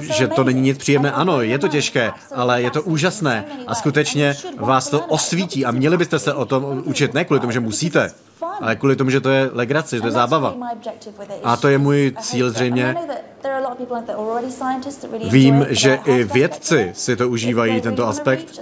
že 0.00 0.28
to 0.28 0.44
není 0.44 0.60
nic 0.60 0.78
příjemné. 0.78 1.12
Ano, 1.12 1.42
je 1.42 1.58
to 1.58 1.68
těžké, 1.68 2.12
ale 2.34 2.62
je 2.62 2.70
to 2.70 2.82
úžasné 2.82 3.44
a 3.66 3.74
skutečně 3.74 4.36
vás 4.56 4.88
to 4.88 5.00
osvítí 5.00 5.64
a 5.64 5.70
měli 5.70 5.96
byste 5.96 6.18
se 6.18 6.34
o 6.34 6.44
tom 6.44 6.82
učit, 6.84 7.14
ne 7.14 7.24
kvůli 7.24 7.40
tomu, 7.40 7.52
že 7.52 7.60
musíte, 7.60 8.10
ale 8.60 8.76
kvůli 8.76 8.96
tomu, 8.96 9.10
že 9.10 9.20
to 9.20 9.30
je 9.30 9.50
legrace, 9.52 9.96
že 9.96 10.00
to 10.00 10.08
je 10.08 10.12
zábava. 10.12 10.54
A 11.44 11.56
to 11.56 11.68
je 11.68 11.78
můj 11.78 12.14
cíl 12.20 12.50
zřejmě. 12.50 12.96
Vím, 15.30 15.66
že 15.70 15.98
i 16.04 16.24
vědci 16.24 16.90
si 16.94 17.16
to 17.16 17.28
užívají, 17.28 17.80
tento 17.80 18.06
aspekt. 18.06 18.60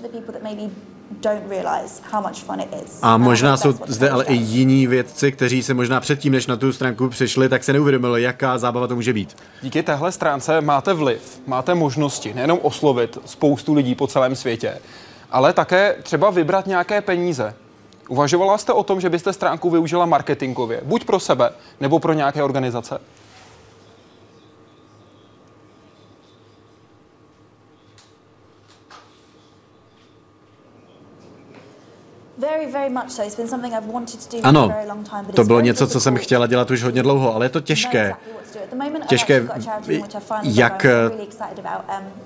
A 3.02 3.16
možná 3.16 3.56
jsou 3.56 3.74
zde 3.86 4.10
ale 4.10 4.24
i 4.24 4.34
jiní 4.34 4.86
vědci, 4.86 5.32
kteří 5.32 5.62
se 5.62 5.74
možná 5.74 6.00
předtím, 6.00 6.32
než 6.32 6.46
na 6.46 6.56
tu 6.56 6.72
stránku 6.72 7.08
přišli, 7.08 7.48
tak 7.48 7.64
se 7.64 7.72
neuvědomili, 7.72 8.22
jaká 8.22 8.58
zábava 8.58 8.86
to 8.86 8.94
může 8.94 9.12
být. 9.12 9.36
Díky 9.62 9.82
téhle 9.82 10.12
stránce 10.12 10.60
máte 10.60 10.94
vliv, 10.94 11.40
máte 11.46 11.74
možnosti 11.74 12.34
nejenom 12.34 12.58
oslovit 12.62 13.18
spoustu 13.24 13.74
lidí 13.74 13.94
po 13.94 14.06
celém 14.06 14.36
světě, 14.36 14.78
ale 15.30 15.52
také 15.52 15.96
třeba 16.02 16.30
vybrat 16.30 16.66
nějaké 16.66 17.00
peníze. 17.00 17.54
Uvažovala 18.08 18.58
jste 18.58 18.72
o 18.72 18.82
tom, 18.82 19.00
že 19.00 19.10
byste 19.10 19.32
stránku 19.32 19.70
využila 19.70 20.06
marketingově, 20.06 20.80
buď 20.84 21.04
pro 21.04 21.20
sebe, 21.20 21.50
nebo 21.80 21.98
pro 21.98 22.12
nějaké 22.12 22.42
organizace? 22.42 23.00
Ano, 34.42 34.72
to 35.34 35.44
bylo 35.44 35.60
něco, 35.60 35.86
co 35.86 36.00
jsem 36.00 36.16
chtěla 36.16 36.46
dělat 36.46 36.70
už 36.70 36.82
hodně 36.82 37.02
dlouho, 37.02 37.34
ale 37.34 37.44
je 37.46 37.48
to 37.48 37.60
těžké. 37.60 38.14
Těžké, 39.06 39.48
jak 40.42 40.86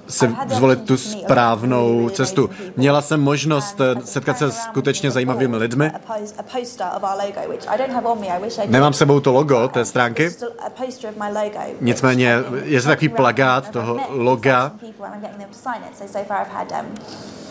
se 0.09 0.35
zvolit 0.49 0.85
tu 0.85 0.97
správnou 0.97 2.09
cestu. 2.09 2.51
Měla 2.77 3.03
jsem 3.03 3.21
možnost 3.21 3.81
eh, 3.81 4.07
setkat 4.07 4.39
se 4.39 4.53
s 4.53 4.57
skutečně 4.57 5.11
zajímavými 5.11 5.57
lidmi. 5.57 5.93
Nemám 8.67 8.93
sebou 8.93 9.21
to 9.21 9.33
logo 9.33 9.69
té 9.69 9.85
stránky, 9.85 10.31
nicméně 11.81 12.37
je 12.63 12.81
to 12.83 12.89
takový 12.89 13.09
plagát 13.09 13.71
toho 13.71 14.01
loga 14.09 14.73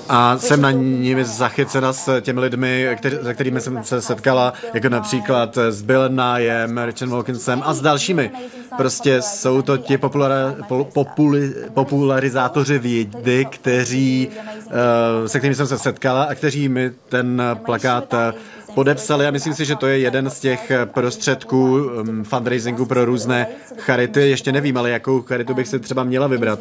a 0.09 0.37
jsem 0.37 0.61
na 0.61 0.71
nimi 0.71 1.25
zachycena 1.25 1.93
s 1.93 2.21
těmi 2.21 2.39
lidmi, 2.39 2.87
který, 2.97 3.17
se 3.23 3.33
kterými 3.33 3.61
jsem 3.61 3.83
se 3.83 4.01
setkala, 4.01 4.53
jako 4.73 4.89
například 4.89 5.57
s 5.57 5.81
Bill 5.81 6.09
Nyem, 6.09 6.77
Richard 6.77 7.09
Wilkinsem 7.09 7.61
a 7.65 7.73
s 7.73 7.81
dalšími. 7.81 8.31
Prostě 8.77 9.21
jsou 9.21 9.61
to 9.61 9.77
ti 9.77 9.97
populara, 9.97 10.55
populi, 10.93 11.53
popularizátoři 11.73 12.79
vědy, 12.79 13.45
kteří, 13.45 14.29
uh, 14.65 15.27
se 15.27 15.39
kterými 15.39 15.55
jsem 15.55 15.67
se 15.67 15.77
setkala 15.77 16.23
a 16.23 16.35
kteří 16.35 16.69
mi 16.69 16.91
ten 17.09 17.41
plakát 17.65 18.13
eh, 18.13 18.33
podepsali 18.75 19.27
a 19.27 19.31
myslím 19.31 19.53
si, 19.53 19.65
že 19.65 19.75
to 19.75 19.87
je 19.87 19.99
jeden 19.99 20.29
z 20.29 20.39
těch 20.39 20.71
prostředků 20.85 21.75
um, 21.75 22.23
fundraisingu 22.23 22.85
pro 22.85 23.05
různé 23.05 23.47
charity. 23.77 24.29
Ještě 24.29 24.51
nevím, 24.51 24.77
ale 24.77 24.89
jakou 24.89 25.21
charitu 25.21 25.53
bych 25.53 25.67
si 25.67 25.79
třeba 25.79 26.03
měla 26.03 26.27
vybrat. 26.27 26.59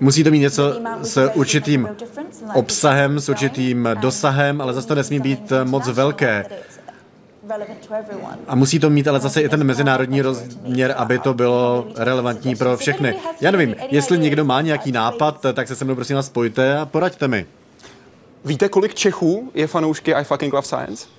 Musí 0.00 0.24
to 0.24 0.30
mít 0.30 0.38
něco 0.38 0.80
s 1.02 1.30
určitým 1.34 1.88
obsahem, 2.54 3.20
s 3.20 3.28
určitým 3.28 3.88
dosahem, 4.00 4.60
ale 4.60 4.72
zase 4.72 4.88
to 4.88 4.94
nesmí 4.94 5.20
být 5.20 5.52
moc 5.64 5.88
velké. 5.88 6.44
A 8.46 8.54
musí 8.54 8.78
to 8.78 8.90
mít 8.90 9.08
ale 9.08 9.20
zase 9.20 9.40
i 9.40 9.48
ten 9.48 9.64
mezinárodní 9.64 10.22
rozměr, 10.22 10.94
aby 10.96 11.18
to 11.18 11.34
bylo 11.34 11.88
relevantní 11.96 12.56
pro 12.56 12.76
všechny. 12.76 13.14
Já 13.40 13.50
nevím, 13.50 13.74
jestli 13.90 14.18
někdo 14.18 14.44
má 14.44 14.60
nějaký 14.60 14.92
nápad, 14.92 15.46
tak 15.54 15.68
se 15.68 15.76
se 15.76 15.84
mnou 15.84 15.94
prosím 15.94 16.16
vás 16.16 16.26
spojte 16.26 16.78
a 16.78 16.86
poraďte 16.86 17.28
mi. 17.28 17.46
Víte, 18.44 18.68
kolik 18.68 18.94
Čechů 18.94 19.50
je 19.54 19.66
fanoušky 19.66 20.14
I 20.14 20.24
fucking 20.24 20.52
love 20.52 20.66
science? 20.66 21.17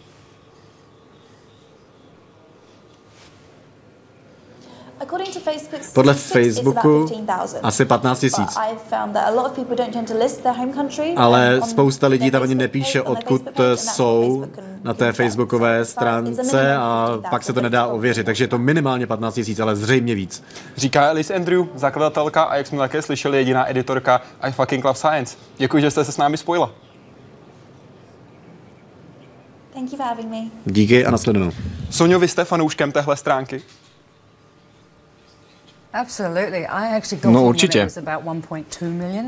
Podle 5.93 6.14
Facebooku 6.14 7.07
asi 7.64 7.86
15 7.86 8.20
tisíc. 8.20 8.57
Ale 11.16 11.62
spousta 11.70 12.07
lidí 12.07 12.32
tam 12.32 12.43
ani 12.43 12.55
nepíše, 12.55 13.01
odkud 13.01 13.41
jsou 13.76 14.45
na 14.84 14.93
té 14.93 15.12
facebookové 15.12 15.86
stránce 15.86 16.76
a 16.76 17.20
pak 17.30 17.43
se 17.43 17.53
to 17.53 17.62
nedá 17.62 17.88
ověřit. 17.88 18.26
Takže 18.26 18.43
je 18.43 18.47
to 18.47 18.57
minimálně 18.57 19.07
15 19.07 19.36
tisíc, 19.36 19.60
ale 19.60 19.76
zřejmě 19.76 20.16
víc. 20.16 20.43
Říká 20.78 21.10
Elise 21.10 21.36
Andrew, 21.36 21.66
zakladatelka 21.76 22.43
a 22.43 22.55
jak 22.55 22.68
jsme 22.68 22.78
také 22.78 23.01
slyšeli, 23.01 23.38
jediná 23.38 23.70
editorka 23.70 24.22
I 24.41 24.51
fucking 24.51 24.86
love 24.86 24.99
science. 24.99 25.38
Děkuji, 25.57 25.82
že 25.82 25.91
jste 25.91 26.05
se 26.05 26.12
s 26.12 26.18
námi 26.18 26.38
spojila. 26.38 26.72
Díky 30.66 31.05
a 31.05 31.12
nasledanou. 31.12 31.51
Sonio, 31.89 32.20
vy 32.20 32.28
jste 32.28 32.45
fanouškem 32.45 32.91
téhle 32.91 33.18
stránky? 33.18 33.62
No 37.32 37.44
určitě. 37.44 37.88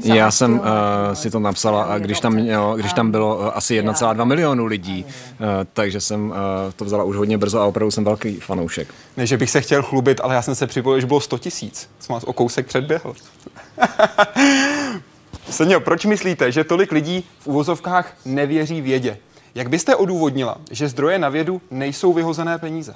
Já 0.04 0.32
jsem 0.32 0.60
uh, 0.60 0.66
si 1.14 1.32
to 1.32 1.40
napsala, 1.40 1.98
když 2.00 2.20
tam, 2.20 2.34
mělo, 2.34 2.76
když 2.76 2.94
tam 2.94 3.12
bylo 3.12 3.38
uh, 3.38 3.50
asi 3.54 3.82
1,2 3.82 4.26
milionu 4.26 4.66
lidí, 4.66 5.06
uh, 5.06 5.46
takže 5.74 6.02
jsem 6.02 6.30
uh, 6.30 6.36
to 6.76 6.86
vzala 6.86 7.04
už 7.04 7.16
hodně 7.16 7.38
brzo 7.38 7.60
a 7.60 7.66
opravdu 7.66 7.92
jsem 7.92 8.04
velký 8.04 8.40
fanoušek. 8.40 8.94
Ne, 9.18 9.26
že 9.26 9.38
bych 9.38 9.50
se 9.50 9.62
chtěl 9.62 9.84
chlubit, 9.84 10.22
ale 10.24 10.36
já 10.36 10.42
jsem 10.42 10.56
se 10.56 10.68
připojil, 10.68 11.02
že 11.02 11.08
bylo 11.08 11.20
100 11.22 11.38
tisíc. 11.38 11.90
Jsem 12.00 12.14
vás 12.14 12.24
o 12.24 12.34
kousek 12.34 12.68
předběhl. 12.68 13.14
Senio, 15.50 15.80
proč 15.80 16.06
myslíte, 16.06 16.52
že 16.52 16.64
tolik 16.64 16.92
lidí 16.92 17.26
v 17.40 17.48
uvozovkách 17.48 18.14
nevěří 18.26 18.82
vědě? 18.82 19.18
Jak 19.56 19.70
byste 19.70 19.96
odůvodnila, 19.96 20.58
že 20.72 20.88
zdroje 20.88 21.20
na 21.20 21.30
vědu 21.30 21.62
nejsou 21.72 22.14
vyhozené 22.14 22.58
peníze? 22.58 22.96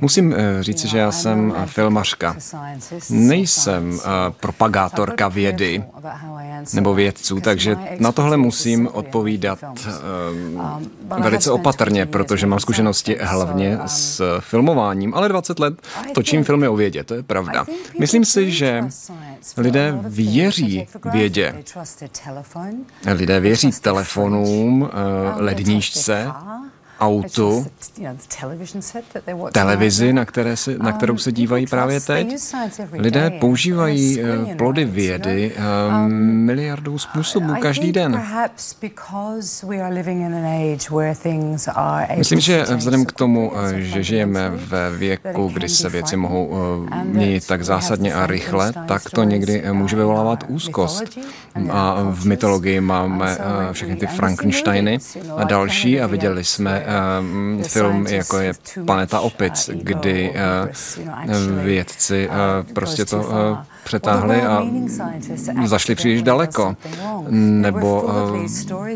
Musím 0.00 0.34
eh, 0.36 0.62
říct, 0.62 0.84
že 0.84 0.98
já 0.98 1.12
jsem 1.12 1.54
filmařka. 1.66 2.36
Nejsem 3.10 4.00
eh, 4.00 4.08
propagátorka 4.40 5.28
vědy 5.28 5.84
nebo 6.74 6.94
vědců, 6.94 7.40
takže 7.40 7.76
na 7.98 8.12
tohle 8.12 8.36
musím 8.36 8.88
odpovídat 8.92 9.58
eh, 9.64 9.90
um, 10.30 11.22
velice 11.22 11.50
opatrně, 11.50 12.06
protože 12.06 12.46
mám 12.46 12.60
zkušenosti 12.60 13.16
hlavně 13.20 13.78
s 13.86 14.40
filmováním, 14.40 15.14
ale 15.14 15.28
20 15.28 15.58
let 15.58 15.74
točím 16.14 16.44
filmy 16.44 16.68
o 16.68 16.76
vědě, 16.76 17.04
to 17.04 17.14
je 17.14 17.22
pravda. 17.22 17.66
Myslím 17.98 18.24
si, 18.24 18.50
že 18.50 18.84
lidé 19.56 19.98
věří 20.02 20.86
vědě. 21.12 21.64
Lidé 23.06 23.40
věří 23.40 23.70
telefonům, 23.72 24.90
ledníčce, 25.36 26.32
autu, 27.00 27.66
televizi, 29.52 30.12
na, 30.12 30.24
které 30.24 30.56
se, 30.56 30.78
na 30.78 30.92
kterou 30.92 31.18
se 31.18 31.32
dívají 31.32 31.66
právě 31.66 32.00
teď. 32.00 32.36
Lidé 32.92 33.30
používají 33.30 34.20
eh, 34.20 34.54
plody 34.54 34.84
vědy 34.84 35.52
um, 35.52 36.12
miliardou 36.22 36.98
způsobů 36.98 37.54
každý 37.60 37.92
den. 37.92 38.22
Myslím, 42.16 42.40
že 42.40 42.62
vzhledem 42.62 43.04
k 43.04 43.12
tomu, 43.12 43.52
eh, 43.56 43.80
že 43.80 44.02
žijeme 44.02 44.50
ve 44.50 44.90
věku, 44.90 45.50
kdy 45.52 45.68
se 45.68 45.88
věci 45.88 46.16
mohou 46.16 46.50
měnit 47.04 47.46
tak 47.46 47.64
zásadně 47.64 48.14
a 48.14 48.26
rychle, 48.26 48.72
tak 48.88 49.10
to 49.10 49.24
někdy 49.24 49.64
může 49.72 49.96
vyvolávat 49.96 50.44
úzkost. 50.48 51.18
A 51.70 51.96
v 52.10 52.24
mytologii 52.24 52.80
máme 52.80 53.38
všechny 53.72 53.96
ty 53.96 54.06
Frankensteiny 54.06 54.98
a 55.36 55.44
další 55.44 56.00
a 56.00 56.06
viděli 56.06 56.44
jsme 56.44 56.84
uh, 56.90 57.62
film, 57.62 58.06
jako 58.06 58.38
je 58.38 58.52
Planeta 58.86 59.20
opic, 59.20 59.70
kdy 59.74 60.34
uh, 60.34 61.64
vědci 61.64 62.28
uh, 62.28 62.72
prostě 62.74 63.04
to 63.04 63.16
uh, 63.16 63.58
přetáhli 63.84 64.42
a 64.42 64.66
zašli 65.66 65.94
příliš 65.94 66.22
daleko. 66.22 66.76
Nebo 67.30 68.02
uh, 68.02 68.46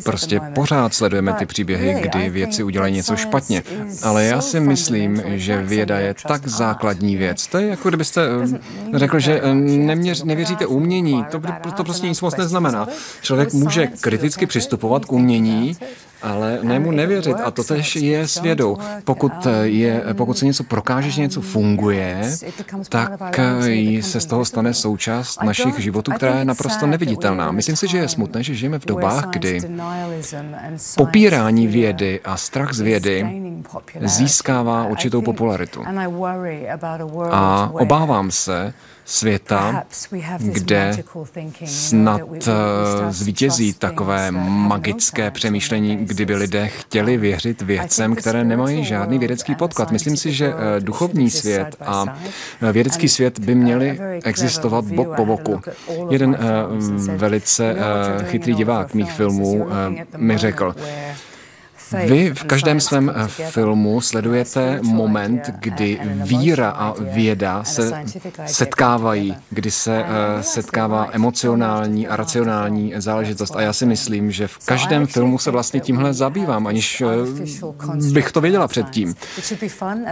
prostě 0.05 0.41
pořád 0.55 0.95
sledujeme 0.95 1.32
ty 1.32 1.47
příběhy, 1.47 2.03
kdy 2.03 2.30
vědci 2.30 2.62
udělají 2.62 2.95
něco 2.95 3.16
špatně. 3.16 3.62
Ale 4.03 4.24
já 4.24 4.41
si 4.41 4.61
myslím, 4.61 5.22
že 5.26 5.62
věda 5.62 5.99
je 5.99 6.14
tak 6.28 6.49
základní 6.49 7.16
věc. 7.16 7.47
To 7.47 7.59
je 7.59 7.68
jako 7.68 7.89
kdybyste 7.89 8.28
řekl, 8.95 9.18
že 9.18 9.41
neměř, 9.55 10.22
nevěříte 10.22 10.66
umění. 10.66 11.24
To, 11.30 11.41
to 11.76 11.85
prostě 11.85 12.09
nic 12.09 12.20
moc 12.20 12.37
neznamená. 12.37 12.89
Člověk 13.22 13.53
může 13.53 13.87
kriticky 13.87 14.47
přistupovat 14.47 15.05
k 15.05 15.12
umění, 15.12 15.76
ale 16.22 16.59
ne 16.62 16.78
mu 16.78 16.91
nevěřit. 16.91 17.37
A 17.45 17.51
to 17.51 17.64
tež 17.64 17.97
je 17.97 18.28
s 18.28 18.41
vědou. 18.41 18.76
Pokud, 19.05 19.32
je, 19.62 20.03
pokud 20.12 20.39
se 20.39 20.47
něco 20.47 20.64
prokáže, 20.64 21.11
že 21.11 21.20
něco 21.20 21.41
funguje, 21.41 22.37
tak 22.89 23.41
se 24.01 24.20
z 24.20 24.26
toho 24.26 24.45
stane 24.45 24.74
součást 24.85 25.43
našich 25.43 25.78
životů, 25.78 26.12
která 26.12 26.39
je 26.39 26.45
naprosto 26.45 26.87
neviditelná. 26.87 27.53
Myslím 27.53 27.76
si, 27.76 27.89
že 27.89 27.99
je 27.99 28.09
smutné, 28.09 28.43
že 28.43 28.55
žijeme 28.55 28.78
v 28.78 28.87
dobách, 28.87 29.24
kdy 29.32 29.61
popírání 30.97 31.66
vědy 31.66 32.20
a 32.24 32.37
strach 32.37 32.72
z 32.72 32.80
vědy 32.80 33.16
získává 34.01 34.85
určitou 34.85 35.22
popularitu. 35.22 35.80
A 37.30 37.70
obávám 37.72 38.30
se, 38.30 38.74
světa, 39.05 39.84
kde 40.38 40.98
snad 41.64 42.20
eh, 42.46 42.52
zvítězí 43.12 43.72
takové 43.72 44.30
magické 44.30 45.30
přemýšlení, 45.30 45.96
kdyby 45.96 46.34
lidé 46.34 46.68
chtěli 46.68 47.16
věřit 47.16 47.62
věcem, 47.62 48.16
které 48.16 48.44
nemají 48.44 48.84
žádný 48.84 49.18
vědecký 49.18 49.55
podklad. 49.55 49.90
Myslím 49.90 50.16
si, 50.16 50.32
že 50.32 50.46
eh, 50.46 50.80
duchovní 50.80 51.30
svět 51.30 51.76
a 51.80 52.05
eh, 52.62 52.72
vědecký 52.72 53.09
svět 53.09 53.38
by 53.38 53.55
měli 53.55 53.98
existovat 54.24 54.84
bok 54.84 55.16
po 55.16 55.26
boku. 55.26 55.61
Jeden 56.11 56.38
velice 57.16 57.76
chytrý 58.24 58.55
divák 58.55 58.94
mých 58.94 59.12
filmů 59.12 59.68
mi 60.16 60.38
řekl, 60.38 60.74
vy 62.07 62.34
v 62.34 62.45
každém 62.45 62.80
svém 62.80 63.12
eh, 63.14 63.28
filmu 63.28 64.01
sledujete 64.01 64.78
moment, 64.82 65.51
kdy 65.59 66.01
víra 66.05 66.70
a 66.70 66.95
věda 67.01 67.64
se 67.64 68.05
setkávají, 68.47 69.36
kdy 69.51 69.70
se 69.70 70.05
eh, 70.05 70.42
setkává 70.42 71.09
emocionální 71.12 72.09
a 72.09 72.16
racionální 72.16 72.92
záležitost. 72.97 73.57
A 73.57 73.61
já 73.61 73.72
si 73.72 73.86
myslím, 73.86 74.30
že 74.30 74.49
v 74.49 74.59
každém 74.66 75.07
filmu 75.07 75.38
se 75.38 75.51
vlastně 75.51 75.80
tímhle 75.80 76.14
zabývám, 76.14 76.66
aniž 76.66 77.01
eh, 77.01 78.12
bych 78.12 78.32
to 78.32 78.40
věděla 78.40 78.68
předtím. 78.68 79.14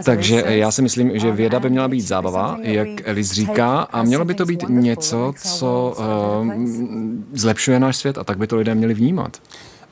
Takže 0.04 0.44
já 0.46 0.70
si 0.70 0.82
myslím, 0.82 1.18
že 1.18 1.32
věda 1.32 1.60
by 1.60 1.70
měla 1.70 1.88
být 1.88 2.00
zábava, 2.00 2.58
jak 2.62 2.88
Elis 3.04 3.32
říká, 3.32 3.80
a 3.80 4.02
mělo 4.02 4.24
by 4.24 4.34
to 4.34 4.46
být 4.46 4.64
něco, 4.68 5.32
co 5.36 5.96
zlepšuje 7.32 7.80
náš 7.80 7.96
svět 7.96 8.18
a 8.18 8.24
tak 8.24 8.38
by 8.38 8.46
to 8.46 8.56
lidé 8.56 8.74
měli 8.74 8.94
vnímat. 8.94 9.38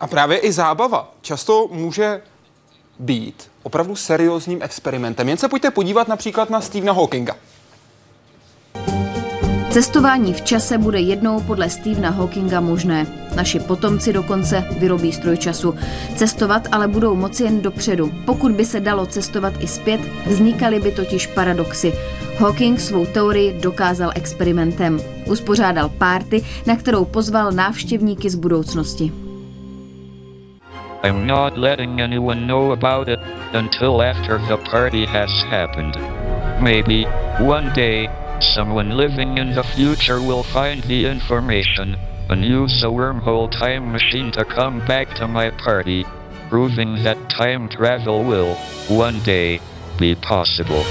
A 0.01 0.07
právě 0.07 0.39
i 0.39 0.53
zábava 0.53 1.15
často 1.23 1.69
může 1.71 2.23
být 2.99 3.51
opravdu 3.63 3.97
seriózním 3.97 4.63
experimentem. 4.63 5.29
Jen 5.29 5.39
se 5.39 5.49
pojďte 5.49 5.71
podívat 5.71 6.09
například 6.09 6.51
na 6.51 6.61
Stephena 6.61 6.93
Hawkinga. 6.93 7.37
Cestování 9.71 10.35
v 10.35 10.43
čase 10.43 10.79
bude 10.79 11.01
jednou 11.01 11.41
podle 11.41 11.71
Stephena 11.71 12.11
Hawkinga 12.11 12.61
možné. 12.61 13.07
Naši 13.35 13.61
potomci 13.61 14.13
dokonce 14.13 14.65
vyrobí 14.79 15.13
stroj 15.13 15.37
času. 15.37 15.75
Cestovat 16.17 16.69
ale 16.73 16.89
budou 16.89 17.15
moci 17.15 17.43
jen 17.43 17.61
dopředu. 17.63 18.11
Pokud 18.27 18.53
by 18.53 18.65
se 18.65 18.81
dalo 18.81 19.07
cestovat 19.07 19.53
i 19.61 19.67
zpět, 19.67 20.01
vznikaly 20.27 20.81
by 20.81 20.93
totiž 20.93 21.27
paradoxy. 21.27 21.93
Hawking 22.39 22.81
svou 22.81 23.07
teorii 23.07 23.61
dokázal 23.61 24.11
experimentem. 24.15 25.01
Uspořádal 25.27 25.89
párty, 25.89 26.45
na 26.67 26.77
kterou 26.77 27.05
pozval 27.05 27.53
návštěvníky 27.53 28.31
z 28.31 28.35
budoucnosti. 28.35 29.30
I'm 31.03 31.27
not 31.27 31.57
letting 31.57 31.99
anyone 32.01 32.47
know 32.47 32.73
about 32.73 33.09
it 33.09 33.21
until 33.55 34.03
after 34.03 34.37
the 34.37 34.59
party 34.59 35.07
has 35.07 35.31
happened. 35.49 35.97
Maybe, 36.63 37.05
one 37.41 37.73
day, 37.73 38.09
someone 38.55 38.91
living 38.91 39.39
in 39.39 39.55
the 39.55 39.63
future 39.63 40.21
will 40.21 40.43
find 40.43 40.83
the 40.85 41.07
information 41.07 41.97
and 42.29 42.45
use 42.45 42.85
a 42.85 42.93
wormhole 42.93 43.51
time 43.51 43.91
machine 43.91 44.31
to 44.33 44.45
come 44.45 44.85
back 44.85 45.15
to 45.15 45.27
my 45.27 45.51
party, 45.51 46.05
proving 46.51 47.03
that 47.03 47.17
time 47.31 47.69
travel 47.71 48.23
will, 48.23 48.55
one 48.89 49.21
day, 49.25 49.61
be 49.99 50.15
possible. 50.15 50.85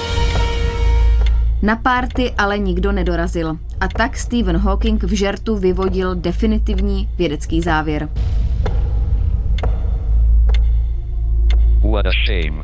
Na 1.61 1.75
párty 1.75 2.33
ale 2.37 2.57
nikdo 2.57 2.91
nedorazil. 2.91 3.57
A 3.79 3.87
tak 3.87 4.17
Stephen 4.17 4.57
Hawking 4.57 5.03
v 5.03 5.13
žertu 5.13 5.57
vyvodil 5.57 6.15
definitivní 6.15 7.09
vědecký 7.17 7.61
závěr. 7.61 8.09
What 11.81 12.05
a 12.05 12.11
shame. 12.11 12.63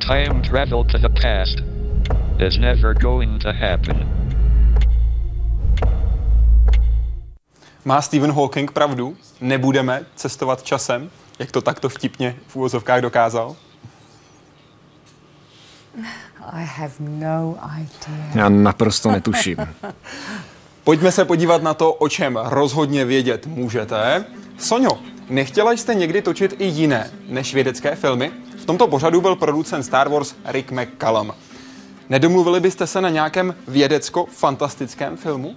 Time 0.00 0.42
travel 0.42 0.84
to 0.84 0.98
the 0.98 1.08
past 1.08 1.62
is 2.40 2.58
never 2.58 2.94
going 2.94 3.38
to 3.38 3.52
happen. 3.52 4.08
Má 7.84 8.02
Stephen 8.02 8.32
Hawking 8.32 8.70
pravdu? 8.70 9.16
Nebudeme 9.40 10.02
cestovat 10.16 10.62
časem, 10.62 11.10
jak 11.38 11.50
to 11.50 11.60
takto 11.60 11.88
vtipně 11.88 12.36
v 12.46 12.56
úvozovkách 12.56 13.00
dokázal? 13.00 13.56
I 16.52 16.64
have 16.64 16.94
no 16.98 17.56
idea. 17.80 18.30
Já 18.34 18.48
naprosto 18.48 19.10
netuším. 19.10 19.56
Pojďme 20.84 21.12
se 21.12 21.24
podívat 21.24 21.62
na 21.62 21.74
to, 21.74 21.92
o 21.92 22.08
čem 22.08 22.36
rozhodně 22.36 23.04
vědět 23.04 23.46
můžete. 23.46 24.24
Sonio, 24.58 24.98
Nechtěla 25.28 25.72
jste 25.72 25.94
někdy 25.94 26.22
točit 26.22 26.54
i 26.58 26.64
jiné 26.64 27.10
než 27.28 27.54
vědecké 27.54 27.94
filmy? 27.94 28.32
V 28.58 28.64
tomto 28.66 28.88
pořadu 28.88 29.20
byl 29.20 29.36
producent 29.36 29.84
Star 29.84 30.08
Wars 30.08 30.34
Rick 30.44 30.70
McCallum. 30.70 31.32
Nedomluvili 32.08 32.60
byste 32.60 32.86
se 32.86 33.00
na 33.00 33.08
nějakém 33.08 33.54
vědecko-fantastickém 33.68 35.16
filmu? 35.16 35.56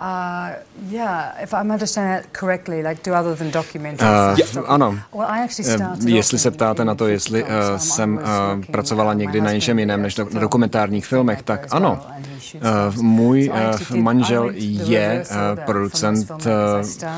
Uh, 0.00 0.54
yeah, 0.90 1.42
if 1.42 1.54
I'm 1.54 1.70
understanding 1.70 2.24
it 2.24 2.38
correctly, 2.38 2.82
like 2.82 3.10
do 3.10 3.20
other 3.20 3.36
than 3.36 3.50
documentaries. 3.50 4.56
Uh, 4.56 4.62
ano. 4.66 4.98
Well, 5.12 5.26
I 5.28 5.44
actually 5.44 5.76
uh, 5.76 6.08
jestli 6.08 6.38
se 6.38 6.50
ptáte 6.50 6.84
na 6.84 6.94
to, 6.94 7.06
jestli 7.06 7.42
uh, 7.42 7.48
jsem 7.76 8.14
uh, 8.14 8.64
pracovala 8.64 9.14
někdy 9.14 9.40
na 9.40 9.52
něčem 9.52 9.78
jiném 9.78 10.02
než 10.02 10.14
do, 10.14 10.28
na 10.32 10.40
dokumentárních 10.40 11.06
filmech, 11.06 11.42
tak 11.42 11.66
ano. 11.70 12.00
Uh, 12.54 13.02
můj 13.02 13.50
uh, 13.90 13.96
manžel 13.96 14.50
je 14.54 15.24
uh, 15.30 15.64
producent 15.64 16.32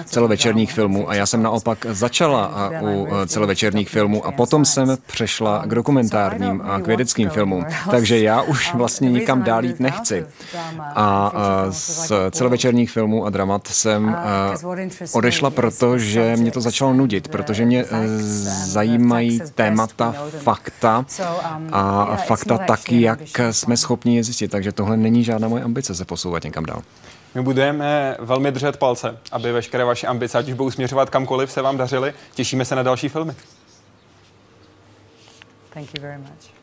celovečerních 0.04 0.72
filmů 0.72 1.10
a 1.10 1.14
já 1.14 1.26
jsem 1.26 1.42
naopak 1.42 1.86
začala 1.90 2.70
uh, 2.82 2.88
u 2.88 3.08
celovečerních 3.26 3.88
filmů 3.88 4.26
a 4.26 4.32
potom 4.32 4.64
jsem 4.64 4.96
přešla 5.06 5.62
k 5.66 5.74
dokumentárním 5.74 6.62
a 6.64 6.80
k 6.80 6.86
vědeckým 6.86 7.30
filmům. 7.30 7.66
Takže 7.90 8.20
já 8.20 8.42
už 8.42 8.74
vlastně 8.74 9.10
nikam 9.10 9.42
dál 9.42 9.64
jít 9.64 9.80
nechci. 9.80 10.26
A 10.94 11.32
z 11.70 12.12
celovečerních 12.30 12.90
filmů 12.90 13.26
a 13.26 13.30
dramat 13.30 13.66
jsem 13.66 14.16
odešla 15.12 15.50
proto, 15.50 15.98
že 15.98 16.36
mě 16.36 16.50
to 16.50 16.60
začalo 16.60 16.92
nudit, 16.94 17.28
protože 17.28 17.64
mě 17.64 17.84
zajímají 18.64 19.40
témata, 19.54 20.14
fakta 20.42 20.98
um, 20.98 21.68
a 21.72 22.16
fakta 22.16 22.58
taky, 22.58 23.00
jak 23.00 23.20
jsme 23.50 23.76
schopni 23.76 24.16
je 24.16 24.24
zjistit. 24.24 24.50
Takže 24.50 24.72
tohle 24.72 24.96
není 25.18 25.24
žádná 25.24 25.48
moje 25.48 25.62
ambice 25.62 25.94
se 25.94 26.04
posouvat 26.04 26.44
někam 26.44 26.64
dál. 26.64 26.82
My 27.34 27.42
budeme 27.42 28.16
velmi 28.18 28.52
držet 28.52 28.76
palce, 28.76 29.18
aby 29.32 29.52
veškeré 29.52 29.84
vaše 29.84 30.06
ambice, 30.06 30.38
ať 30.38 30.48
už 30.48 30.54
budou 30.54 30.70
směřovat 30.70 31.10
kamkoliv, 31.10 31.52
se 31.52 31.62
vám 31.62 31.76
dařily. 31.76 32.14
Těšíme 32.34 32.64
se 32.64 32.76
na 32.76 32.82
další 32.82 33.08
filmy. 33.08 33.34
Thank 35.70 35.94
you 35.94 36.02
very 36.02 36.18
much. 36.18 36.58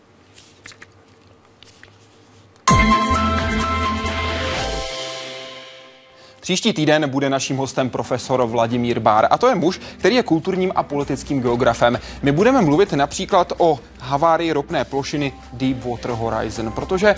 Příští 6.46 6.74
týden 6.74 7.10
bude 7.10 7.30
naším 7.30 7.58
hostem 7.58 7.90
profesor 7.90 8.46
Vladimír 8.46 9.00
Bár 9.00 9.28
a 9.30 9.38
to 9.38 9.48
je 9.48 9.56
muž, 9.56 9.82
který 9.98 10.16
je 10.16 10.24
kulturním 10.24 10.72
a 10.76 10.84
politickým 10.84 11.42
geografem. 11.42 12.00
My 12.24 12.32
budeme 12.32 12.62
mluvit 12.62 12.94
například 12.94 13.54
o 13.58 13.80
havárii 14.00 14.52
ropné 14.52 14.86
plošiny 14.86 15.34
Deepwater 15.54 16.12
Horizon, 16.12 16.72
protože 16.72 17.16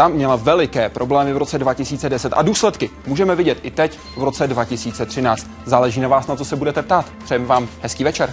tam 0.00 0.12
měla 0.12 0.36
veliké 0.36 0.88
problémy 0.88 1.32
v 1.32 1.36
roce 1.36 1.58
2010 1.58 2.32
a 2.36 2.42
důsledky 2.42 2.90
můžeme 3.06 3.34
vidět 3.34 3.58
i 3.62 3.70
teď 3.70 3.98
v 4.16 4.22
roce 4.22 4.46
2013. 4.46 5.46
Záleží 5.64 6.00
na 6.00 6.08
vás, 6.08 6.26
na 6.26 6.36
co 6.36 6.44
se 6.44 6.56
budete 6.56 6.82
ptát. 6.82 7.12
Přejeme 7.24 7.46
vám 7.46 7.68
hezký 7.82 8.04
večer. 8.04 8.32